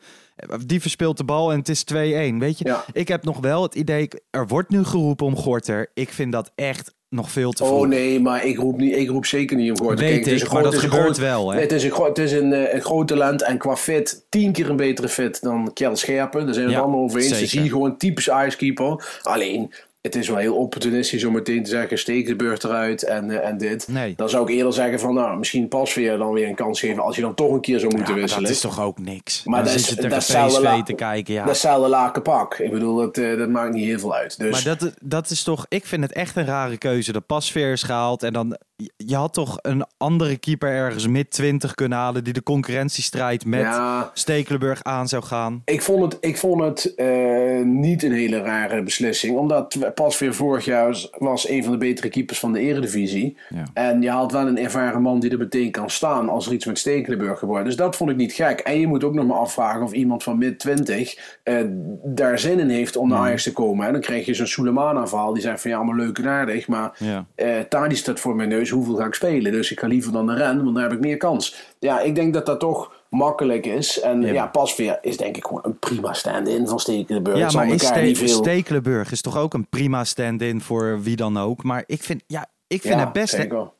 Die 0.66 0.80
verspeelt 0.80 1.16
de 1.16 1.24
bal 1.24 1.52
en 1.52 1.58
het 1.58 1.68
is 1.68 1.84
2-1. 1.84 2.38
Weet 2.38 2.58
je, 2.58 2.64
Ja. 2.64 2.84
ik 2.92 3.08
heb 3.08 3.24
nog 3.24 3.38
wel 3.38 3.62
het 3.62 3.74
idee, 3.74 4.08
er 4.30 4.46
wordt 4.46 4.70
nu 4.70 4.84
geroepen 4.84 5.26
om 5.26 5.36
Gorter. 5.36 5.90
Ik 5.94 6.08
vind 6.12 6.32
dat 6.32 6.52
echt 6.54 6.94
nog 7.08 7.30
veel 7.30 7.52
te 7.52 7.64
vroeg. 7.64 7.78
Oh 7.80 7.88
nee, 7.88 8.20
maar 8.20 8.44
ik 8.44 8.56
roep, 8.58 8.76
niet, 8.76 8.96
ik 8.96 9.08
roep 9.08 9.26
zeker 9.26 9.56
niet 9.56 9.70
om 9.70 9.76
Gorter. 9.78 9.96
Weet 9.98 10.08
Kijk, 10.12 10.24
het 10.24 10.34
is 10.34 10.42
ik, 10.42 10.46
een 10.48 10.52
maar 10.54 10.62
groot- 10.62 10.72
dat 10.72 10.82
het 10.82 10.82
is 10.82 10.88
een 10.98 11.02
gebeurt 11.04 11.18
groot- 11.18 11.28
wel, 11.44 11.52
hè? 11.52 11.60
Het 11.60 11.72
is, 11.72 11.84
een, 11.84 11.92
het 12.04 12.18
is 12.18 12.32
een, 12.32 12.52
eh, 12.52 12.74
een 12.74 12.80
groot 12.80 13.08
talent 13.08 13.42
en 13.42 13.58
qua 13.58 13.76
fit 13.76 14.26
tien 14.28 14.52
keer 14.52 14.70
een 14.70 14.76
betere 14.76 15.08
fit 15.08 15.42
dan 15.42 15.70
Kjell 15.72 15.94
Scherpen. 15.96 16.44
Daar 16.44 16.54
zijn 16.54 16.66
we 16.66 16.72
Ja, 16.72 16.76
het 16.76 16.86
allemaal 16.86 17.04
over 17.04 17.16
eens. 17.18 17.28
Dan 17.28 17.36
zeker. 17.36 17.52
zie 17.52 17.62
je 17.62 17.68
gewoon 17.70 17.96
typisch 17.96 18.30
Ajax-keeper. 18.30 19.18
Alleen, 19.22 19.72
het 20.06 20.14
is 20.16 20.28
wel 20.28 20.36
heel 20.36 20.56
opportunistisch 20.56 21.24
om 21.24 21.32
meteen 21.32 21.62
te 21.62 21.70
zeggen, 21.70 21.98
steek 21.98 22.26
de 22.26 22.36
beurt 22.36 22.64
eruit 22.64 23.02
en, 23.02 23.30
eh, 23.30 23.48
en 23.48 23.58
dit. 23.58 23.88
Nee. 23.88 24.12
Dan 24.16 24.28
zou 24.28 24.42
ik 24.50 24.56
eerder 24.56 24.72
zeggen 24.72 25.00
van, 25.00 25.14
nou, 25.14 25.38
misschien 25.38 25.68
pas 25.68 25.94
weer 25.94 26.18
dan 26.18 26.32
weer 26.32 26.48
een 26.48 26.54
kans 26.54 26.80
geven 26.80 27.02
als 27.02 27.16
je 27.16 27.22
dan 27.22 27.34
toch 27.34 27.50
een 27.50 27.60
keer 27.60 27.80
zou 27.80 27.96
moeten 27.96 28.14
wisselen. 28.14 28.42
dat 28.44 28.52
is 28.52 28.60
toch 28.60 28.80
ook 28.80 28.98
niks. 28.98 29.42
Maar 29.44 29.64
dan 29.64 29.72
zit 29.72 29.88
je 29.88 29.96
tegen 29.96 30.18
PSV 30.18 30.58
la- 30.62 30.82
te 30.82 30.92
kijken. 30.92 31.34
Ja. 31.34 31.44
Dat 31.44 31.54
is 31.54 31.62
hetzelfde 31.62 31.88
laken 31.88 32.22
pak. 32.22 32.54
Ik 32.58 32.70
bedoel, 32.70 32.96
dat, 32.96 33.16
eh, 33.18 33.38
dat 33.38 33.48
maakt 33.48 33.74
niet 33.74 33.84
heel 33.84 33.98
veel 33.98 34.14
uit. 34.14 34.38
Dus, 34.38 34.50
Maar 34.64 34.76
dat, 34.78 34.92
dat 35.02 35.30
is 35.30 35.42
toch, 35.42 35.66
ik 35.68 35.86
vind 35.86 36.02
het 36.02 36.12
echt 36.12 36.36
een 36.36 36.46
rare 36.46 36.76
keuze. 36.76 37.12
Dat 37.12 37.26
Pasveer 37.26 37.72
is 37.72 37.82
gehaald 37.82 38.22
en 38.22 38.32
dan, 38.32 38.56
je 38.96 39.14
had 39.16 39.32
toch 39.32 39.58
een 39.62 39.84
andere 39.96 40.36
keeper 40.36 40.68
ergens 40.68 41.06
mid 41.06 41.30
20 41.30 41.74
kunnen 41.74 41.98
halen 41.98 42.24
die 42.24 42.32
de 42.32 42.42
concurrentiestrijd 42.42 43.44
met 43.44 43.60
Ja. 43.60 44.10
Stekelenburg 44.14 44.82
aan 44.82 45.08
zou 45.08 45.22
gaan. 45.22 45.62
Ik 45.64 45.82
vond 45.82 46.12
het, 46.12 46.16
ik 46.20 46.36
vond 46.38 46.62
het 46.62 46.94
eh, 46.94 47.60
niet 47.64 48.02
een 48.02 48.12
hele 48.12 48.40
rare 48.40 48.82
beslissing. 48.82 49.36
Omdat 49.36 49.94
pas 49.94 50.18
weer 50.18 50.34
vorig 50.34 50.64
jaar 50.64 51.08
was, 51.18 51.48
een 51.48 51.62
van 51.62 51.72
de 51.72 51.78
betere 51.78 52.08
keepers 52.08 52.38
van 52.38 52.52
de 52.52 52.60
eredivisie. 52.60 53.36
Ja. 53.48 53.62
En 53.74 54.02
je 54.02 54.10
haalt 54.10 54.32
wel 54.32 54.46
een 54.46 54.58
ervaren 54.58 55.02
man 55.02 55.20
die 55.20 55.30
er 55.30 55.38
meteen 55.38 55.70
kan 55.70 55.90
staan 55.90 56.28
als 56.28 56.46
er 56.46 56.52
iets 56.52 56.64
met 56.66 56.78
Stekelenburg 56.78 57.38
gebeurt. 57.38 57.64
Dus 57.64 57.76
dat 57.76 57.96
vond 57.96 58.10
ik 58.10 58.16
niet 58.16 58.32
gek. 58.32 58.60
En 58.60 58.80
je 58.80 58.86
moet 58.86 59.04
ook 59.04 59.14
nog 59.14 59.26
maar 59.26 59.36
afvragen 59.38 59.82
of 59.82 59.92
iemand 59.92 60.22
van 60.22 60.38
mid 60.38 60.58
20 60.58 61.38
eh, 61.42 61.56
daar 62.04 62.38
zin 62.38 62.58
in 62.58 62.68
heeft 62.68 62.96
om 62.96 63.08
naar 63.08 63.18
Ajax 63.18 63.42
te 63.42 63.52
komen. 63.52 63.86
En 63.86 63.92
dan 63.92 64.00
krijg 64.00 64.26
je 64.26 64.34
zo'n 64.34 64.46
Sulemana 64.46 65.06
verhaal 65.06 65.32
die 65.32 65.42
zegt 65.42 65.60
van 65.60 65.70
ja, 65.70 65.76
allemaal 65.76 65.94
leuk 65.96 66.18
en 66.18 66.28
aardig. 66.28 66.68
Maar 66.68 66.96
Ja. 66.98 67.26
Tadi 67.68 67.94
staat 67.96 68.20
voor 68.20 68.36
mijn 68.36 68.48
neus, 68.48 68.65
hoeveel 68.70 68.94
ga 68.96 69.04
ik 69.06 69.14
spelen? 69.14 69.52
Dus 69.52 69.70
ik 69.70 69.80
ga 69.80 69.86
liever 69.86 70.12
dan 70.12 70.26
de 70.26 70.34
ren, 70.34 70.62
want 70.64 70.74
dan 70.74 70.82
heb 70.82 70.92
ik 70.92 71.00
meer 71.00 71.16
kans. 71.16 71.74
Ja, 71.78 72.00
ik 72.00 72.14
denk 72.14 72.34
dat 72.34 72.46
dat 72.46 72.60
toch 72.60 72.92
makkelijk 73.10 73.66
is. 73.66 74.00
En 74.00 74.20
ja, 74.22 74.32
Ja. 74.32 74.46
Pasveer 74.46 74.98
is 75.02 75.16
denk 75.16 75.36
ik 75.36 75.44
gewoon 75.46 75.62
een 75.64 75.78
prima 75.78 76.12
stand-in 76.12 76.68
van 76.68 76.80
Stekelenburg. 76.80 77.38
Ja, 77.38 77.50
maar 77.52 77.68
is 77.68 77.86
Ste 77.86 78.14
veel... 78.14 78.28
Stekelenburg 78.28 79.12
is 79.12 79.20
toch 79.20 79.36
ook 79.38 79.54
een 79.54 79.66
prima 79.68 80.04
stand-in 80.04 80.60
voor 80.60 81.02
wie 81.02 81.16
dan 81.16 81.38
ook. 81.38 81.62
Maar 81.62 81.84
ik 81.86 82.02
vind, 82.02 82.22
ja, 82.26 82.46
ik 82.66 82.80
vind 82.80 82.94
Ja, 82.94 83.00
het 83.00 83.12
best. 83.12 83.34
zeker. 83.34 83.70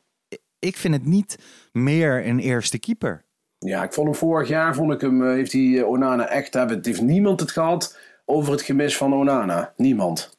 Ik 0.59 0.77
vind 0.77 0.93
het 0.93 1.05
niet 1.05 1.37
meer 1.71 2.27
een 2.27 2.39
eerste 2.39 2.79
keeper. 2.79 3.23
Ja, 3.59 3.83
ik 3.83 3.93
vond 3.93 4.07
hem 4.07 4.15
vorig 4.15 4.47
jaar, 4.47 4.75
vond 4.75 4.91
ik 4.93 5.01
hem, 5.01 5.23
eh, 5.23 5.29
heeft 5.33 5.51
die 5.51 5.79
eh, 5.79 5.87
Onana 5.89 6.27
echt 6.27 6.53
hebben. 6.53 6.77
Het 6.77 6.85
heeft 6.85 7.01
niemand 7.01 7.39
het 7.39 7.51
gehad 7.51 7.97
over 8.25 8.51
het 8.51 8.61
gemis 8.61 8.97
van 8.97 9.13
Onana. 9.13 9.73
Niemand. 9.75 10.37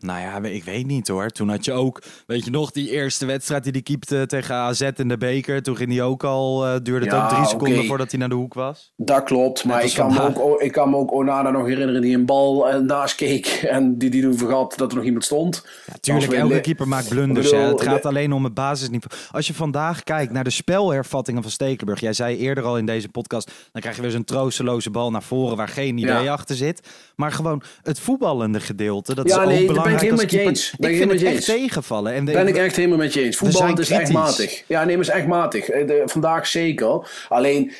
Nou 0.00 0.20
ja, 0.20 0.48
ik 0.48 0.64
weet 0.64 0.86
niet 0.86 1.08
hoor. 1.08 1.28
Toen 1.30 1.48
had 1.48 1.64
je 1.64 1.72
ook, 1.72 2.02
weet 2.26 2.44
je 2.44 2.50
nog, 2.50 2.70
die 2.70 2.90
eerste 2.90 3.26
wedstrijd 3.26 3.62
die 3.62 3.72
hij 3.72 3.82
keepte 3.82 4.26
tegen 4.26 4.54
AZ 4.54 4.80
in 4.96 5.08
de 5.08 5.16
beker. 5.18 5.62
Toen 5.62 5.76
ging 5.76 5.90
hij 5.92 6.02
ook 6.02 6.24
al, 6.24 6.66
eh, 6.66 6.74
duurde 6.82 7.04
het 7.06 7.14
Ja, 7.14 7.22
ook 7.24 7.28
drie 7.30 7.46
seconden 7.46 7.84
voordat 7.86 8.10
hij 8.10 8.20
naar 8.20 8.28
de 8.28 8.34
hoek 8.34 8.54
was. 8.54 8.92
Dat 8.96 9.22
klopt, 9.24 9.64
maar 9.64 9.84
ik 9.84 9.94
kan, 9.94 10.12
me 10.12 10.34
ook, 10.42 10.60
ik 10.60 10.72
kan 10.72 10.90
me 10.90 10.96
ook 10.96 11.12
Onana 11.12 11.50
nog 11.50 11.66
herinneren 11.66 12.00
die 12.02 12.14
een 12.16 12.26
bal 12.26 12.68
eh, 12.68 12.78
naast 12.80 13.14
keek 13.14 13.46
en 13.70 13.98
die 13.98 14.10
die 14.10 14.22
toen 14.22 14.38
vergat 14.38 14.74
dat 14.76 14.90
er 14.90 14.96
nog 14.96 15.06
iemand 15.06 15.24
stond. 15.24 15.66
Ja, 15.86 15.92
tuurlijk, 16.00 16.32
elke 16.32 16.60
keeper 16.60 16.88
maakt 16.88 17.08
blunders. 17.08 17.50
Bedoel. 17.50 17.68
Het 17.68 17.82
gaat 17.82 18.02
de- 18.02 18.08
alleen 18.08 18.32
om 18.32 18.44
het 18.44 18.54
basisniveau. 18.54 19.20
Als 19.30 19.46
je 19.46 19.54
vandaag 19.54 20.02
kijkt 20.02 20.32
naar 20.32 20.44
de 20.44 20.50
spelhervattingen 20.50 21.42
van 21.42 21.50
Stekelenburg. 21.50 22.00
Jij 22.00 22.12
zei 22.12 22.36
eerder 22.36 22.64
al 22.64 22.78
in 22.78 22.86
deze 22.86 23.08
podcast, 23.08 23.50
dan 23.72 23.80
krijg 23.80 23.96
je 23.96 24.02
weer 24.02 24.10
zo'n 24.10 24.24
troosteloze 24.24 24.90
bal 24.90 25.10
naar 25.10 25.22
voren 25.22 25.56
waar 25.56 25.68
geen 25.68 25.98
idee 25.98 26.22
Ja. 26.22 26.32
achter 26.32 26.56
zit. 26.56 26.88
Maar 27.16 27.32
gewoon 27.32 27.62
het 27.82 28.00
voetballende 28.00 28.60
gedeelte, 28.60 29.14
dat 29.14 29.26
is 29.26 29.32
ook 29.32 29.38
daar 29.38 29.87
ben 29.88 29.94
ik 29.96 30.00
helemaal 30.00 30.22
met 30.24 30.30
je 30.32 30.40
eens. 30.40 30.74
Ben 30.78 30.90
Ik 30.90 30.96
ik 30.96 31.02
vind 31.02 31.20
het 31.20 31.34
echt 31.34 31.44
tegenvallen. 31.44 32.12
En 32.12 32.24
de- 32.24 32.32
Ben 32.32 32.46
ik 32.48 32.56
echt 32.56 32.76
helemaal 32.76 32.98
met 32.98 33.12
je 33.14 33.22
eens. 33.22 33.36
Voetbal 33.36 33.78
is 33.78 33.90
echt 33.90 34.12
matig. 34.12 34.64
Ja, 34.66 34.84
nee, 34.84 34.96
maar 34.96 35.04
is 35.04 35.10
echt 35.12 35.26
matig. 35.26 35.64
De- 35.66 36.02
vandaag 36.04 36.46
zeker. 36.46 37.10
Alleen, 37.28 37.72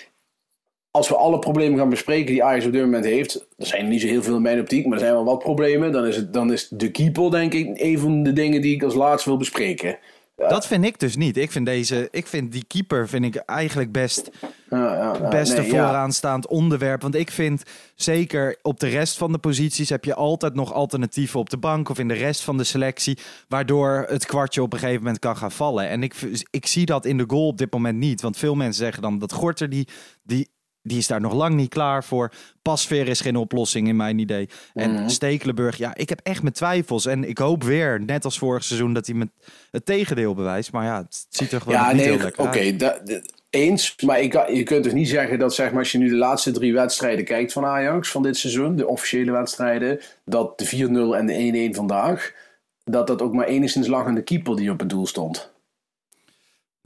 als 0.90 1.08
we 1.08 1.16
alle 1.16 1.38
problemen 1.38 1.78
gaan 1.78 1.88
bespreken 1.88 2.26
die 2.32 2.44
Ajax 2.44 2.66
op 2.66 2.72
dit 2.72 2.80
moment 2.82 3.04
heeft, 3.04 3.34
er 3.56 3.66
zijn 3.66 3.82
er 3.82 3.88
niet 3.88 4.00
zo 4.00 4.06
heel 4.06 4.22
veel 4.22 4.36
in 4.36 4.42
mijn 4.42 4.60
optiek, 4.60 4.84
maar 4.84 4.92
er 4.94 5.00
zijn 5.04 5.12
wel 5.12 5.24
wat 5.24 5.38
problemen. 5.38 5.92
Dan 5.92 6.06
is, 6.06 6.16
het, 6.16 6.32
dan 6.32 6.52
is 6.52 6.68
de 6.70 6.90
keeper, 6.90 7.30
denk 7.30 7.52
ik, 7.54 7.68
een 7.80 7.98
van 7.98 8.22
de 8.22 8.32
dingen 8.32 8.60
die 8.62 8.74
ik 8.74 8.82
als 8.82 8.94
laatste 8.94 9.28
wil 9.28 9.38
bespreken. 9.38 9.98
Dat 10.38 10.66
vind 10.66 10.84
ik 10.84 10.98
dus 10.98 11.16
niet. 11.16 11.36
Ik 11.36 11.50
vind, 11.50 11.66
deze, 11.66 12.08
ik 12.10 12.26
vind 12.26 12.52
die 12.52 12.64
keeper 12.66 13.08
vind 13.08 13.24
ik 13.24 13.36
eigenlijk 13.36 13.92
best 13.92 14.30
ja, 14.70 15.28
beste 15.30 15.60
nee, 15.60 15.70
vooraanstaand 15.70 16.46
onderwerp. 16.46 17.02
Want 17.02 17.14
ik 17.14 17.30
vind 17.30 17.62
zeker 17.94 18.58
op 18.62 18.80
de 18.80 18.88
rest 18.88 19.16
van 19.16 19.32
de 19.32 19.38
posities 19.38 19.88
heb 19.88 20.04
je 20.04 20.14
altijd 20.14 20.54
nog 20.54 20.72
alternatieven 20.72 21.40
op 21.40 21.50
de 21.50 21.56
bank 21.56 21.88
of 21.88 21.98
in 21.98 22.08
de 22.08 22.14
rest 22.14 22.42
van 22.42 22.56
de 22.56 22.64
selectie. 22.64 23.18
Waardoor 23.48 24.06
het 24.08 24.26
kwartje 24.26 24.62
op 24.62 24.72
een 24.72 24.78
gegeven 24.78 25.02
moment 25.02 25.18
kan 25.18 25.36
gaan 25.36 25.52
vallen. 25.52 25.88
En 25.88 26.02
ik, 26.02 26.14
ik 26.50 26.66
zie 26.66 26.86
dat 26.86 27.04
in 27.04 27.16
de 27.16 27.24
goal 27.26 27.46
op 27.46 27.58
dit 27.58 27.72
moment 27.72 27.98
niet. 27.98 28.20
Want 28.20 28.36
veel 28.36 28.54
mensen 28.54 28.84
zeggen 28.84 29.02
dan 29.02 29.18
dat 29.18 29.32
Gorter 29.32 29.68
die, 29.68 29.88
die, 30.22 30.48
die 30.88 30.98
is 30.98 31.06
daar 31.06 31.20
nog 31.20 31.32
lang 31.34 31.54
niet 31.54 31.68
klaar 31.68 32.04
voor. 32.04 32.32
Pasveer 32.62 33.08
is 33.08 33.20
geen 33.20 33.36
oplossing 33.36 33.88
in 33.88 33.96
mijn 33.96 34.18
idee. 34.18 34.48
En 34.74 34.92
Mhm. 34.92 35.08
Stekelenburg, 35.08 35.76
ja, 35.76 35.94
ik 35.94 36.08
heb 36.08 36.20
echt 36.22 36.42
mijn 36.42 36.54
twijfels. 36.54 37.06
En 37.06 37.28
ik 37.28 37.38
hoop 37.38 37.64
weer, 37.64 38.00
net 38.06 38.24
als 38.24 38.38
vorig 38.38 38.64
seizoen, 38.64 38.92
dat 38.92 39.06
hij 39.06 39.14
met 39.14 39.28
het 39.70 39.86
tegendeel 39.86 40.34
bewijst. 40.34 40.72
Maar 40.72 40.84
ja, 40.84 40.96
het 41.02 41.26
ziet 41.28 41.52
er 41.52 41.60
gewoon 41.60 41.78
Ja, 41.78 41.86
niet 41.88 41.96
nee, 41.96 42.06
heel 42.06 42.22
lekker 42.22 42.44
oké, 42.46 42.58
uit. 42.58 42.78
da- 42.80 43.00
eens. 43.50 43.94
Maar 44.06 44.20
ik, 44.20 44.48
je 44.52 44.62
kunt 44.62 44.84
dus 44.84 44.92
niet 44.92 45.08
zeggen 45.08 45.38
dat, 45.38 45.54
zeg 45.54 45.70
maar, 45.70 45.78
als 45.78 45.92
je 45.92 45.98
nu 45.98 46.08
de 46.08 46.14
laatste 46.16 46.50
drie 46.52 46.72
wedstrijden 46.72 47.24
kijkt 47.24 47.52
van 47.52 47.64
Ajax 47.64 48.10
van 48.10 48.22
dit 48.22 48.36
seizoen, 48.36 48.76
de 48.76 48.86
officiële 48.86 49.32
wedstrijden, 49.32 50.00
dat 50.24 50.58
de 50.58 50.66
4-0 50.66 51.16
en 51.16 51.26
de 51.26 51.34
1-1 51.72 51.74
vandaag, 51.74 52.32
dat 52.84 53.06
dat 53.06 53.22
ook 53.22 53.32
maar 53.32 53.46
enigszins 53.46 53.86
lag 53.86 54.06
aan 54.06 54.14
de 54.14 54.22
keeper 54.22 54.56
die 54.56 54.70
op 54.70 54.78
het 54.78 54.90
doel 54.90 55.06
stond. 55.06 55.50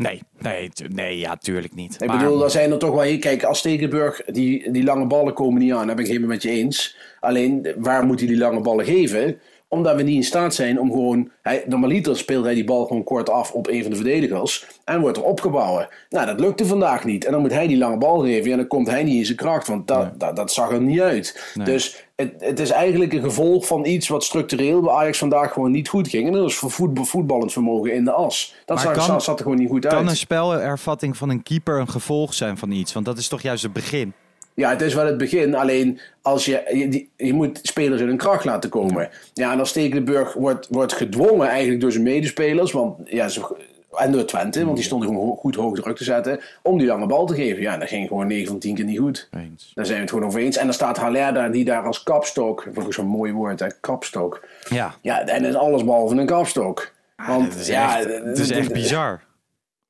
Nee, 0.03 0.23
nee, 0.39 0.71
nee, 0.89 1.19
ja, 1.19 1.37
tuurlijk 1.37 1.75
niet. 1.75 1.95
Ik 2.03 2.09
Maar- 2.09 2.19
bedoel, 2.19 2.39
daar 2.39 2.51
zijn 2.51 2.71
er 2.73 2.79
toch 2.79 2.95
wel... 2.95 3.19
Kijk, 3.19 3.45
als 3.45 3.59
Stekelenburg, 3.59 4.23
die, 4.25 4.71
die 4.71 4.85
lange 4.85 5.07
ballen 5.07 5.35
komen 5.35 5.61
niet 5.63 5.73
aan. 5.73 5.87
Daar 5.87 5.95
ben 5.97 6.05
ik 6.05 6.11
helemaal 6.11 6.31
met 6.31 6.43
je 6.43 6.51
eens. 6.51 6.97
Alleen, 7.21 7.75
waar 7.77 8.07
moet 8.07 8.19
hij 8.19 8.29
die 8.29 8.39
lange 8.39 8.61
ballen 8.61 8.85
geven? 8.85 9.41
Omdat 9.69 9.97
we 9.97 10.03
niet 10.03 10.17
in 10.17 10.25
staat 10.25 10.55
zijn 10.55 10.81
om 10.81 10.91
gewoon... 10.91 11.31
Hij, 11.43 11.65
normaliter 11.67 12.17
speelt 12.17 12.45
hij 12.45 12.55
die 12.55 12.65
bal 12.65 12.87
gewoon 12.87 13.05
kort 13.05 13.31
af 13.31 13.53
op 13.53 13.69
een 13.69 13.83
van 13.83 13.91
de 13.91 13.97
verdedigers. 13.97 14.67
En 14.85 15.01
wordt 15.01 15.17
er 15.17 15.25
opgebouwd. 15.25 15.89
Nou, 16.09 16.27
dat 16.27 16.41
lukte 16.41 16.67
vandaag 16.67 17.05
niet. 17.05 17.25
En 17.25 17.33
dan 17.33 17.41
moet 17.41 17.53
hij 17.53 17.67
die 17.67 17.77
lange 17.77 17.99
bal 17.99 18.21
geven. 18.21 18.51
En 18.51 18.57
dan 18.57 18.67
komt 18.67 18.91
hij 18.91 19.03
niet 19.03 19.17
in 19.17 19.25
zijn 19.25 19.37
kracht. 19.37 19.67
Want 19.67 19.89
dat, 19.89 20.21
dat, 20.21 20.37
dat 20.37 20.53
zag 20.53 20.71
er 20.71 20.81
niet 20.81 21.01
uit. 21.01 21.53
Nee. 21.55 21.67
Dus 21.67 22.05
het, 22.23 22.35
het 22.39 22.61
is 22.61 22.71
eigenlijk 22.71 23.13
een 23.13 23.23
gevolg 23.23 23.67
van 23.67 23.87
iets 23.87 24.09
wat 24.09 24.25
structureel 24.25 24.81
bij 24.81 24.93
Ajax 24.93 25.19
vandaag 25.19 25.53
gewoon 25.53 25.71
niet 25.71 25.89
goed 25.89 26.09
ging. 26.09 26.27
En 26.27 26.33
dat 26.33 26.49
is 26.49 26.57
voor 26.57 26.71
voetbal, 26.71 27.05
voetballend 27.05 27.53
vermogen 27.53 27.95
in 27.95 28.05
de 28.05 28.13
as. 28.13 28.55
Dat 28.65 28.81
zag, 28.81 29.07
kan- 29.07 29.21
zat 29.21 29.39
er 29.39 29.43
gewoon 29.45 29.59
niet 29.59 29.69
goed 29.69 29.87
uit. 29.87 29.95
Kan 29.95 30.09
een 30.09 30.17
spelervatting 30.17 31.17
van 31.17 31.29
een 31.29 31.43
keeper 31.43 31.81
een 31.81 31.89
gevolg 31.89 32.35
zijn 32.35 32.59
van 32.59 32.71
iets? 32.71 32.93
Want 32.93 33.07
dat 33.07 33.19
is 33.19 33.29
toch 33.29 33.41
juist 33.43 33.63
het 33.63 33.73
begin. 33.73 34.13
Ja, 34.55 34.71
het 34.71 34.81
is 34.81 34.95
wel 34.95 35.07
het 35.07 35.19
begin. 35.19 35.55
Alleen 35.55 36.01
als 36.23 36.45
je, 36.45 37.07
je 37.17 37.33
moet 37.33 37.59
spelers 37.63 38.01
in 38.01 38.07
hun 38.07 38.17
kracht 38.17 38.45
laten 38.45 38.71
komen. 38.71 39.11
Ja, 39.33 39.53
en 39.53 39.59
als 39.59 39.69
Stekelenburg 39.69 40.35
wordt, 40.35 40.67
wordt 40.71 40.93
gedwongen 40.93 41.49
eigenlijk 41.49 41.81
door 41.81 41.93
zijn 41.93 42.05
medespelers. 42.05 42.73
Want, 42.73 42.97
ja, 43.05 43.29
ze, 43.29 43.57
en 43.97 44.13
door 44.13 44.25
Twente, 44.25 44.65
want 44.65 44.77
die 44.77 44.85
stonden 44.85 45.09
gewoon 45.09 45.37
goed 45.37 45.55
hoog 45.55 45.75
druk 45.75 45.97
te 45.97 46.05
zetten. 46.05 46.41
Om 46.63 46.79
die 46.79 46.87
lange 46.87 47.07
bal 47.07 47.27
te 47.27 47.35
geven. 47.35 47.63
Ja, 47.63 47.77
dat 47.77 47.89
ging 47.89 48.09
gewoon 48.09 48.27
9 48.27 48.47
van 48.47 48.59
10 48.59 48.75
keer 48.75 48.85
niet 48.85 48.99
goed. 48.99 49.29
Eens. 49.33 49.73
Daar 49.75 49.85
zijn 49.87 49.97
we 49.97 50.03
het 50.03 50.13
gewoon 50.13 50.27
over 50.27 50.41
eens. 50.41 50.57
En 50.57 50.65
dan 50.65 50.75
staat 50.75 50.97
Haller 50.97 51.35
daar, 51.35 51.53
die 51.53 51.65
daar 51.65 51.83
als 51.87 52.03
kapstok. 52.03 52.67
Volgens 52.73 52.97
zo'n 52.97 53.07
mooi 53.07 53.33
woord, 53.33 53.61
hè, 53.61 53.67
kapstok. 53.81 54.45
Ja, 54.69 54.95
Ja, 55.01 55.27
en 55.27 55.45
is 55.45 55.55
alles 55.55 55.85
behalve 55.85 56.15
een 56.15 56.27
kapstok. 56.27 56.93
Want 57.27 57.53
het 57.53 57.61
is, 57.61 57.67
ja, 57.67 57.99
echt, 57.99 58.25
het 58.25 58.39
is 58.39 58.51
echt 58.51 58.73
bizar. 58.73 59.21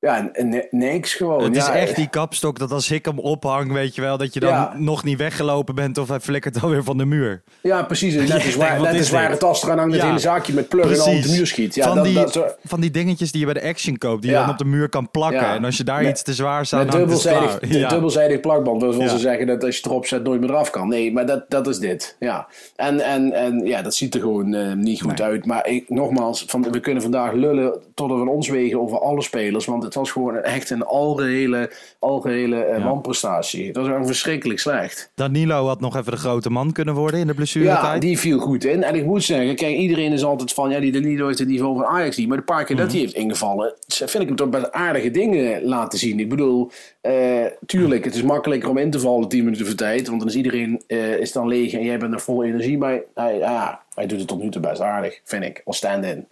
Ja, 0.03 0.31
niks 0.69 1.13
gewoon. 1.13 1.43
Het 1.43 1.55
is 1.55 1.65
ja, 1.65 1.75
echt 1.75 1.95
die 1.95 2.07
kapstok 2.09 2.59
dat 2.59 2.71
als 2.71 2.91
ik 2.91 3.05
hem 3.05 3.19
ophang, 3.19 3.71
weet 3.71 3.95
je 3.95 4.01
wel, 4.01 4.17
dat 4.17 4.33
je 4.33 4.39
dan 4.39 4.49
Ja. 4.49 4.73
nog 4.77 5.03
niet 5.03 5.17
weggelopen 5.17 5.75
bent 5.75 5.97
of 5.97 6.07
hij 6.07 6.19
flikkert 6.19 6.61
alweer 6.61 6.83
van 6.83 6.97
de 6.97 7.05
muur. 7.05 7.41
Ja, 7.61 7.83
precies. 7.83 8.15
Net 8.29 8.41
zwaar, 8.41 8.79
wat 8.79 8.91
net 8.91 9.01
is 9.01 9.37
tas 9.39 9.63
eraan 9.63 9.77
hangt, 9.77 9.93
het 9.93 10.03
hele 10.03 10.19
zaakje 10.19 10.53
met 10.53 10.67
plug 10.67 10.91
en 10.91 10.99
al 10.99 11.15
op 11.15 11.21
de 11.21 11.29
muur 11.29 11.47
schiet. 11.47 11.75
Ja, 11.75 11.87
van, 11.87 11.95
dat, 11.95 12.05
die, 12.05 12.13
dat, 12.13 12.57
van 12.63 12.81
die 12.81 12.91
dingetjes 12.91 13.31
die 13.31 13.39
je 13.39 13.53
bij 13.53 13.61
de 13.61 13.67
Action 13.67 13.97
koopt, 13.97 14.21
die 14.21 14.31
je 14.31 14.37
dan 14.37 14.49
op 14.49 14.57
de 14.57 14.65
muur 14.65 14.89
kan 14.89 15.11
plakken. 15.11 15.47
En 15.47 15.65
als 15.65 15.77
je 15.77 15.83
daar 15.83 16.01
Met- 16.01 16.09
iets 16.11 16.23
te 16.23 16.33
zwaar 16.33 16.61
is 16.61 16.71
het 16.71 16.91
dubbelzijdig, 16.91 17.59
klaar. 17.59 17.77
Ja. 17.77 17.89
dubbelzijdig 17.89 18.39
plakband. 18.39 18.81
Dat 18.81 18.95
wil 18.95 19.09
ze 19.09 19.17
zeggen 19.17 19.47
dat 19.47 19.63
als 19.63 19.75
je 19.75 19.81
het 19.81 19.91
erop 19.91 20.05
zet 20.05 20.23
nooit 20.23 20.39
meer 20.39 20.49
eraf 20.49 20.69
kan. 20.69 20.87
Nee, 20.87 21.13
maar 21.13 21.25
dat, 21.25 21.45
dat 21.49 21.67
is 21.67 21.79
dit. 21.79 22.15
Ja. 22.19 22.47
En, 22.75 22.99
en, 22.99 23.33
en 23.33 23.65
ja, 23.65 23.81
dat 23.81 23.95
ziet 23.95 24.13
er 24.13 24.19
gewoon 24.21 24.53
eh, 24.53 24.73
niet 24.73 25.01
goed 25.01 25.21
uit. 25.21 25.45
Maar 25.45 25.67
ik, 25.67 25.89
nogmaals, 25.89 26.43
van, 26.47 26.71
we 26.71 26.79
kunnen 26.79 27.01
vandaag 27.01 27.31
lullen 27.33 27.73
tot 27.93 28.11
we 28.11 28.17
van 28.17 28.27
ons 28.27 28.49
wegen 28.49 28.79
over 28.81 28.99
alle 28.99 29.21
spelers. 29.21 29.65
Want 29.65 29.83
het 29.83 29.92
was 29.93 30.11
gewoon 30.11 30.35
echt 30.37 30.69
een 30.69 30.83
algehele, 30.83 31.71
algehele 31.99 32.63
eh, 32.63 32.77
Ja. 32.77 32.83
wanprestatie. 32.83 33.67
Het 33.67 33.75
was 33.75 33.85
gewoon 33.87 34.05
verschrikkelijk 34.05 34.59
slecht. 34.59 35.11
Danilo 35.15 35.67
had 35.67 35.79
nog 35.79 35.95
even 35.97 36.11
de 36.11 36.17
grote 36.17 36.49
man 36.49 36.71
kunnen 36.71 36.93
worden 36.93 37.19
in 37.19 37.25
de 37.25 37.31
Ja, 37.31 37.37
blessuretijd. 37.37 38.01
die 38.01 38.19
viel 38.19 38.39
goed 38.39 38.63
in. 38.65 38.83
En 38.83 38.95
ik 38.95 39.05
moet 39.05 39.23
zeggen, 39.23 39.55
kijk, 39.55 39.75
iedereen 39.75 40.11
is 40.11 40.23
altijd 40.23 40.53
van... 40.53 40.69
Ja, 40.69 40.79
die 40.79 40.91
Danilo 40.91 41.27
heeft 41.27 41.39
het 41.39 41.47
niveau 41.47 41.75
van 41.75 41.85
Ajax 41.85 42.17
niet. 42.17 42.27
Maar 42.27 42.37
de 42.37 42.43
paar 42.43 42.63
keer 42.63 42.75
dat 42.75 42.91
hij 42.91 42.99
heeft 42.99 43.13
ingevallen... 43.13 43.73
vind 43.87 44.19
ik 44.19 44.27
hem 44.27 44.35
toch 44.35 44.49
best 44.49 44.71
aardige 44.71 45.11
dingen 45.11 45.63
laten 45.63 45.99
zien. 45.99 46.19
Ik 46.19 46.29
bedoel, 46.29 46.71
eh, 47.01 47.45
tuurlijk, 47.65 48.05
het 48.05 48.15
is 48.15 48.21
makkelijker 48.23 48.69
om 48.69 48.77
in 48.77 48.91
te 48.91 48.99
vallen 48.99 49.27
10 49.27 49.43
minuten 49.43 49.65
voor 49.65 49.75
tijd. 49.75 50.07
Want 50.07 50.19
dan 50.19 50.29
is 50.29 50.35
iedereen 50.35 50.83
eh, 50.87 51.17
is 51.17 51.31
dan 51.31 51.47
leeg 51.47 51.73
en 51.73 51.83
jij 51.83 51.97
bent 51.99 52.13
er 52.13 52.19
vol 52.21 52.43
energie. 52.43 52.77
Maar 52.77 52.99
hij, 53.13 53.37
ja, 53.37 53.81
hij 53.95 54.05
doet 54.05 54.19
het 54.19 54.27
tot 54.27 54.41
nu 54.41 54.49
toe 54.49 54.61
best 54.61 54.81
aardig, 54.81 55.21
vind 55.23 55.43
ik. 55.43 55.61
Als 55.65 55.77
stand-in. 55.77 56.27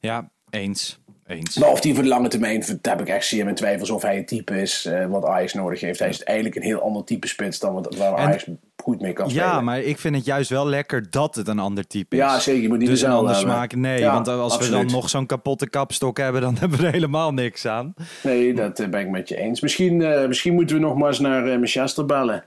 Ja, 0.00 0.30
eens. 0.50 0.98
Eens. 1.28 1.56
Maar 1.56 1.70
of 1.70 1.80
die 1.80 1.94
voor 1.94 2.02
de 2.02 2.08
lange 2.08 2.28
termijn, 2.28 2.60
daar 2.80 2.96
heb 2.96 3.06
ik 3.06 3.14
echt 3.14 3.26
zeer 3.26 3.44
mijn 3.44 3.56
twijfels 3.56 3.90
of 3.90 4.02
hij 4.02 4.16
een 4.18 4.26
type 4.26 4.60
is 4.60 4.84
eh, 4.84 5.06
wat 5.06 5.24
Ajax 5.24 5.54
nodig 5.54 5.80
heeft. 5.80 5.98
Hij 5.98 6.08
is 6.08 6.22
eigenlijk 6.22 6.56
een 6.56 6.62
heel 6.62 6.80
ander 6.82 7.04
type 7.04 7.26
spits 7.28 7.58
dan 7.58 7.72
wat, 7.72 7.96
waar 7.96 8.12
En- 8.12 8.26
Ajax 8.26 8.46
goed 8.82 9.00
mee 9.00 9.12
kan 9.12 9.30
spelen. 9.30 9.46
Ja, 9.48 9.60
maar 9.60 9.80
ik 9.80 9.98
vind 9.98 10.14
het 10.16 10.24
juist 10.24 10.50
wel 10.50 10.66
lekker 10.66 11.10
dat 11.10 11.34
het 11.34 11.48
een 11.48 11.58
ander 11.58 11.86
type 11.86 12.16
is. 12.16 12.22
Ja, 12.22 12.38
zeker. 12.38 12.62
Je 12.62 12.68
moet 12.68 12.78
niet 12.78 12.88
Dus 12.88 13.00
een 13.00 13.06
dezelfde 13.08 13.34
ander 13.34 13.50
smaak, 13.50 13.74
nee. 13.74 13.98
Ja, 14.00 14.12
want 14.12 14.28
als 14.28 14.58
we 14.58 14.70
dan 14.70 14.86
nog 14.86 15.08
zo'n 15.08 15.26
kapotte 15.26 15.68
kapstok 15.70 16.16
hebben, 16.18 16.40
dan 16.40 16.56
hebben 16.60 16.78
we 16.78 16.86
er 16.86 16.92
helemaal 16.92 17.32
niks 17.32 17.66
aan. 17.66 17.94
Nee, 18.22 18.54
dat 18.54 18.80
eh, 18.80 18.88
ben 18.88 19.00
ik 19.00 19.08
met 19.08 19.28
je 19.28 19.36
eens. 19.36 19.60
Misschien, 19.60 20.02
eh, 20.02 20.26
misschien 20.28 20.54
moeten 20.54 20.76
we 20.76 20.82
nog 20.82 20.96
maar 20.96 21.08
eens 21.08 21.18
naar 21.18 21.46
eh, 21.46 21.56
Manchester 21.56 22.06
bellen. 22.06 22.44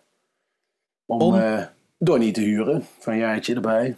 Om, 1.05 1.21
Om? 1.21 1.35
eh 1.35 1.61
Donny 1.97 2.31
te 2.31 2.41
huren. 2.41 2.85
Van 2.99 3.13
een 3.13 3.19
jaartje 3.19 3.55
erbij. 3.55 3.95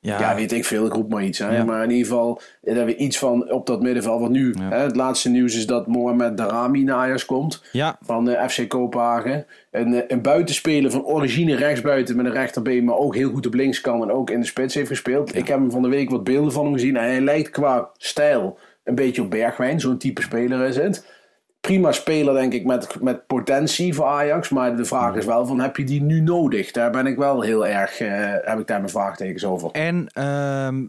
Ja. 0.00 0.20
Ja. 0.20 0.34
weet 0.34 0.52
ik 0.52 0.64
veel, 0.64 0.86
ik 0.86 0.92
roep 0.92 1.10
maar 1.10 1.24
iets. 1.24 1.38
Hè? 1.38 1.56
Ja. 1.56 1.64
Maar 1.64 1.84
in 1.84 1.90
ieder 1.90 2.06
geval 2.06 2.40
eh, 2.62 2.74
dat 2.74 2.84
we 2.84 2.96
iets 2.96 3.18
van 3.18 3.50
op 3.50 3.66
dat 3.66 3.82
middenveld. 3.82 4.20
Want 4.20 4.32
nu, 4.32 4.54
hè, 4.58 4.78
het 4.78 4.96
laatste 4.96 5.28
nieuws 5.28 5.56
is 5.56 5.66
dat 5.66 5.86
Mohamed 5.86 6.36
Darami 6.36 6.82
naar 6.82 6.96
Ajax 6.96 7.24
komt. 7.24 7.62
Van 8.02 8.24
de 8.24 8.44
FC 8.48 8.68
Kopenhagen. 8.68 9.46
Een, 9.70 9.94
eh, 9.94 10.02
een 10.08 10.22
buitenspeler 10.22 10.90
van 10.90 11.04
origine 11.04 11.56
rechtsbuiten 11.56 12.16
met 12.16 12.26
een 12.26 12.32
rechterbeen. 12.32 12.84
Maar 12.84 12.96
ook 12.96 13.14
heel 13.14 13.30
goed 13.30 13.46
op 13.46 13.54
links 13.54 13.80
kan. 13.80 14.02
En 14.02 14.10
ook 14.10 14.30
in 14.30 14.40
de 14.40 14.46
spits 14.46 14.74
heeft 14.74 14.88
gespeeld. 14.88 15.36
Ik 15.36 15.48
heb 15.48 15.58
hem 15.58 15.70
van 15.70 15.82
de 15.82 15.88
week 15.88 16.10
wat 16.10 16.24
beelden 16.24 16.52
van 16.52 16.64
hem 16.64 16.72
gezien. 16.72 16.96
En 16.96 17.02
hij 17.04 17.20
lijkt 17.20 17.50
qua 17.50 17.90
stijl 17.96 18.58
een 18.84 18.94
beetje 18.94 19.22
op 19.22 19.30
Bergwijn. 19.30 19.80
Zo'n 19.80 19.98
type 19.98 20.22
speler 20.22 20.66
is 20.66 20.76
het. 20.76 21.18
Prima 21.60 21.92
speler 21.92 22.34
denk 22.34 22.52
ik 22.52 22.64
met, 22.64 23.00
met 23.00 23.26
potentie 23.26 23.94
voor 23.94 24.04
Ajax. 24.04 24.48
Maar 24.48 24.76
de 24.76 24.84
vraag 24.84 25.14
is 25.14 25.24
wel 25.24 25.46
van 25.46 25.60
heb 25.60 25.76
je 25.76 25.84
die 25.84 26.02
nu 26.02 26.20
nodig? 26.20 26.70
Daar 26.70 26.90
ben 26.90 27.06
ik 27.06 27.16
wel 27.16 27.40
heel 27.42 27.66
erg, 27.66 28.00
eh, 28.00 28.34
heb 28.42 28.58
ik 28.58 28.66
daar 28.66 28.78
mijn 28.78 28.90
vraagtekens 28.90 29.44
over. 29.44 29.70
En 29.70 30.06
ehm, 30.12 30.86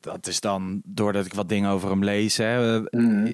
dat 0.00 0.26
is 0.26 0.40
dan 0.40 0.82
doordat 0.84 1.26
ik 1.26 1.34
wat 1.34 1.48
dingen 1.48 1.70
over 1.70 1.90
hem 1.90 2.04
lees. 2.04 2.36
Hè. 2.36 2.76
Eh, 2.76 2.82
Mm. 2.90 3.32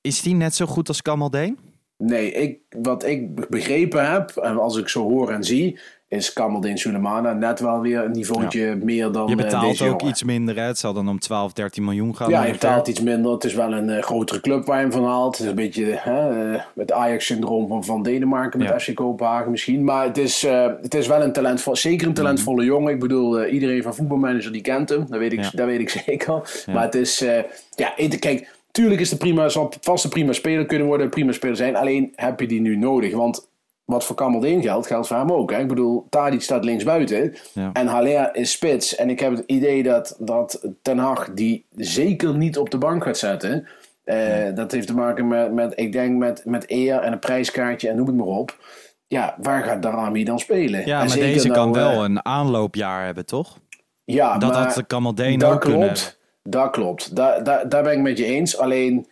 Is 0.00 0.22
die 0.22 0.34
net 0.34 0.54
zo 0.54 0.66
goed 0.66 0.88
als 0.88 1.02
Kamaldeen? 1.02 1.58
Nee, 1.96 2.32
ik, 2.32 2.58
wat 2.68 3.04
ik 3.04 3.48
begrepen 3.50 4.10
heb, 4.10 4.30
en 4.30 4.58
als 4.58 4.76
ik 4.76 4.88
zo 4.88 5.02
hoor 5.08 5.30
en 5.30 5.44
zie, 5.44 5.78
is 6.08 6.32
Kamaldeen 6.32 6.78
Sulemana 6.78 7.32
net 7.32 7.60
wel 7.60 7.80
weer 7.80 8.04
een 8.04 8.10
niveautje 8.12 8.76
meer 8.82 9.12
dan 9.12 9.26
Je 9.28 9.36
eh, 9.36 9.42
betaalt 9.42 9.64
deze 9.64 9.84
ook 9.84 9.88
jongen. 10.00 10.06
iets 10.06 10.22
minder. 10.22 10.56
Hè. 10.56 10.62
Het 10.62 10.78
zal 10.78 10.92
dan 10.92 11.08
om 11.08 11.18
12, 11.18 11.52
13 11.52 11.84
miljoen 11.84 12.16
gaan. 12.16 12.30
Ja, 12.30 12.44
je 12.44 12.52
betaalt 12.52 12.88
iets 12.88 13.00
minder. 13.00 13.32
Het 13.32 13.44
is 13.44 13.54
wel 13.54 13.72
een 13.72 13.90
eh, 13.90 14.02
grotere 14.02 14.40
club 14.40 14.66
waar 14.66 14.76
je 14.76 14.82
hem 14.82 14.92
van 14.92 15.04
haalt. 15.04 15.36
Het 15.36 15.44
is 15.44 15.50
een 15.50 15.56
beetje 15.56 15.84
hè, 15.84 16.52
eh, 16.54 16.60
het 16.76 16.92
Ajax-syndroom 16.92 17.68
van, 17.68 17.84
van 17.84 18.02
Denemarken 18.02 18.58
met 18.58 18.68
Ja. 18.68 18.78
FC 18.78 18.94
Kopenhagen 18.94 19.50
misschien. 19.50 19.84
Maar 19.84 20.04
het 20.04 20.18
is, 20.18 20.44
eh, 20.44 20.66
het 20.82 20.94
is 20.94 21.06
wel 21.06 21.22
een 21.22 21.32
talentvol, 21.32 21.76
zeker 21.76 22.06
een 22.06 22.14
talentvolle 22.14 22.64
jongen. 22.64 22.92
Ik 22.92 23.00
bedoel, 23.00 23.40
eh, 23.40 23.52
iedereen 23.52 23.82
van 23.82 23.94
voetbalmanager 23.94 24.52
die 24.52 24.62
kent 24.62 24.88
hem. 24.88 25.06
Dat 25.08 25.18
weet 25.18 25.32
ik, 25.32 25.42
Ja. 25.42 25.50
dat 25.54 25.66
weet 25.66 25.80
ik 25.80 25.88
zeker. 26.06 26.64
Maar 26.72 26.82
het 26.84 26.94
is, 26.94 27.20
eh, 27.20 27.42
ja, 27.74 27.92
kijk, 28.18 28.56
tuurlijk 28.70 29.00
is 29.00 29.08
de 29.08 29.16
prima, 29.16 29.48
zal 29.48 29.72
vast 29.80 30.04
een 30.04 30.10
prima 30.10 30.32
speler 30.32 30.66
kunnen 30.66 30.86
worden, 30.86 31.04
een 31.06 31.12
prima 31.12 31.32
speler 31.32 31.56
zijn. 31.56 31.76
Alleen 31.76 32.12
heb 32.14 32.40
je 32.40 32.46
die 32.46 32.60
nu 32.60 32.76
nodig, 32.76 33.14
want 33.14 33.48
wat 33.88 34.04
voor 34.04 34.16
Kamaldeen 34.16 34.62
geldt, 34.62 34.86
geldt 34.86 35.06
voor 35.06 35.16
hem 35.16 35.32
ook. 35.32 35.50
Hè? 35.52 35.58
Ik 35.58 35.68
bedoel, 35.68 36.06
Tadic 36.08 36.42
staat 36.42 36.64
linksbuiten 36.64 37.34
Ja. 37.52 37.70
en 37.72 37.86
Haller 37.86 38.34
is 38.34 38.50
spits. 38.50 38.94
En 38.96 39.10
ik 39.10 39.20
heb 39.20 39.36
het 39.36 39.42
idee 39.46 39.82
dat, 39.82 40.16
dat 40.18 40.68
Ten 40.82 40.98
Hag 40.98 41.30
die 41.34 41.66
zeker 41.76 42.36
niet 42.36 42.58
op 42.58 42.70
de 42.70 42.78
bank 42.78 43.02
gaat 43.04 43.18
zetten. 43.18 43.68
Eh, 44.04 44.54
Dat 44.54 44.72
heeft 44.72 44.86
te 44.86 44.94
maken 44.94 45.28
met, 45.28 45.52
met 45.52 45.72
ik 45.76 45.92
denk, 45.92 46.16
met, 46.18 46.44
met 46.44 46.70
eer 46.70 46.98
en 47.00 47.12
een 47.12 47.18
prijskaartje 47.18 47.88
en 47.88 47.96
noem 47.96 48.06
het 48.06 48.16
maar 48.16 48.26
op. 48.26 48.56
Ja, 49.06 49.34
waar 49.42 49.62
gaat 49.62 49.82
Darami 49.82 50.24
dan 50.24 50.38
spelen? 50.38 50.80
Ja, 50.86 50.92
En 50.92 50.98
maar 50.98 51.08
zeker 51.08 51.32
deze 51.32 51.48
kan 51.48 51.70
nou, 51.70 51.72
wel 51.72 51.92
eh, 51.92 51.98
een 52.10 52.24
aanloopjaar 52.24 53.04
hebben, 53.04 53.26
toch? 53.26 53.58
ja, 54.04 54.38
dat 54.38 54.52
maar 54.52 54.64
had 54.64 54.74
de 54.74 54.84
Kamaldeen 54.84 55.38
dat 55.38 55.52
ook 55.52 55.60
kunnen 55.60 55.80
klopt. 55.80 56.18
Dat 56.42 56.70
klopt. 56.70 57.16
Daar, 57.16 57.44
daar, 57.44 57.68
daar 57.68 57.82
ben 57.82 57.92
ik 57.92 57.98
met 57.98 58.18
je 58.18 58.24
eens. 58.24 58.58
Alleen, 58.58 59.06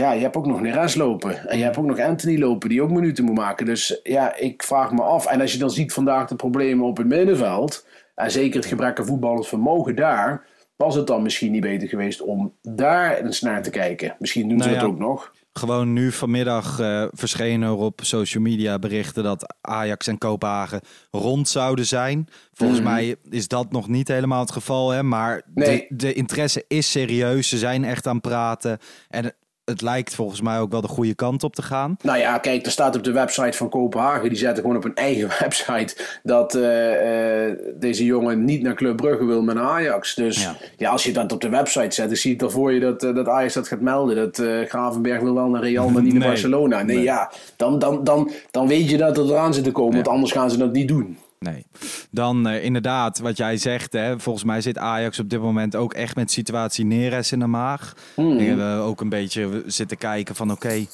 ja, 0.00 0.12
je 0.12 0.20
hebt 0.20 0.36
ook 0.36 0.46
nog 0.46 0.60
Neres 0.60 0.94
lopen. 0.94 1.48
En 1.48 1.58
je 1.58 1.64
hebt 1.64 1.76
ook 1.76 1.84
nog 1.84 1.98
Anthony 1.98 2.38
lopen, 2.38 2.68
die 2.68 2.82
ook 2.82 2.90
minuten 2.90 3.24
moet 3.24 3.36
maken. 3.36 3.66
Dus 3.66 4.00
ja, 4.02 4.36
ik 4.36 4.62
vraag 4.62 4.92
me 4.92 5.02
af. 5.02 5.26
En 5.26 5.40
als 5.40 5.52
je 5.52 5.58
dan 5.58 5.70
ziet 5.70 5.92
vandaag 5.92 6.28
de 6.28 6.36
problemen 6.36 6.86
op 6.86 6.96
het 6.96 7.06
middenveld. 7.06 7.86
En 8.14 8.30
zeker 8.30 8.56
het 8.56 8.66
gebrek 8.66 8.98
aan 8.98 9.06
voetballend 9.06 9.46
vermogen 9.46 9.96
daar. 9.96 10.46
Was 10.76 10.94
het 10.94 11.06
dan 11.06 11.22
misschien 11.22 11.52
niet 11.52 11.60
beter 11.60 11.88
geweest 11.88 12.22
om 12.22 12.52
daar 12.62 13.16
eens 13.16 13.40
naar 13.40 13.62
te 13.62 13.70
kijken? 13.70 14.16
Misschien 14.18 14.48
doen 14.48 14.62
ze 14.62 14.68
Nou 14.68 14.80
dat 14.80 14.88
ja. 14.88 14.92
ook 14.92 14.98
nog. 14.98 15.32
Gewoon 15.52 15.92
nu 15.92 16.12
vanmiddag 16.12 16.78
eh, 16.80 17.06
verschenen 17.12 17.68
er 17.68 17.74
op 17.74 18.00
social 18.02 18.42
media 18.42 18.78
berichten 18.78 19.22
dat 19.22 19.54
Ajax 19.60 20.06
en 20.06 20.18
Kopenhagen 20.18 20.80
rond 21.10 21.48
zouden 21.48 21.86
zijn. 21.86 22.28
Volgens 22.52 22.80
mij 22.80 23.16
is 23.30 23.48
dat 23.48 23.72
nog 23.72 23.88
niet 23.88 24.08
helemaal 24.08 24.40
het 24.40 24.52
geval, 24.52 24.90
hè? 24.90 25.02
maar 25.02 25.42
Nee. 25.54 25.86
de, 25.88 25.96
de 25.96 26.12
interesse 26.12 26.64
is 26.68 26.90
serieus. 26.90 27.48
Ze 27.48 27.58
zijn 27.58 27.84
echt 27.84 28.06
aan 28.06 28.14
het 28.14 28.22
praten. 28.22 28.78
En 29.08 29.34
het 29.64 29.82
lijkt 29.82 30.14
volgens 30.14 30.40
mij 30.40 30.58
ook 30.60 30.70
wel 30.70 30.80
de 30.80 30.88
goede 30.88 31.14
kant 31.14 31.42
op 31.42 31.54
te 31.54 31.62
gaan. 31.62 31.96
Nou 32.02 32.18
ja, 32.18 32.38
kijk, 32.38 32.64
er 32.66 32.72
staat 32.72 32.96
op 32.96 33.02
de 33.04 33.12
website 33.12 33.56
van 33.56 33.68
Kopenhagen, 33.68 34.28
die 34.28 34.38
zetten 34.38 34.62
gewoon 34.62 34.76
op 34.76 34.82
hun 34.82 34.94
eigen 35.08 35.30
website 35.40 36.18
dat 36.22 36.54
eh, 36.54 37.46
eh, 37.48 37.56
deze 37.74 38.04
jongen 38.04 38.44
niet 38.44 38.62
naar 38.62 38.74
Club 38.74 38.96
Brugge 38.96 39.24
wil 39.24 39.42
met 39.42 39.56
Ajax. 39.56 40.14
Dus 40.14 40.42
ja. 40.42 40.56
Ja. 40.76 40.90
als 40.90 41.04
je 41.04 41.12
dat 41.12 41.32
op 41.32 41.40
de 41.40 41.48
website 41.48 41.94
zet, 41.94 42.06
dan 42.06 42.16
zie 42.16 42.30
je 42.30 42.36
dan 42.36 42.50
voor 42.50 42.72
je 42.72 42.80
dat, 42.80 43.02
eh, 43.02 43.14
dat 43.14 43.28
Ajax 43.28 43.54
dat 43.54 43.68
gaat 43.68 43.80
melden. 43.80 44.16
Dat 44.16 44.42
Gravenberg 44.68 45.20
wil 45.20 45.34
wel 45.34 45.48
naar 45.48 45.62
Real, 45.62 45.88
maar 45.88 46.02
niet 46.02 46.12
naar 46.12 46.20
Nee. 46.20 46.28
Barcelona. 46.28 46.82
Nee, 46.82 46.96
Nee. 46.96 47.04
ja, 47.04 47.32
dan, 47.56 47.78
dan, 47.78 48.04
dan, 48.04 48.30
dan 48.50 48.68
weet 48.68 48.90
je 48.90 48.96
dat 48.96 49.16
het 49.16 49.28
eraan 49.28 49.54
zit 49.54 49.64
te 49.64 49.72
komen, 49.72 49.94
want 49.94 50.08
anders 50.08 50.32
gaan 50.32 50.50
ze 50.50 50.56
dat 50.58 50.72
niet 50.72 50.88
doen. 50.88 51.18
Nee. 51.44 51.66
Dan 52.10 52.48
eh, 52.48 52.64
inderdaad, 52.64 53.18
wat 53.18 53.36
jij 53.36 53.56
zegt, 53.56 53.92
hè, 53.92 54.20
volgens 54.20 54.44
mij 54.44 54.60
zit 54.60 54.78
Ajax 54.78 55.18
op 55.18 55.30
dit 55.30 55.40
moment 55.40 55.76
ook 55.76 55.94
echt 55.94 56.16
met 56.16 56.30
situatie 56.30 56.84
Neres 56.84 57.32
in 57.32 57.38
de 57.38 57.46
maag. 57.46 57.94
Ik 58.16 58.46
heb 58.46 58.58
eh, 58.58 58.86
ook 58.86 59.00
een 59.00 59.08
beetje 59.08 59.62
zitten 59.66 59.96
kijken 59.96 60.34
van 60.34 60.50
oké, 60.50 60.86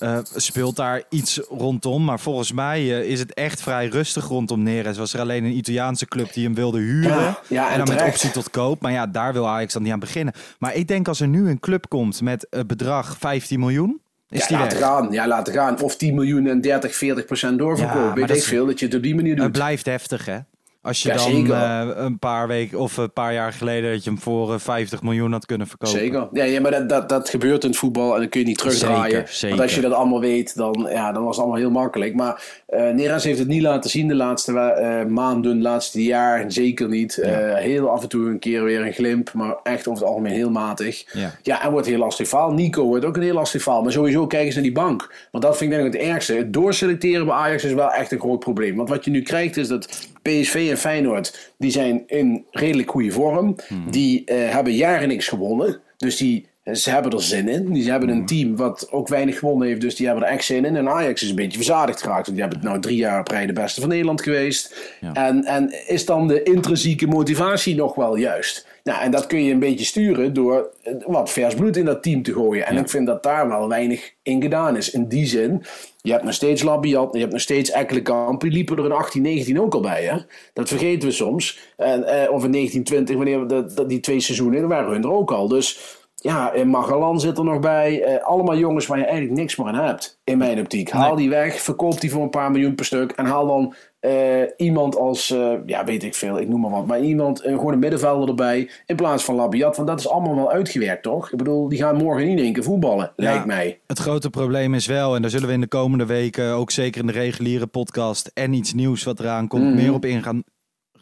eh, 0.00 0.18
speelt 0.34 0.76
daar 0.76 1.02
iets 1.08 1.40
rondom? 1.48 2.04
Maar 2.04 2.20
volgens 2.20 2.52
mij 2.52 2.78
eh, 2.78 3.10
is 3.10 3.18
het 3.18 3.34
echt 3.34 3.62
vrij 3.62 3.86
rustig 3.86 4.28
rondom 4.28 4.62
Neres. 4.62 4.98
Was 4.98 5.14
er 5.14 5.20
alleen 5.20 5.44
een 5.44 5.56
Italiaanse 5.56 6.06
club 6.06 6.32
die 6.32 6.44
hem 6.44 6.54
wilde 6.54 6.78
huren. 6.78 7.10
Ja, 7.10 7.40
ja, 7.48 7.66
en 7.66 7.72
en 7.72 7.84
dan 7.84 7.94
met 7.94 8.06
optie 8.06 8.30
tot 8.30 8.50
koop. 8.50 8.80
Maar 8.80 8.92
ja, 8.92 9.06
daar 9.06 9.32
wil 9.32 9.48
Ajax 9.48 9.72
dan 9.72 9.82
niet 9.82 9.92
aan 9.92 9.98
beginnen. 9.98 10.34
Maar 10.58 10.74
ik 10.74 10.88
denk 10.88 11.08
als 11.08 11.20
er 11.20 11.28
nu 11.28 11.48
een 11.48 11.60
club 11.60 11.88
komt 11.88 12.20
met 12.20 12.46
het 12.50 12.66
bedrag 12.66 13.16
15 13.18 13.60
miljoen, 13.60 14.00
is 14.30 14.46
ja, 14.48 14.58
weg. 14.62 14.78
gaan. 14.78 15.08
Ja, 15.12 15.26
laten 15.26 15.52
gaan. 15.52 15.80
Of 15.82 15.96
10 15.96 16.14
miljoen 16.14 16.46
en 16.46 16.60
30, 16.60 16.94
40 16.94 17.24
procent 17.24 17.52
Ja, 17.52 17.58
doorverkoop. 17.58 17.94
maar 18.04 18.14
Weet 18.14 18.26
dat 18.28 18.36
ik 18.36 18.42
is- 18.42 18.48
veel 18.48 18.66
dat 18.66 18.78
je 18.78 18.86
het 18.86 18.94
op 18.94 19.02
die 19.02 19.14
manier 19.14 19.34
doet. 19.34 19.44
Het 19.44 19.52
blijft 19.52 19.86
heftig, 19.86 20.26
hè? 20.26 20.38
Als 20.82 21.02
je 21.02 21.08
Ja, 21.08 21.16
dan 21.16 21.52
eh, 21.52 22.02
een 22.04 22.18
paar 22.18 22.48
weken 22.48 22.78
of 22.78 22.96
een 22.96 23.12
paar 23.12 23.32
jaar 23.32 23.52
geleden 23.52 23.92
dat 23.92 24.04
je 24.04 24.10
hem 24.10 24.18
voor 24.18 24.52
eh, 24.54 24.58
50 24.58 25.02
miljoen 25.02 25.32
had 25.32 25.46
kunnen 25.46 25.66
verkopen. 25.66 25.98
Zeker. 25.98 26.28
Ja, 26.32 26.44
ja 26.44 26.60
maar 26.60 26.70
dat, 26.70 26.88
dat, 26.88 27.08
dat 27.08 27.28
gebeurt 27.28 27.62
in 27.62 27.68
het 27.70 27.78
voetbal 27.78 28.14
en 28.14 28.20
dan 28.20 28.28
kun 28.28 28.40
je 28.40 28.46
niet 28.46 28.58
terugdraaien. 28.58 29.10
Zeker, 29.10 29.28
zeker. 29.28 29.48
Want 29.48 29.60
als 29.60 29.74
je 29.74 29.80
dat 29.80 29.92
allemaal 29.92 30.20
weet, 30.20 30.56
dan, 30.56 30.86
ja, 30.90 31.12
dan 31.12 31.24
was 31.24 31.36
het 31.36 31.44
allemaal 31.44 31.60
heel 31.60 31.70
makkelijk. 31.70 32.14
Maar 32.14 32.62
eh 32.66 32.88
Neres 32.90 33.24
heeft 33.24 33.38
het 33.38 33.48
niet 33.48 33.62
laten 33.62 33.90
zien 33.90 34.08
de 34.08 34.14
laatste 34.14 34.58
eh, 34.58 35.04
maanden, 35.04 35.62
laatste 35.62 36.02
jaar. 36.02 36.52
Zeker 36.52 36.88
niet. 36.88 37.18
Eh, 37.18 37.54
heel 37.54 37.90
af 37.90 38.02
en 38.02 38.08
toe 38.08 38.28
een 38.28 38.38
keer 38.38 38.64
weer 38.64 38.86
een 38.86 38.92
glimp, 38.92 39.32
maar 39.32 39.56
echt 39.62 39.88
over 39.88 40.00
het 40.00 40.10
algemeen 40.10 40.32
heel 40.32 40.50
matig. 40.50 41.04
Ja. 41.12 41.34
Ja, 41.42 41.62
en 41.62 41.70
wordt 41.70 41.86
heel 41.86 41.98
lastig 41.98 42.28
verhaal. 42.28 42.52
Nico 42.52 42.84
wordt 42.84 43.04
ook 43.04 43.16
een 43.16 43.22
heel 43.22 43.34
lastig 43.34 43.62
verhaal. 43.62 43.82
Maar 43.82 43.92
sowieso 43.92 44.26
kijk 44.26 44.44
eens 44.44 44.54
naar 44.54 44.62
die 44.62 44.72
bank. 44.72 45.14
Want 45.30 45.44
dat 45.44 45.56
vind 45.56 45.72
ik 45.72 45.78
denk 45.78 45.94
ik 45.94 46.00
het 46.00 46.10
ergste. 46.10 46.34
Het 46.34 46.52
doorselecteren 46.52 47.26
bij 47.26 47.34
Ajax 47.34 47.64
is 47.64 47.72
wel 47.72 47.92
echt 47.92 48.12
een 48.12 48.20
groot 48.20 48.38
probleem. 48.40 48.76
Want 48.76 48.88
wat 48.88 49.04
je 49.04 49.10
nu 49.10 49.22
krijgt 49.22 49.56
is 49.56 49.68
dat 49.68 50.09
PSV 50.22 50.66
en 50.70 50.78
Feyenoord... 50.78 51.52
die 51.58 51.70
zijn 51.70 52.02
in 52.06 52.44
redelijk 52.50 52.90
goede 52.90 53.10
vorm. 53.10 53.56
Die 53.90 54.24
eh, 54.24 54.50
hebben 54.50 54.72
jaren 54.72 55.08
niks 55.08 55.28
gewonnen. 55.28 55.80
Dus 55.96 56.16
die, 56.16 56.46
ze 56.72 56.90
hebben 56.90 57.12
er 57.12 57.22
zin 57.22 57.48
in. 57.48 57.72
Die 57.72 57.90
hebben 57.90 58.08
een 58.08 58.26
team 58.26 58.56
wat 58.56 58.88
ook 58.90 59.08
weinig 59.08 59.38
gewonnen 59.38 59.68
heeft. 59.68 59.80
Dus 59.80 59.96
die 59.96 60.06
hebben 60.06 60.24
er 60.24 60.32
echt 60.32 60.44
zin 60.44 60.64
in. 60.64 60.76
En 60.76 60.88
Ajax 60.88 61.22
is 61.22 61.28
een 61.28 61.36
beetje 61.36 61.56
verzadigd 61.56 62.02
geraakt. 62.02 62.26
Want 62.26 62.38
die 62.38 62.46
hebben 62.46 62.64
nou 62.64 62.80
drie 62.80 62.96
jaar 62.96 63.20
op 63.20 63.28
rij 63.28 63.46
de 63.46 63.52
beste 63.52 63.80
van 63.80 63.88
Nederland 63.88 64.22
geweest. 64.22 64.94
En, 65.12 65.44
en 65.44 65.88
is 65.88 66.04
dan 66.04 66.28
de 66.28 66.42
intrinsieke 66.42 67.06
motivatie 67.06 67.74
nog 67.74 67.94
wel 67.94 68.16
juist? 68.16 68.66
Nou, 68.84 69.02
en 69.02 69.10
dat 69.10 69.26
kun 69.26 69.44
je 69.44 69.52
een 69.52 69.58
beetje 69.58 69.84
sturen 69.84 70.32
door 70.32 70.70
eh, 70.82 70.94
wat 71.06 71.30
vers 71.30 71.54
bloed 71.54 71.76
in 71.76 71.84
dat 71.84 72.02
team 72.02 72.22
te 72.22 72.32
gooien. 72.32 72.66
En 72.66 72.76
ik 72.76 72.88
vind 72.88 73.06
dat 73.06 73.22
daar 73.22 73.48
wel 73.48 73.68
weinig 73.68 74.12
in 74.22 74.42
gedaan 74.42 74.76
is. 74.76 74.90
In 74.90 75.08
die 75.08 75.26
zin, 75.26 75.62
je 76.02 76.12
hebt 76.12 76.24
nog 76.24 76.34
steeds 76.34 76.62
Labiat, 76.62 77.12
je 77.12 77.18
hebt 77.18 77.32
nog 77.32 77.40
steeds 77.40 77.70
Ekkelenkamp. 77.70 78.40
Die 78.40 78.50
liepen 78.50 78.78
er 78.78 78.84
in 78.84 78.92
18, 78.92 79.22
19 79.22 79.60
ook 79.60 79.74
al 79.74 79.80
bij. 79.80 80.04
Hè? 80.04 80.16
Dat 80.52 80.68
vergeten 80.68 81.08
we 81.08 81.14
soms. 81.14 81.58
En, 81.76 82.04
eh, 82.04 82.32
of 82.32 82.44
in 82.44 82.50
19, 82.50 82.84
20, 82.84 83.16
wanneer 83.16 83.40
we 83.40 83.46
dat, 83.46 83.76
dat, 83.76 83.88
die 83.88 84.00
twee 84.00 84.20
seizoenen, 84.20 84.68
waren 84.68 84.92
hun 84.92 85.02
er 85.02 85.12
ook 85.12 85.32
al. 85.32 85.48
Dus 85.48 85.98
ja, 86.22 86.52
en 86.52 86.68
Magalan 86.68 87.20
zit 87.20 87.38
er 87.38 87.44
nog 87.44 87.60
bij. 87.60 88.02
Eh, 88.02 88.24
allemaal 88.24 88.56
jongens 88.56 88.86
waar 88.86 88.98
je 88.98 89.04
eigenlijk 89.04 89.34
niks 89.36 89.56
meer 89.56 89.66
aan 89.66 89.74
hebt, 89.86 90.20
in 90.24 90.38
mijn 90.38 90.60
optiek. 90.60 90.90
Haal 90.90 91.16
die 91.16 91.28
weg, 91.28 91.60
verkoop 91.60 92.00
die 92.00 92.10
voor 92.10 92.22
een 92.22 92.30
paar 92.30 92.50
miljoen 92.50 92.74
per 92.74 92.84
stuk. 92.84 93.10
En 93.10 93.26
haal 93.26 93.46
dan 93.46 93.74
eh, 94.00 94.42
iemand 94.56 94.96
als, 94.96 95.30
eh, 95.30 95.52
ja, 95.66 95.84
weet 95.84 96.02
ik 96.02 96.14
veel, 96.14 96.40
ik 96.40 96.48
noem 96.48 96.60
maar 96.60 96.70
wat. 96.70 96.86
Maar 96.86 97.00
iemand, 97.00 97.40
gewoon 97.40 97.72
een 97.72 97.78
middenvelder 97.78 98.28
erbij, 98.28 98.70
in 98.86 98.96
plaats 98.96 99.24
van 99.24 99.34
Labiat. 99.34 99.76
Want 99.76 99.88
dat 99.88 99.98
is 99.98 100.08
allemaal 100.08 100.34
wel 100.34 100.50
uitgewerkt, 100.50 101.02
toch? 101.02 101.30
Ik 101.30 101.38
bedoel, 101.38 101.68
die 101.68 101.78
gaan 101.78 101.96
morgen 101.96 102.26
niet 102.26 102.38
in 102.38 102.44
één 102.44 102.52
keer 102.52 102.62
voetballen, 102.62 103.12
lijkt 103.16 103.46
mij. 103.46 103.80
Het 103.86 103.98
grote 103.98 104.30
probleem 104.30 104.74
is 104.74 104.86
wel, 104.86 105.14
en 105.14 105.22
daar 105.22 105.30
zullen 105.30 105.48
we 105.48 105.54
in 105.54 105.60
de 105.60 105.66
komende 105.66 106.06
weken 106.06 106.52
ook 106.52 106.70
zeker 106.70 107.00
in 107.00 107.06
de 107.06 107.12
reguliere 107.12 107.66
podcast 107.66 108.30
en 108.34 108.52
iets 108.52 108.74
nieuws 108.74 109.04
wat 109.04 109.20
eraan 109.20 109.48
komt, 109.48 109.64
Mhm. 109.64 109.74
meer 109.74 109.92
op 109.94 110.04
in 110.04 110.22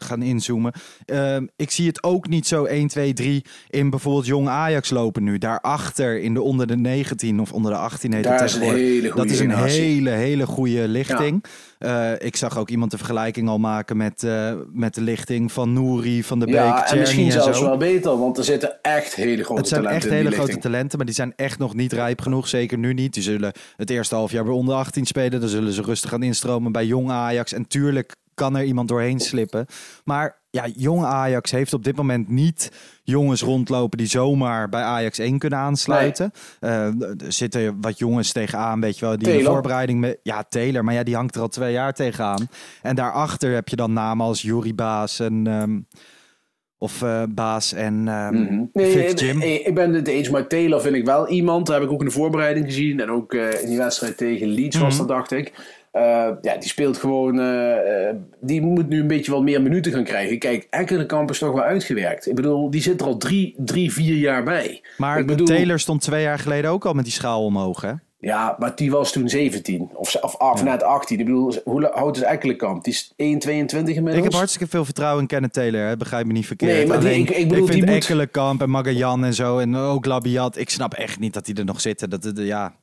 gaan, 0.03 0.21
inzoomen. 0.21 0.71
Ehm, 1.05 1.45
ik 1.55 1.71
zie 1.71 1.87
het 1.87 2.03
ook 2.03 2.27
niet 2.27 2.47
zo 2.47 2.65
1, 2.65 2.87
2, 2.87 3.13
3 3.13 3.45
in 3.69 3.89
bijvoorbeeld 3.89 4.25
jong 4.25 4.47
Ajax 4.47 4.89
lopen 4.89 5.23
nu. 5.23 5.37
Daarachter 5.37 6.19
in 6.19 6.33
de 6.33 6.41
onder 6.41 6.67
de 6.67 6.77
19 6.77 7.39
of 7.39 7.53
onder 7.53 7.71
de 7.71 7.77
18 7.77 8.13
heet 8.13 8.23
Daar 8.23 8.39
het 8.41 8.49
is 8.49 8.57
hele 8.57 9.11
Dat 9.15 9.25
is 9.25 9.39
een 9.39 9.49
generatie. 9.49 9.81
hele, 9.81 10.09
hele 10.09 10.45
goede 10.45 10.87
lichting. 10.87 11.43
Eh, 11.79 12.11
ik 12.17 12.35
zag 12.35 12.57
ook 12.57 12.69
iemand 12.69 12.91
de 12.91 12.97
vergelijking 12.97 13.47
al 13.49 13.57
maken 13.59 13.97
met, 13.97 14.23
eh, 14.23 14.51
met 14.71 14.93
de 14.93 15.01
lichting 15.01 15.51
van 15.51 15.73
Nouri, 15.73 16.23
van 16.23 16.39
de 16.39 16.45
Beek, 16.45 16.55
Ja, 16.55 16.87
en 16.87 16.99
misschien 16.99 17.25
en 17.25 17.31
zelfs 17.31 17.57
zo. 17.57 17.63
wel 17.65 17.77
beter, 17.77 18.17
want 18.17 18.37
er 18.37 18.43
zitten 18.43 18.81
echt 18.81 19.15
hele 19.15 19.43
grote 19.43 19.59
Het 19.61 19.69
zijn 19.69 19.81
talenten 19.83 20.09
echt 20.09 20.17
hele 20.17 20.29
grote 20.29 20.41
lichting. 20.41 20.61
talenten, 20.61 20.97
maar 20.97 21.05
die 21.05 21.15
zijn 21.15 21.33
echt 21.35 21.59
nog 21.59 21.73
niet 21.75 21.93
rijp 21.93 22.21
genoeg. 22.21 22.47
Zeker 22.47 22.77
nu 22.77 22.93
niet. 22.93 23.13
Die 23.13 23.23
zullen 23.23 23.53
het 23.75 23.89
eerste 23.89 24.15
half 24.15 24.31
jaar 24.31 24.43
bij 24.43 24.53
onder 24.53 24.75
18 24.75 25.05
spelen. 25.05 25.39
Dan 25.39 25.49
zullen 25.49 25.73
ze 25.73 25.81
rustig 25.81 26.09
gaan 26.09 26.23
instromen 26.23 26.71
bij 26.71 26.85
jong 26.85 27.09
Ajax. 27.09 27.53
En 27.53 27.67
tuurlijk 27.67 28.15
kan 28.39 28.57
er 28.57 28.63
iemand 28.63 28.87
doorheen 28.87 29.19
slippen. 29.19 29.65
Maar 30.03 30.37
ja, 30.49 30.67
jong 30.75 31.03
Ajax 31.03 31.51
heeft 31.51 31.73
op 31.73 31.83
dit 31.83 31.95
moment 31.95 32.29
niet 32.29 32.71
jongens 33.03 33.41
rondlopen 33.41 33.97
die 33.97 34.07
zomaar 34.07 34.69
bij 34.69 34.81
Ajax 34.81 35.17
1 35.19 35.39
kunnen 35.39 35.59
aansluiten. 35.59 36.31
Eh, 36.59 36.85
er 37.01 37.15
zitten 37.27 37.77
wat 37.81 37.97
jongens 37.97 38.31
tegenaan, 38.31 38.81
weet 38.81 38.99
je 38.99 39.05
wel, 39.05 39.17
die 39.17 39.27
de 39.27 39.33
Taylor. 39.33 39.51
voorbereiding 39.51 39.99
met 39.99 40.19
ja 40.23 40.43
Taylor, 40.49 40.83
maar 40.83 40.93
ja, 40.93 41.03
die 41.03 41.15
hangt 41.15 41.35
er 41.35 41.41
al 41.41 41.47
twee 41.47 41.71
jaar 41.71 41.93
tegenaan. 41.93 42.47
En 42.81 42.95
daarachter 42.95 43.53
heb 43.53 43.67
je 43.69 43.75
dan 43.75 43.93
namen 43.93 44.25
als 44.25 44.41
Juri 44.41 44.75
Baas 44.75 45.19
en 45.19 45.47
ehm, 45.47 45.79
of 46.77 47.01
eh, 47.01 47.23
Baas 47.29 47.73
en 47.73 48.07
ehm 48.07 48.33
Mhm. 48.35 48.63
Nee, 48.73 48.95
nee, 48.95 49.13
Jim. 49.13 49.37
nee, 49.37 49.61
ik 49.63 49.75
ben 49.75 49.93
het 49.93 50.07
eens, 50.07 50.29
maar 50.29 50.47
Taylor 50.47 50.81
vind 50.81 50.95
ik 50.95 51.05
wel 51.05 51.27
iemand. 51.29 51.65
Dat 51.65 51.75
heb 51.75 51.85
ik 51.85 51.91
ook 51.91 51.99
in 51.99 52.05
de 52.05 52.11
voorbereiding 52.11 52.65
gezien. 52.65 52.99
En 52.99 53.09
ook 53.11 53.33
eh, 53.33 53.61
in 53.61 53.67
die 53.69 53.77
wedstrijd 53.77 54.17
tegen 54.17 54.47
Leeds 54.47 54.77
was 54.77 54.89
Mhm. 54.97 54.97
dat, 54.97 55.07
dacht 55.17 55.31
ik. 55.31 55.77
Eh, 55.91 56.01
ja, 56.41 56.57
die 56.59 56.69
speelt 56.69 56.97
gewoon. 56.97 57.39
eh, 57.39 58.07
eh, 58.09 58.15
die 58.41 58.61
moet 58.61 58.89
nu 58.89 58.99
een 59.01 59.07
beetje 59.07 59.31
wel 59.31 59.43
meer 59.43 59.61
minuten 59.61 59.91
gaan 59.91 60.03
krijgen. 60.03 60.39
Kijk, 60.39 60.67
Ekkelenkamp 60.69 61.29
is 61.29 61.39
toch 61.39 61.51
wel 61.53 61.63
uitgewerkt. 61.63 62.27
Ik 62.27 62.35
bedoel, 62.35 62.69
die 62.69 62.81
zit 62.81 63.01
er 63.01 63.07
al 63.07 63.17
drie, 63.17 63.53
drie 63.57 63.93
vier 63.93 64.15
jaar 64.15 64.43
bij. 64.43 64.81
Maar 64.97 65.19
ik 65.19 65.25
bedoel- 65.27 65.45
Taylor 65.47 65.79
stond 65.79 66.01
twee 66.01 66.21
jaar 66.23 66.39
geleden 66.39 66.71
ook 66.71 66.85
al 66.85 66.93
met 66.93 67.03
die 67.03 67.13
schaal 67.13 67.43
omhoog, 67.45 67.81
hè? 67.81 67.91
Ja, 68.21 68.55
maar 68.59 68.75
die 68.75 68.91
was 68.91 69.11
toen 69.11 69.29
17. 69.29 69.89
Of, 69.93 70.15
of, 70.15 70.35
of 70.35 70.63
net 70.63 70.83
18. 70.83 71.19
Ik 71.19 71.25
bedoel, 71.25 71.53
hoe 71.63 71.91
oud 71.91 72.15
is 72.17 72.23
Ekkelenkamp? 72.23 72.83
Die 72.83 72.93
is 72.93 73.13
1,22 73.15 73.15
inmiddels. 73.17 74.15
Ik 74.17 74.23
heb 74.23 74.33
hartstikke 74.33 74.67
veel 74.67 74.85
vertrouwen 74.85 75.21
in 75.21 75.27
Kenneth 75.27 75.53
Taylor, 75.53 75.87
hè? 75.87 75.97
begrijp 75.97 76.25
me 76.25 76.33
niet 76.33 76.47
verkeerd. 76.47 76.71
Nee, 76.71 76.87
maar 76.87 76.99
die- 76.99 77.09
Alleen, 77.09 77.21
ik- 77.21 77.29
ik 77.29 77.47
bedoel, 77.47 77.65
vind 77.67 77.85
die 77.85 77.93
moet- 78.35 78.61
en 78.61 78.69
Magajan 78.69 79.23
en 79.23 79.33
zo 79.33 79.57
en 79.59 79.75
ook 79.75 80.05
Labiat. 80.05 80.57
Ik 80.57 80.69
snap 80.69 80.93
echt 80.93 81.19
niet 81.19 81.33
dat 81.33 81.45
die 81.45 81.55
er 81.55 81.65
nog 81.65 81.81
zitten. 81.81 82.09
Dat, 82.09 82.21
dat, 82.23 82.37
ja. 82.37 82.75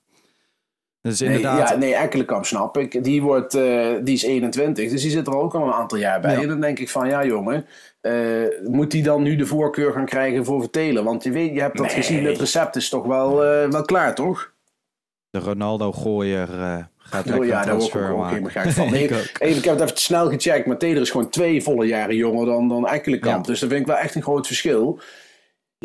Dus 1.06 1.20
Nee, 1.20 1.28
inderdaad. 1.36 1.68
ja, 1.68 1.76
nee, 1.76 1.94
Ekkelenkamp 1.94 2.44
snap 2.44 2.78
ik. 2.78 3.04
Die, 3.04 3.22
wordt, 3.22 3.54
eh, 3.54 3.86
die 4.02 4.14
is 4.14 4.22
21, 4.22 4.90
dus 4.90 5.02
die 5.02 5.10
zit 5.10 5.26
er 5.26 5.36
ook 5.36 5.54
al 5.54 5.62
een 5.66 5.72
aantal 5.72 5.98
jaar 5.98 6.20
bij. 6.20 6.34
Ja. 6.34 6.40
En 6.42 6.48
dan 6.48 6.60
denk 6.60 6.78
ik 6.78 6.90
van, 6.90 7.08
ja 7.08 7.24
jongen, 7.24 7.66
eh, 8.00 8.12
moet 8.64 8.90
die 8.90 9.02
dan 9.02 9.22
nu 9.22 9.36
de 9.36 9.46
voorkeur 9.46 9.92
gaan 9.92 10.04
krijgen 10.04 10.44
voor 10.44 10.60
Vertelen? 10.60 11.04
Want 11.04 11.22
je 11.24 11.30
weet, 11.30 11.54
je 11.54 11.60
hebt 11.60 11.76
dat 11.76 11.92
gezien, 11.92 12.24
het 12.24 12.38
recept 12.38 12.76
is 12.76 12.88
toch 12.88 13.06
wel, 13.06 13.44
eh, 13.44 13.68
wel 13.70 13.82
klaar, 13.82 14.14
toch? 14.14 14.52
De 15.30 15.38
Ronaldo-gooier 15.38 16.60
eh, 16.60 16.76
gaat 16.98 17.30
Oh, 17.38 17.44
ja, 17.44 17.64
daar 17.64 17.74
ook 17.74 17.92
maken. 17.94 18.28
helemaal 18.28 18.50
gek 18.50 18.70
van. 18.70 18.90
Nee, 18.90 19.04
Ik 19.04 19.12
ook. 19.12 19.18
even, 19.38 19.56
ik 19.58 19.64
heb 19.64 19.74
het 19.78 19.82
even 19.88 19.98
snel 20.00 20.28
gecheckt, 20.30 20.66
maar 20.66 20.76
Taylor 20.78 21.02
is 21.02 21.10
gewoon 21.10 21.28
twee 21.30 21.62
volle 21.62 21.86
jaren 21.86 22.16
jonger 22.16 22.46
dan, 22.46 22.68
dan 22.68 22.88
Ekkelenkamp. 22.88 23.44
Ja. 23.44 23.50
Dus 23.50 23.60
dat 23.60 23.68
vind 23.68 23.80
ik 23.80 23.86
wel 23.86 23.96
echt 23.96 24.14
een 24.14 24.22
groot 24.22 24.46
verschil. 24.46 25.00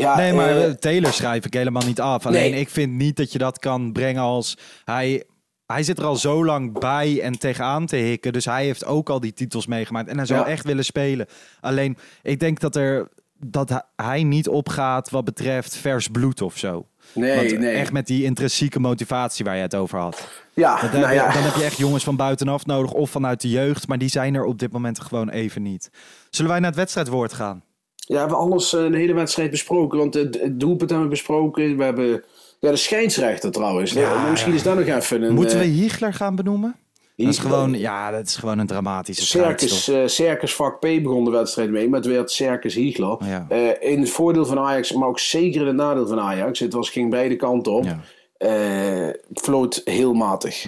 Ja, 0.02 0.16
Nee, 0.16 0.34
maar 0.34 0.58
eh, 0.62 0.70
Taylor 0.72 1.14
schrijf 1.14 1.46
ik 1.46 1.54
helemaal 1.54 1.86
niet 1.86 2.02
af. 2.02 2.26
Alleen 2.26 2.52
Nee. 2.52 2.60
ik 2.60 2.70
vind 2.70 2.92
niet 2.94 3.16
dat 3.16 3.32
je 3.32 3.38
dat 3.38 3.60
kan 3.60 3.92
brengen 3.92 4.22
als 4.22 4.58
hij. 4.84 5.24
Hij 5.66 5.84
zit 5.84 5.98
er 6.00 6.06
al 6.06 6.16
zo 6.16 6.46
lang 6.46 6.80
bij 6.80 7.22
en 7.22 7.40
tegenaan 7.40 7.86
te 7.86 7.96
hikken. 7.96 8.34
Dus 8.34 8.46
hij 8.46 8.66
heeft 8.66 8.86
ook 8.86 9.10
al 9.10 9.20
die 9.20 9.34
titels 9.34 9.68
meegemaakt. 9.68 10.10
En 10.10 10.18
hij 10.18 10.26
zou 10.26 10.40
Ja. 10.40 10.46
echt 10.48 10.66
willen 10.66 10.86
spelen. 10.86 11.26
Alleen, 11.62 11.98
ik 12.22 12.40
denk 12.40 12.60
dat, 12.60 12.76
er, 12.76 13.10
dat 13.38 13.84
hij- 13.96 14.24
niet 14.24 14.48
opgaat 14.48 15.10
wat 15.10 15.26
betreft 15.26 15.76
vers 15.76 16.08
bloed 16.08 16.42
of 16.42 16.58
zo. 16.58 16.86
nee, 17.14 17.36
Want 17.36 17.60
nee. 17.60 17.76
echt 17.76 17.92
met 17.92 18.08
die 18.08 18.24
intrinsieke 18.24 18.80
motivatie 18.80 19.46
waar 19.46 19.56
je 19.56 19.62
het 19.62 19.76
over 19.76 20.00
had. 20.00 20.30
ja, 20.54 20.82
Dan, 20.82 21.00
nou 21.00 21.08
je, 21.14 21.16
ja. 21.20 21.34
dan 21.34 21.44
heb 21.44 21.56
je 21.56 21.64
echt 21.64 21.78
jongens 21.78 22.04
van 22.04 22.16
buitenaf 22.16 22.66
nodig 22.66 22.92
of 22.92 23.10
vanuit 23.10 23.42
de 23.42 23.50
jeugd. 23.50 23.88
Maar 23.88 23.98
die 23.98 24.10
zijn 24.10 24.36
er 24.36 24.44
op 24.46 24.60
dit 24.60 24.72
moment 24.72 25.00
gewoon 25.00 25.30
even 25.30 25.62
niet. 25.62 25.90
Zullen 26.30 26.52
wij 26.52 26.60
naar 26.60 26.70
het 26.70 26.80
wedstrijdwoord 26.80 27.34
gaan? 27.34 27.64
Ja, 28.08 28.14
we 28.14 28.20
hebben 28.20 28.38
alles, 28.38 28.74
eh, 28.74 28.92
de 28.92 28.98
hele 28.98 29.14
wedstrijd 29.14 29.50
besproken. 29.50 29.98
Want 29.98 30.14
het, 30.14 30.40
doelpunt 30.52 30.90
hebben 30.90 31.08
we 31.08 31.14
besproken. 31.14 31.78
We 31.78 31.84
hebben 31.84 32.24
ja, 32.60 32.70
de 32.70 32.76
scheidsrechter 32.76 33.52
trouwens. 33.52 33.92
Ja, 33.92 34.30
Misschien 34.30 34.54
is 34.54 34.64
dat 34.64 34.76
nog 34.76 34.86
even 34.86 35.22
een... 35.22 35.34
Moeten 35.34 35.58
we 35.58 35.64
eh, 35.64 35.70
Hiegler 35.72 36.14
gaan 36.14 36.36
benoemen? 36.36 36.76
Dat 37.16 37.30
is 37.30 37.40
gewoon, 37.40 37.80
ja, 37.80 38.12
dat 38.12 38.28
is 38.28 38.36
gewoon 38.36 38.60
een 38.60 38.68
dramatische 38.68 39.26
Circus, 39.26 39.82
strijd. 39.82 40.04
eh, 40.04 40.08
Circus 40.08 40.56
vak 40.56 40.80
P 40.80 40.82
begon 40.82 41.24
de 41.24 41.32
wedstrijd 41.32 41.70
mee, 41.70 41.90
maar 41.90 42.00
het 42.00 42.10
werd 42.10 42.32
Circus 42.32 42.76
Hiegler. 42.76 43.18
Ja. 43.26 43.50
In 43.80 44.00
het 44.00 44.10
voordeel 44.10 44.46
van 44.46 44.60
Ajax, 44.60 44.92
maar 44.92 45.08
ook 45.08 45.20
zeker 45.20 45.62
in 45.62 45.68
het 45.68 45.76
nadeel 45.76 46.08
van 46.08 46.20
Ajax. 46.20 46.60
Het 46.60 46.74
was, 46.74 46.90
ging 46.90 47.10
beide 47.10 47.36
kanten 47.36 47.72
op. 47.72 47.84
Ja. 47.84 49.14
Floot 49.34 49.82
heel 49.86 50.14
matig. 50.14 50.68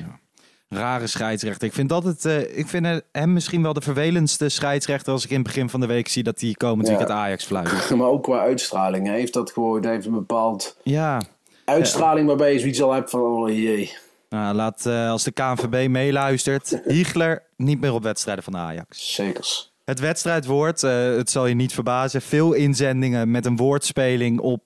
Rare 0.76 1.08
scheidsrechter. 1.08 1.68
Ik 1.68 1.74
vind, 1.74 1.90
dat 1.90 2.04
het, 2.04 2.26
eh, 2.26 2.58
ik 2.58 2.68
vind 2.68 3.02
hem 3.12 3.34
misschien 3.34 3.62
wel 3.62 3.74
de 3.74 3.82
vervelendste 3.82 4.50
scheidsrechter 4.50 5.14
als 5.14 5.24
ik 5.24 5.30
in 5.30 5.36
het 5.38 5.46
begin 5.46 5.70
van 5.70 5.80
de 5.80 5.86
week 5.86 6.08
zie 6.08 6.24
dat 6.24 6.40
hij 6.42 6.54
komend 6.54 6.88
Ja. 6.88 6.96
weekend 6.98 7.18
Ajax 7.18 7.46
fluit. 7.46 7.90
Maar 7.96 8.08
ook 8.08 8.24
qua 8.24 8.40
uitstraling. 8.40 9.08
Hij 9.08 9.18
heeft 9.18 9.34
dat 9.34 9.52
gewoon, 9.52 9.84
hij 9.84 9.92
heeft 9.92 10.06
een 10.06 10.12
bepaald 10.14 10.78
Ja, 10.84 11.22
uitstraling 11.66 12.28
waarbij 12.28 12.54
je 12.54 12.60
zoiets 12.60 12.82
al 12.82 12.92
hebt 12.94 13.10
van, 13.10 13.22
oh 13.22 13.50
jee. 13.50 13.92
nou, 14.30 14.56
laat 14.56 14.86
eh, 14.86 15.10
als 15.10 15.24
de 15.24 15.32
KNVB 15.32 15.88
meeluistert, 15.90 16.80
Hiegler 16.86 17.44
niet 17.58 17.82
meer 17.82 17.94
op 17.94 18.04
wedstrijden 18.04 18.44
van 18.44 18.58
Ajax. 18.58 19.14
Zekers. 19.16 19.72
Het 19.86 20.00
wedstrijdwoord, 20.00 20.84
eh, 20.84 21.16
het 21.16 21.30
zal 21.30 21.46
je 21.46 21.56
niet 21.56 21.74
verbazen. 21.74 22.22
Veel 22.22 22.54
inzendingen 22.54 23.32
met 23.32 23.46
een 23.46 23.58
woordspeling 23.58 24.40
op 24.40 24.64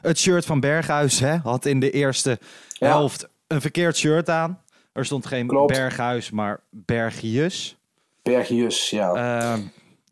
het 0.00 0.18
shirt 0.18 0.44
van 0.44 0.60
Berghuis. 0.60 1.20
Hè? 1.20 1.36
Had 1.36 1.64
in 1.66 1.80
de 1.80 1.90
eerste 1.90 2.38
Ja. 2.72 2.86
helft 2.86 3.28
een 3.46 3.60
verkeerd 3.60 3.96
shirt 3.96 4.28
aan. 4.30 4.60
Er 4.98 5.04
stond 5.04 5.26
geen 5.26 5.46
Klopt. 5.46 5.72
Berghuis, 5.72 6.30
maar 6.30 6.60
Bergius. 6.70 7.76
Bergius, 8.22 8.90
ja. 8.90 9.08
Ehm, 9.14 9.60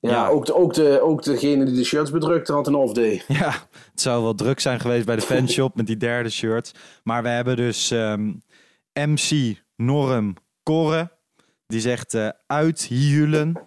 ja, 0.01 0.11
ja. 0.11 0.29
Ook, 0.29 0.47
de, 0.47 0.55
ook, 0.55 0.75
de, 0.75 1.01
ook 1.03 1.23
degene 1.23 1.65
die 1.65 1.75
de 1.75 1.85
shirts 1.85 2.11
bedrukte 2.11 2.53
had 2.53 2.67
een 2.67 2.75
off-day. 2.75 3.23
ja, 3.29 3.51
het 3.91 4.01
zou 4.01 4.23
wel 4.23 4.35
druk 4.35 4.61
zijn 4.61 4.81
geweest 4.81 5.07
bij 5.07 5.17
de 5.17 5.23
fanshop 5.23 5.77
met 5.77 5.87
die 5.87 5.97
derde 5.97 6.31
shirt. 6.31 6.73
Maar 7.03 7.23
we 7.23 7.29
hebben 7.29 7.57
dus 7.57 7.91
ehm, 7.91 8.33
MC 8.93 9.57
Norm 9.77 10.35
Korre. 10.63 11.11
Die 11.67 11.81
zegt 11.81 12.17
uithielen. 12.47 13.61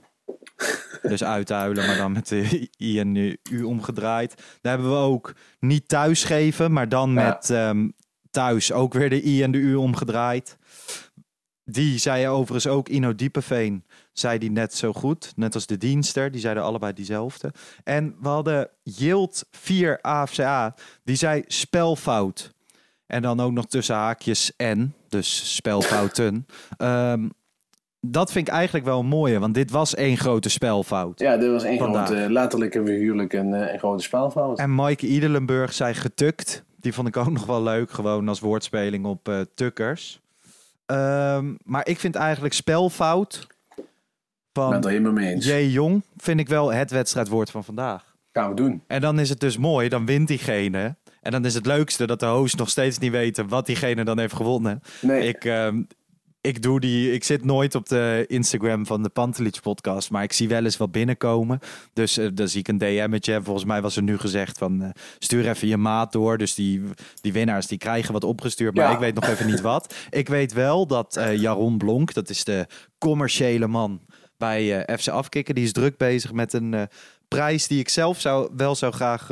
Dus 1.01 1.23
uithuilen, 1.23 1.86
maar 1.86 1.97
dan 1.97 2.12
met 2.12 2.27
de 2.27 2.69
I 2.82 2.99
en 2.99 3.13
de 3.13 3.38
U 3.51 3.63
omgedraaid. 3.63 4.36
Daar 4.62 4.73
hebben 4.73 4.91
we 4.91 4.97
ook 4.97 5.34
niet 5.60 5.88
thuisgeven, 5.88 6.71
maar 6.71 6.89
dan 6.89 7.13
Ja. 7.13 7.27
met 7.27 7.49
ehm, 7.49 7.89
thuis 8.32 8.71
ook 8.71 8.93
weer 8.93 9.10
de 9.10 9.25
I 9.25 9.43
en 9.43 9.51
de 9.51 9.58
U 9.58 9.75
omgedraaid. 9.75 10.58
Die 11.71 11.97
zei 11.97 12.27
overigens 12.27 12.67
ook 12.73 12.89
Ino 12.89 13.15
Diepeveen, 13.15 13.84
zei 14.13 14.38
die 14.38 14.51
net 14.51 14.73
zo 14.73 14.93
goed. 14.93 15.34
Net 15.36 15.55
als 15.55 15.65
de 15.65 15.77
dienster, 15.77 16.32
die 16.32 16.41
zeiden 16.41 16.63
allebei 16.63 16.93
diezelfde. 16.93 17.53
En 17.84 18.15
we 18.21 18.27
hadden 18.27 18.69
Yield 18.84 19.45
4 19.51 20.01
AFCA, 20.01 20.75
die 21.03 21.15
zei 21.15 21.43
spelfout. 21.47 22.53
En 23.08 23.21
dan 23.21 23.39
ook 23.39 23.51
nog 23.51 23.65
tussen 23.65 23.95
haakjes 23.95 24.55
en, 24.55 24.93
dus 25.08 25.55
spelfouten. 25.55 26.45
Ehm, 26.77 27.29
dat 28.01 28.32
vind 28.32 28.47
ik 28.47 28.53
eigenlijk 28.53 28.86
wel 28.86 28.99
een 28.99 29.05
mooie, 29.05 29.39
want 29.39 29.53
dit 29.53 29.71
was 29.71 29.95
één 29.95 30.17
grote 30.17 30.49
spelfout. 30.49 31.19
Ja, 31.19 31.38
dit 31.38 31.49
was 31.49 31.63
één 31.63 31.77
Vandaag. 31.77 32.08
grote, 32.08 32.32
letterlijk 32.32 32.75
en 32.75 32.86
figuurlijk 32.86 33.34
een, 33.34 33.53
eh, 33.53 33.73
een 33.73 33.79
grote 33.79 34.03
spelfout. 34.03 34.60
En 34.60 34.75
Maaike 34.75 35.08
Idelenburg 35.08 35.73
zei 35.73 35.93
getukt. 35.93 36.63
Die 36.75 36.93
vond 36.93 37.08
ik 37.08 37.17
ook 37.17 37.32
nog 37.32 37.45
wel 37.45 37.63
leuk, 37.63 37.91
gewoon 37.91 38.27
als 38.27 38.39
woordspeling 38.39 39.05
op 39.05 39.29
eh, 39.29 39.41
tukkers. 39.53 40.21
Ehm, 40.89 41.54
maar 41.63 41.88
ik 41.88 41.99
vind 41.99 42.15
eigenlijk 42.15 42.54
spelfout 42.54 43.47
ben 44.52 44.82
van 44.82 44.91
er 45.06 45.13
mee 45.13 45.34
eens. 45.34 45.45
J. 45.45 45.54
Jong 45.54 46.04
vind 46.17 46.39
ik 46.39 46.47
wel 46.47 46.73
het 46.73 46.91
wedstrijdwoord 46.91 47.52
van 47.52 47.63
vandaag. 47.63 48.15
Gaan 48.32 48.49
we 48.49 48.56
doen. 48.56 48.84
En 48.88 49.02
dan 49.02 49.19
is 49.19 49.30
het 49.30 49.39
dus 49.39 49.58
mooi, 49.58 49.89
dan 49.89 50.06
wint 50.06 50.28
diegene. 50.28 50.95
En 51.21 51.32
dan 51.32 51.45
is 51.45 51.54
het 51.54 51.65
leukste 51.65 52.08
dat 52.08 52.19
de 52.19 52.25
host 52.25 52.58
nog 52.58 52.69
steeds 52.69 52.97
niet 52.97 53.12
weten 53.12 53.47
wat 53.47 53.65
diegene 53.65 54.04
dan 54.04 54.19
heeft 54.19 54.36
gewonnen. 54.36 54.82
Nee. 55.02 55.28
Ik, 55.28 55.45
ehm, 55.45 55.82
ik 56.41 56.62
doe 56.62 56.80
die. 56.80 57.13
Ik 57.13 57.23
zit 57.23 57.45
nooit 57.45 57.75
op 57.75 57.88
de 57.89 58.25
Instagram 58.28 58.86
van 58.86 59.04
de 59.04 59.10
Pantelich 59.10 59.62
podcast, 59.62 60.12
maar 60.12 60.23
ik 60.23 60.34
zie 60.34 60.47
wel 60.47 60.63
eens 60.63 60.78
wat 60.78 60.91
binnenkomen. 60.91 61.60
Dus 61.93 62.17
eh, 62.17 62.28
dan 62.34 62.47
zie 62.47 62.60
ik 62.60 62.67
een 62.67 62.78
DM'tje. 62.78 63.39
Volgens 63.43 63.65
mij 63.65 63.82
was 63.82 63.95
er 63.95 64.04
nu 64.04 64.17
gezegd 64.17 64.58
van 64.58 64.82
eh, 64.82 64.89
stuur 65.19 65.49
even 65.49 65.67
je 65.67 65.78
maat 65.78 66.12
door. 66.12 66.38
Dus 66.38 66.56
die, 66.56 66.82
die 67.21 67.34
winnaars 67.34 67.67
die 67.67 67.78
krijgen 67.78 68.13
wat 68.13 68.23
opgestuurd, 68.23 68.75
maar 68.75 68.86
Ja. 68.86 68.93
ik 68.93 68.99
weet 68.99 69.15
nog 69.15 69.28
even 69.28 69.45
niet 69.47 69.62
wat. 69.62 69.95
Ik 70.10 70.28
weet 70.28 70.54
wel 70.54 70.88
dat 70.88 71.15
eh, 71.15 71.38
Jaron 71.38 71.78
Blonk, 71.78 72.13
dat 72.13 72.30
is 72.30 72.43
de 72.43 72.67
commerciële 72.97 73.67
man 73.67 74.02
bij 74.38 74.88
FC 74.99 75.08
Afkikken, 75.08 75.56
die 75.56 75.63
is 75.63 75.71
druk 75.71 75.97
bezig 75.97 76.32
met 76.34 76.54
een 76.54 76.88
prijs 77.28 77.67
die 77.67 77.80
ik 77.80 77.89
zelf 77.89 78.19
zou, 78.19 78.49
wel 78.56 78.75
zou 78.75 78.93
graag 78.93 79.30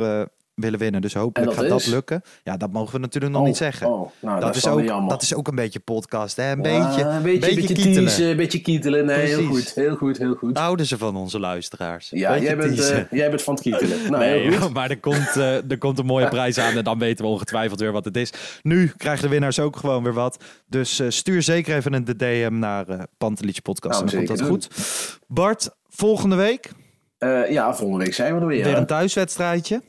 willen 0.60 0.78
winnen. 0.78 1.00
Dus 1.00 1.14
hopelijk 1.14 1.50
dat 1.50 1.60
gaat 1.60 1.68
dat 1.68 1.86
lukken. 1.86 2.22
Ja, 2.42 2.56
dat 2.56 2.72
mogen 2.72 2.92
we 2.92 2.98
natuurlijk 2.98 3.32
nog 3.32 3.42
Oh, 3.42 3.46
niet 3.48 3.56
zeggen. 3.56 3.86
Oh, 3.86 4.10
nou, 4.20 4.40
dat, 4.40 4.56
is 4.56 4.66
ook, 4.66 5.08
dat 5.08 5.22
is 5.22 5.34
ook 5.34 5.48
een 5.48 5.54
beetje 5.54 5.80
podcast, 5.80 6.36
hè? 6.36 6.50
Een 6.52 6.62
Ja, 6.62 6.86
beetje, 6.86 7.02
een 7.02 7.22
beetje, 7.22 7.54
beetje, 7.54 7.74
kietelen. 7.74 7.92
teasen, 8.04 8.26
een 8.26 8.36
beetje 8.36 8.60
kietelen. 8.60 9.06
Nee, 9.06 9.26
heel 9.26 9.44
goed, 9.46 9.74
heel 9.74 9.96
goed, 9.96 10.18
heel 10.18 10.34
goed. 10.34 10.58
Houden 10.58 10.86
ze 10.86 10.98
van 10.98 11.16
onze 11.16 11.38
luisteraars? 11.40 12.10
ja, 12.10 12.38
jij 12.38 12.56
bent, 12.56 12.90
eh, 12.90 12.98
jij 13.10 13.28
bent 13.30 13.42
van 13.42 13.54
het 13.54 13.62
kietelen. 13.62 13.96
Nou, 14.10 14.24
Nee, 14.24 14.40
heel 14.48 14.58
goed. 14.60 14.72
maar 14.72 14.90
er 14.90 15.00
komt, 15.00 15.36
eh, 15.36 15.70
er 15.70 15.78
komt 15.78 15.98
een 15.98 16.06
mooie 16.06 16.28
prijs 16.28 16.58
aan 16.58 16.76
en 16.76 16.84
dan 16.84 16.98
weten 16.98 17.24
we 17.24 17.30
ongetwijfeld 17.30 17.80
weer 17.80 17.92
wat 17.92 18.04
het 18.04 18.16
is. 18.16 18.32
Nu 18.62 18.92
krijgen 18.96 19.22
de 19.22 19.28
winnaars 19.28 19.58
ook 19.60 19.76
gewoon 19.76 20.02
weer 20.02 20.12
wat. 20.12 20.44
Dus 20.66 20.98
eh, 20.98 21.06
stuur 21.10 21.42
zeker 21.42 21.76
even 21.76 21.92
een 21.92 22.04
DM 22.04 22.58
naar 22.58 22.88
eh 22.88 22.98
Pantelich 23.18 23.62
Podcast. 23.62 24.00
Nou, 24.00 24.10
dan 24.16 24.24
komt 24.24 24.38
dat 24.38 24.48
goed. 24.48 24.68
Bart, 25.26 25.70
volgende 25.88 26.36
week 26.36 26.70
ja, 27.48 27.74
volgende 27.74 28.04
week 28.04 28.14
zijn 28.14 28.34
we 28.34 28.40
er 28.40 28.46
weer. 28.46 28.64
weer 28.64 28.76
een 28.76 28.86
thuiswedstrijdje. 28.86 29.82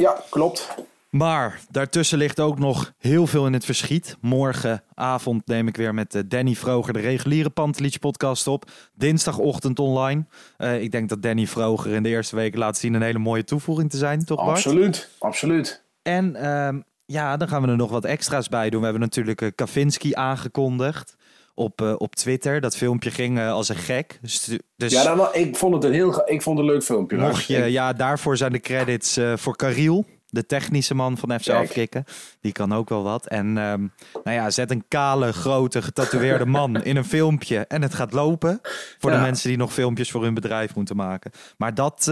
Ja, 0.00 0.22
klopt. 0.30 0.74
Maar 1.10 1.60
daartussen 1.70 2.18
ligt 2.18 2.40
ook 2.40 2.58
nog 2.58 2.92
heel 2.98 3.26
veel 3.26 3.46
in 3.46 3.52
het 3.52 3.64
verschiet. 3.64 4.16
Morgenavond 4.20 5.46
neem 5.46 5.68
ik 5.68 5.76
weer 5.76 5.94
met 5.94 6.14
eh, 6.14 6.22
Danny 6.26 6.54
Vroger 6.54 6.92
de 6.92 7.00
reguliere 7.00 7.50
Pantelich 7.50 7.98
podcast 7.98 8.46
op. 8.46 8.70
Dinsdagochtend 8.94 9.78
online. 9.78 10.24
Uh, 10.58 10.82
ik 10.82 10.90
denk 10.90 11.08
dat 11.08 11.22
Danny 11.22 11.46
Vroger 11.46 11.92
in 11.92 12.02
de 12.02 12.08
eerste 12.08 12.36
weken 12.36 12.58
laat 12.58 12.78
zien 12.78 12.94
een 12.94 13.02
hele 13.02 13.18
mooie 13.18 13.44
toevoeging 13.44 13.90
te 13.90 13.96
zijn, 13.96 14.24
toch 14.24 14.44
Bart? 14.44 14.50
Absoluut, 14.50 15.08
absoluut. 15.18 15.82
En 16.02 16.36
uh, 16.36 16.68
ja, 17.06 17.36
dan 17.36 17.48
gaan 17.48 17.62
we 17.62 17.68
er 17.68 17.76
nog 17.76 17.90
wat 17.90 18.04
extra's 18.04 18.48
bij 18.48 18.70
doen. 18.70 18.78
We 18.78 18.84
hebben 18.84 19.02
natuurlijk 19.02 19.40
uh, 19.40 19.50
Kavinski 19.54 20.14
aangekondigd 20.14 21.16
op, 21.60 21.80
uh, 21.80 21.94
op 21.98 22.16
Twitter. 22.16 22.60
Dat 22.60 22.76
filmpje 22.76 23.10
ging 23.10 23.38
uh, 23.38 23.52
als 23.52 23.68
een 23.68 23.76
gek. 23.76 24.18
Dus, 24.22 24.58
dus 24.76 24.92
ja, 24.92 25.14
dan, 25.14 25.28
ik 25.32 25.56
vond 25.56 25.74
het 25.74 25.84
een 25.84 25.92
heel 25.92 26.28
ik 26.28 26.42
vond 26.42 26.58
het 26.58 26.66
een 26.66 26.72
leuk 26.72 26.82
filmpje. 26.82 27.16
Mocht 27.16 27.44
je, 27.44 27.64
ja, 27.64 27.92
daarvoor 27.92 28.36
zijn 28.36 28.52
de 28.52 28.60
credits 28.60 29.18
uh, 29.18 29.36
voor 29.36 29.56
Kariel. 29.56 30.04
De 30.26 30.46
technische 30.46 30.94
man 30.94 31.18
van 31.18 31.40
FC 31.40 31.48
Afkikken. 31.48 32.04
Die 32.40 32.52
kan 32.52 32.72
ook 32.72 32.88
wel 32.88 33.02
wat. 33.02 33.26
En 33.26 33.46
um, 33.46 33.92
nou 34.24 34.36
ja, 34.36 34.50
zet 34.50 34.70
een 34.70 34.84
kale, 34.88 35.32
grote, 35.32 35.82
getatoeëerde 35.82 36.46
man 36.46 36.82
in 36.82 36.96
een 36.96 37.04
filmpje. 37.04 37.58
En 37.58 37.82
het 37.82 37.94
gaat 37.94 38.12
lopen. 38.12 38.60
Voor 38.98 39.10
ja. 39.10 39.16
de 39.16 39.22
mensen 39.22 39.48
die 39.48 39.58
nog 39.58 39.72
filmpjes 39.72 40.10
voor 40.10 40.22
hun 40.22 40.34
bedrijf 40.34 40.74
moeten 40.74 40.96
maken. 40.96 41.30
Maar 41.56 41.74
dat, 41.74 42.10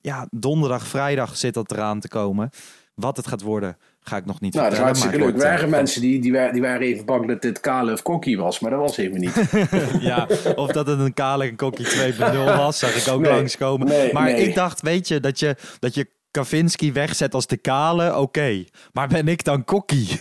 ja, 0.00 0.26
donderdag, 0.30 0.86
vrijdag 0.86 1.36
zit 1.36 1.54
dat 1.54 1.72
eraan 1.72 2.00
te 2.00 2.08
komen. 2.08 2.50
Wat 2.94 3.16
het 3.16 3.26
gaat 3.26 3.42
worden, 3.42 3.76
ga 4.00 4.16
ik 4.16 4.26
nog 4.26 4.40
niet 4.40 4.54
nou, 4.54 4.66
vertellen. 4.66 4.88
Dat 4.88 4.96
is 4.96 5.02
hartstikke 5.02 5.32
leuk. 5.32 5.42
Er 5.42 5.50
waren 5.50 5.70
mensen 5.70 6.00
die, 6.00 6.20
die, 6.20 6.32
waren, 6.32 6.52
die 6.52 6.62
waren 6.62 6.80
even 6.80 7.04
bang 7.04 7.28
dat 7.28 7.42
dit 7.42 7.60
kale 7.60 7.92
of 7.92 8.02
kokkie 8.02 8.38
was, 8.38 8.60
maar 8.60 8.70
dat 8.70 8.80
was 8.80 8.96
even 8.96 9.20
niet. 9.20 9.50
ja, 10.00 10.26
of 10.54 10.70
dat 10.70 10.86
het 10.86 10.98
een 11.00 11.14
kale 11.14 11.44
en 11.44 11.56
kokkie 11.56 11.86
2.0 11.86 12.18
was, 12.62 12.78
zag 12.78 13.06
ik 13.06 13.12
ook 13.12 13.20
nee, 13.20 13.32
langskomen. 13.32 13.86
Nee, 13.86 14.12
maar 14.12 14.32
nee. 14.32 14.48
ik 14.48 14.54
dacht, 14.54 14.80
weet 14.80 15.08
je, 15.08 15.20
dat 15.20 15.38
je, 15.38 15.56
dat 15.78 15.94
je 15.94 16.10
Kavinski 16.30 16.92
wegzet 16.92 17.34
als 17.34 17.46
de 17.46 17.56
kale, 17.56 18.08
oké. 18.08 18.18
Okay. 18.20 18.68
Maar 18.92 19.08
ben 19.08 19.28
ik 19.28 19.44
dan 19.44 19.64
kokkie? 19.64 20.20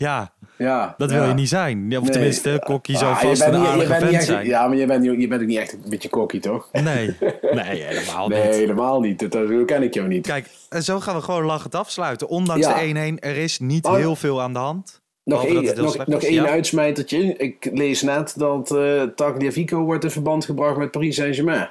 Ja. 0.00 0.32
Ja, 0.56 0.94
dat 0.98 1.10
wil 1.10 1.22
ja. 1.22 1.28
je 1.28 1.34
niet 1.34 1.48
zijn. 1.48 1.98
Of 1.98 2.08
tenminste, 2.08 2.62
kokkie 2.64 2.96
zou 2.96 3.12
ah, 3.12 3.20
vast 3.20 3.42
een 3.42 3.60
niet, 3.60 3.68
aardige 3.68 3.94
vent 3.94 4.12
echt, 4.12 4.24
zijn. 4.24 4.46
Ja, 4.46 4.66
maar 4.66 4.76
je 4.76 4.86
bent, 4.86 5.04
je 5.04 5.28
bent 5.28 5.40
ook 5.40 5.46
niet 5.46 5.58
echt 5.58 5.72
een 5.72 5.82
beetje 5.88 6.08
kokkie, 6.08 6.40
toch? 6.40 6.68
Nee, 6.72 7.16
nee 7.52 7.82
helemaal 7.82 8.28
niet. 8.28 8.38
Nee, 8.38 8.52
helemaal 8.52 9.00
niet. 9.00 9.18
Dat, 9.18 9.32
dat 9.32 9.64
ken 9.64 9.82
ik 9.82 9.94
jou 9.94 10.08
niet. 10.08 10.26
Kijk, 10.26 10.48
en 10.68 10.82
zo 10.82 11.00
gaan 11.00 11.16
we 11.16 11.22
gewoon 11.22 11.44
lachend 11.44 11.74
afsluiten. 11.74 12.28
Ondanks 12.28 12.66
ja. 12.66 12.80
de 12.80 13.12
1-1, 13.12 13.18
er 13.18 13.36
is 13.36 13.58
niet 13.58 13.84
oh, 13.84 13.94
heel 13.94 14.16
veel 14.16 14.42
aan 14.42 14.52
de 14.52 14.58
hand. 14.58 15.00
Nog 15.24 15.46
één, 15.46 15.76
nog, 15.76 16.06
nog 16.06 16.22
één 16.22 16.34
ja. 16.34 16.48
uitsmijtertje. 16.48 17.36
Ik 17.36 17.70
lees 17.72 18.02
net 18.02 18.34
dat 18.36 18.70
uh, 18.70 19.02
Tagliafico 19.02 19.84
wordt 19.84 20.04
in 20.04 20.10
verband 20.10 20.44
gebracht 20.44 20.76
met 20.76 20.90
Paris 20.90 21.16
Saint-Germain. 21.16 21.70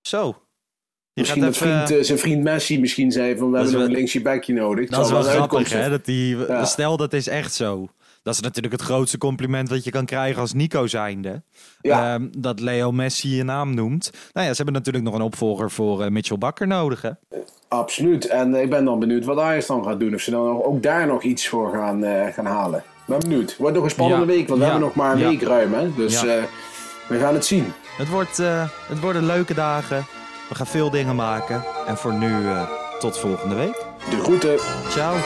Zo. 0.00 0.36
Misschien 1.18 1.42
dat 1.42 1.54
even... 1.54 1.66
vriend, 1.66 1.90
uh, 1.90 2.04
zijn 2.04 2.18
vriend 2.18 2.42
Messi 2.42 2.80
misschien 2.80 3.12
zei 3.12 3.36
van 3.36 3.50
we 3.50 3.56
hebben 3.56 3.74
nog 3.74 3.84
een 3.84 3.92
linksje 3.92 4.22
backje 4.22 4.52
nodig. 4.52 4.88
Dat 4.88 5.04
is 5.04 5.10
wel 5.10 5.22
grappig 5.22 5.72
hè. 5.72 5.90
Dat 5.90 6.04
die, 6.04 6.36
ja. 6.36 6.64
Stel 6.64 6.96
dat 6.96 7.12
is 7.12 7.28
echt 7.28 7.54
zo. 7.54 7.88
Dat 8.22 8.34
is 8.34 8.40
natuurlijk 8.40 8.74
het 8.74 8.82
grootste 8.82 9.18
compliment 9.18 9.68
wat 9.68 9.84
je 9.84 9.90
kan 9.90 10.04
krijgen 10.04 10.40
als 10.40 10.52
Nico 10.52 10.86
zijnde. 10.86 11.42
Ja. 11.80 12.14
Um, 12.14 12.30
dat 12.38 12.60
Leo 12.60 12.92
Messi 12.92 13.36
je 13.36 13.42
naam 13.42 13.74
noemt. 13.74 14.10
Nou 14.32 14.46
ja, 14.46 14.50
ze 14.50 14.56
hebben 14.56 14.74
natuurlijk 14.74 15.04
nog 15.04 15.14
een 15.14 15.20
opvolger 15.20 15.70
voor 15.70 16.04
uh, 16.04 16.08
Mitchell 16.08 16.38
Bakker 16.38 16.66
nodig 16.66 17.02
hè. 17.02 17.10
Absoluut. 17.68 18.26
En 18.26 18.54
ik 18.54 18.70
ben 18.70 18.84
dan 18.84 18.98
benieuwd 18.98 19.24
wat 19.24 19.38
Ajax 19.38 19.66
dan 19.66 19.84
gaat 19.84 20.00
doen. 20.00 20.14
Of 20.14 20.20
ze 20.20 20.30
dan 20.30 20.62
ook 20.62 20.82
daar 20.82 21.06
nog 21.06 21.22
iets 21.22 21.48
voor 21.48 21.72
gaan, 21.72 22.04
uh, 22.04 22.26
gaan 22.26 22.46
halen. 22.46 22.82
Ben 23.06 23.18
benieuwd. 23.18 23.56
Wordt 23.56 23.74
nog 23.74 23.84
een 23.84 23.90
spannende 23.90 24.32
ja. 24.32 24.38
week. 24.38 24.48
Want 24.48 24.58
we 24.58 24.64
hebben 24.64 24.84
nog 24.84 24.94
maar 24.94 25.12
een 25.12 25.28
week 25.28 25.42
ruim. 25.42 25.74
Hè? 25.74 25.94
Dus 25.94 26.22
we 27.08 27.18
gaan 27.18 27.34
het 27.34 27.46
zien. 27.46 27.72
Het, 27.96 28.08
wordt, 28.08 28.36
het 28.88 29.00
worden 29.00 29.26
leuke 29.26 29.54
dagen. 29.54 30.06
We 30.48 30.54
gaan 30.54 30.66
veel 30.66 30.90
dingen 30.90 31.16
maken. 31.16 31.64
En 31.86 31.96
voor 31.96 32.12
nu 32.12 32.44
tot 32.98 33.18
volgende 33.18 33.54
week. 33.54 33.84
De 34.10 34.20
groeten. 34.20 34.58
Ciao. 34.88 35.16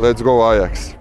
Let's 0.00 0.22
go 0.22 0.42
Ajax. 0.42 0.99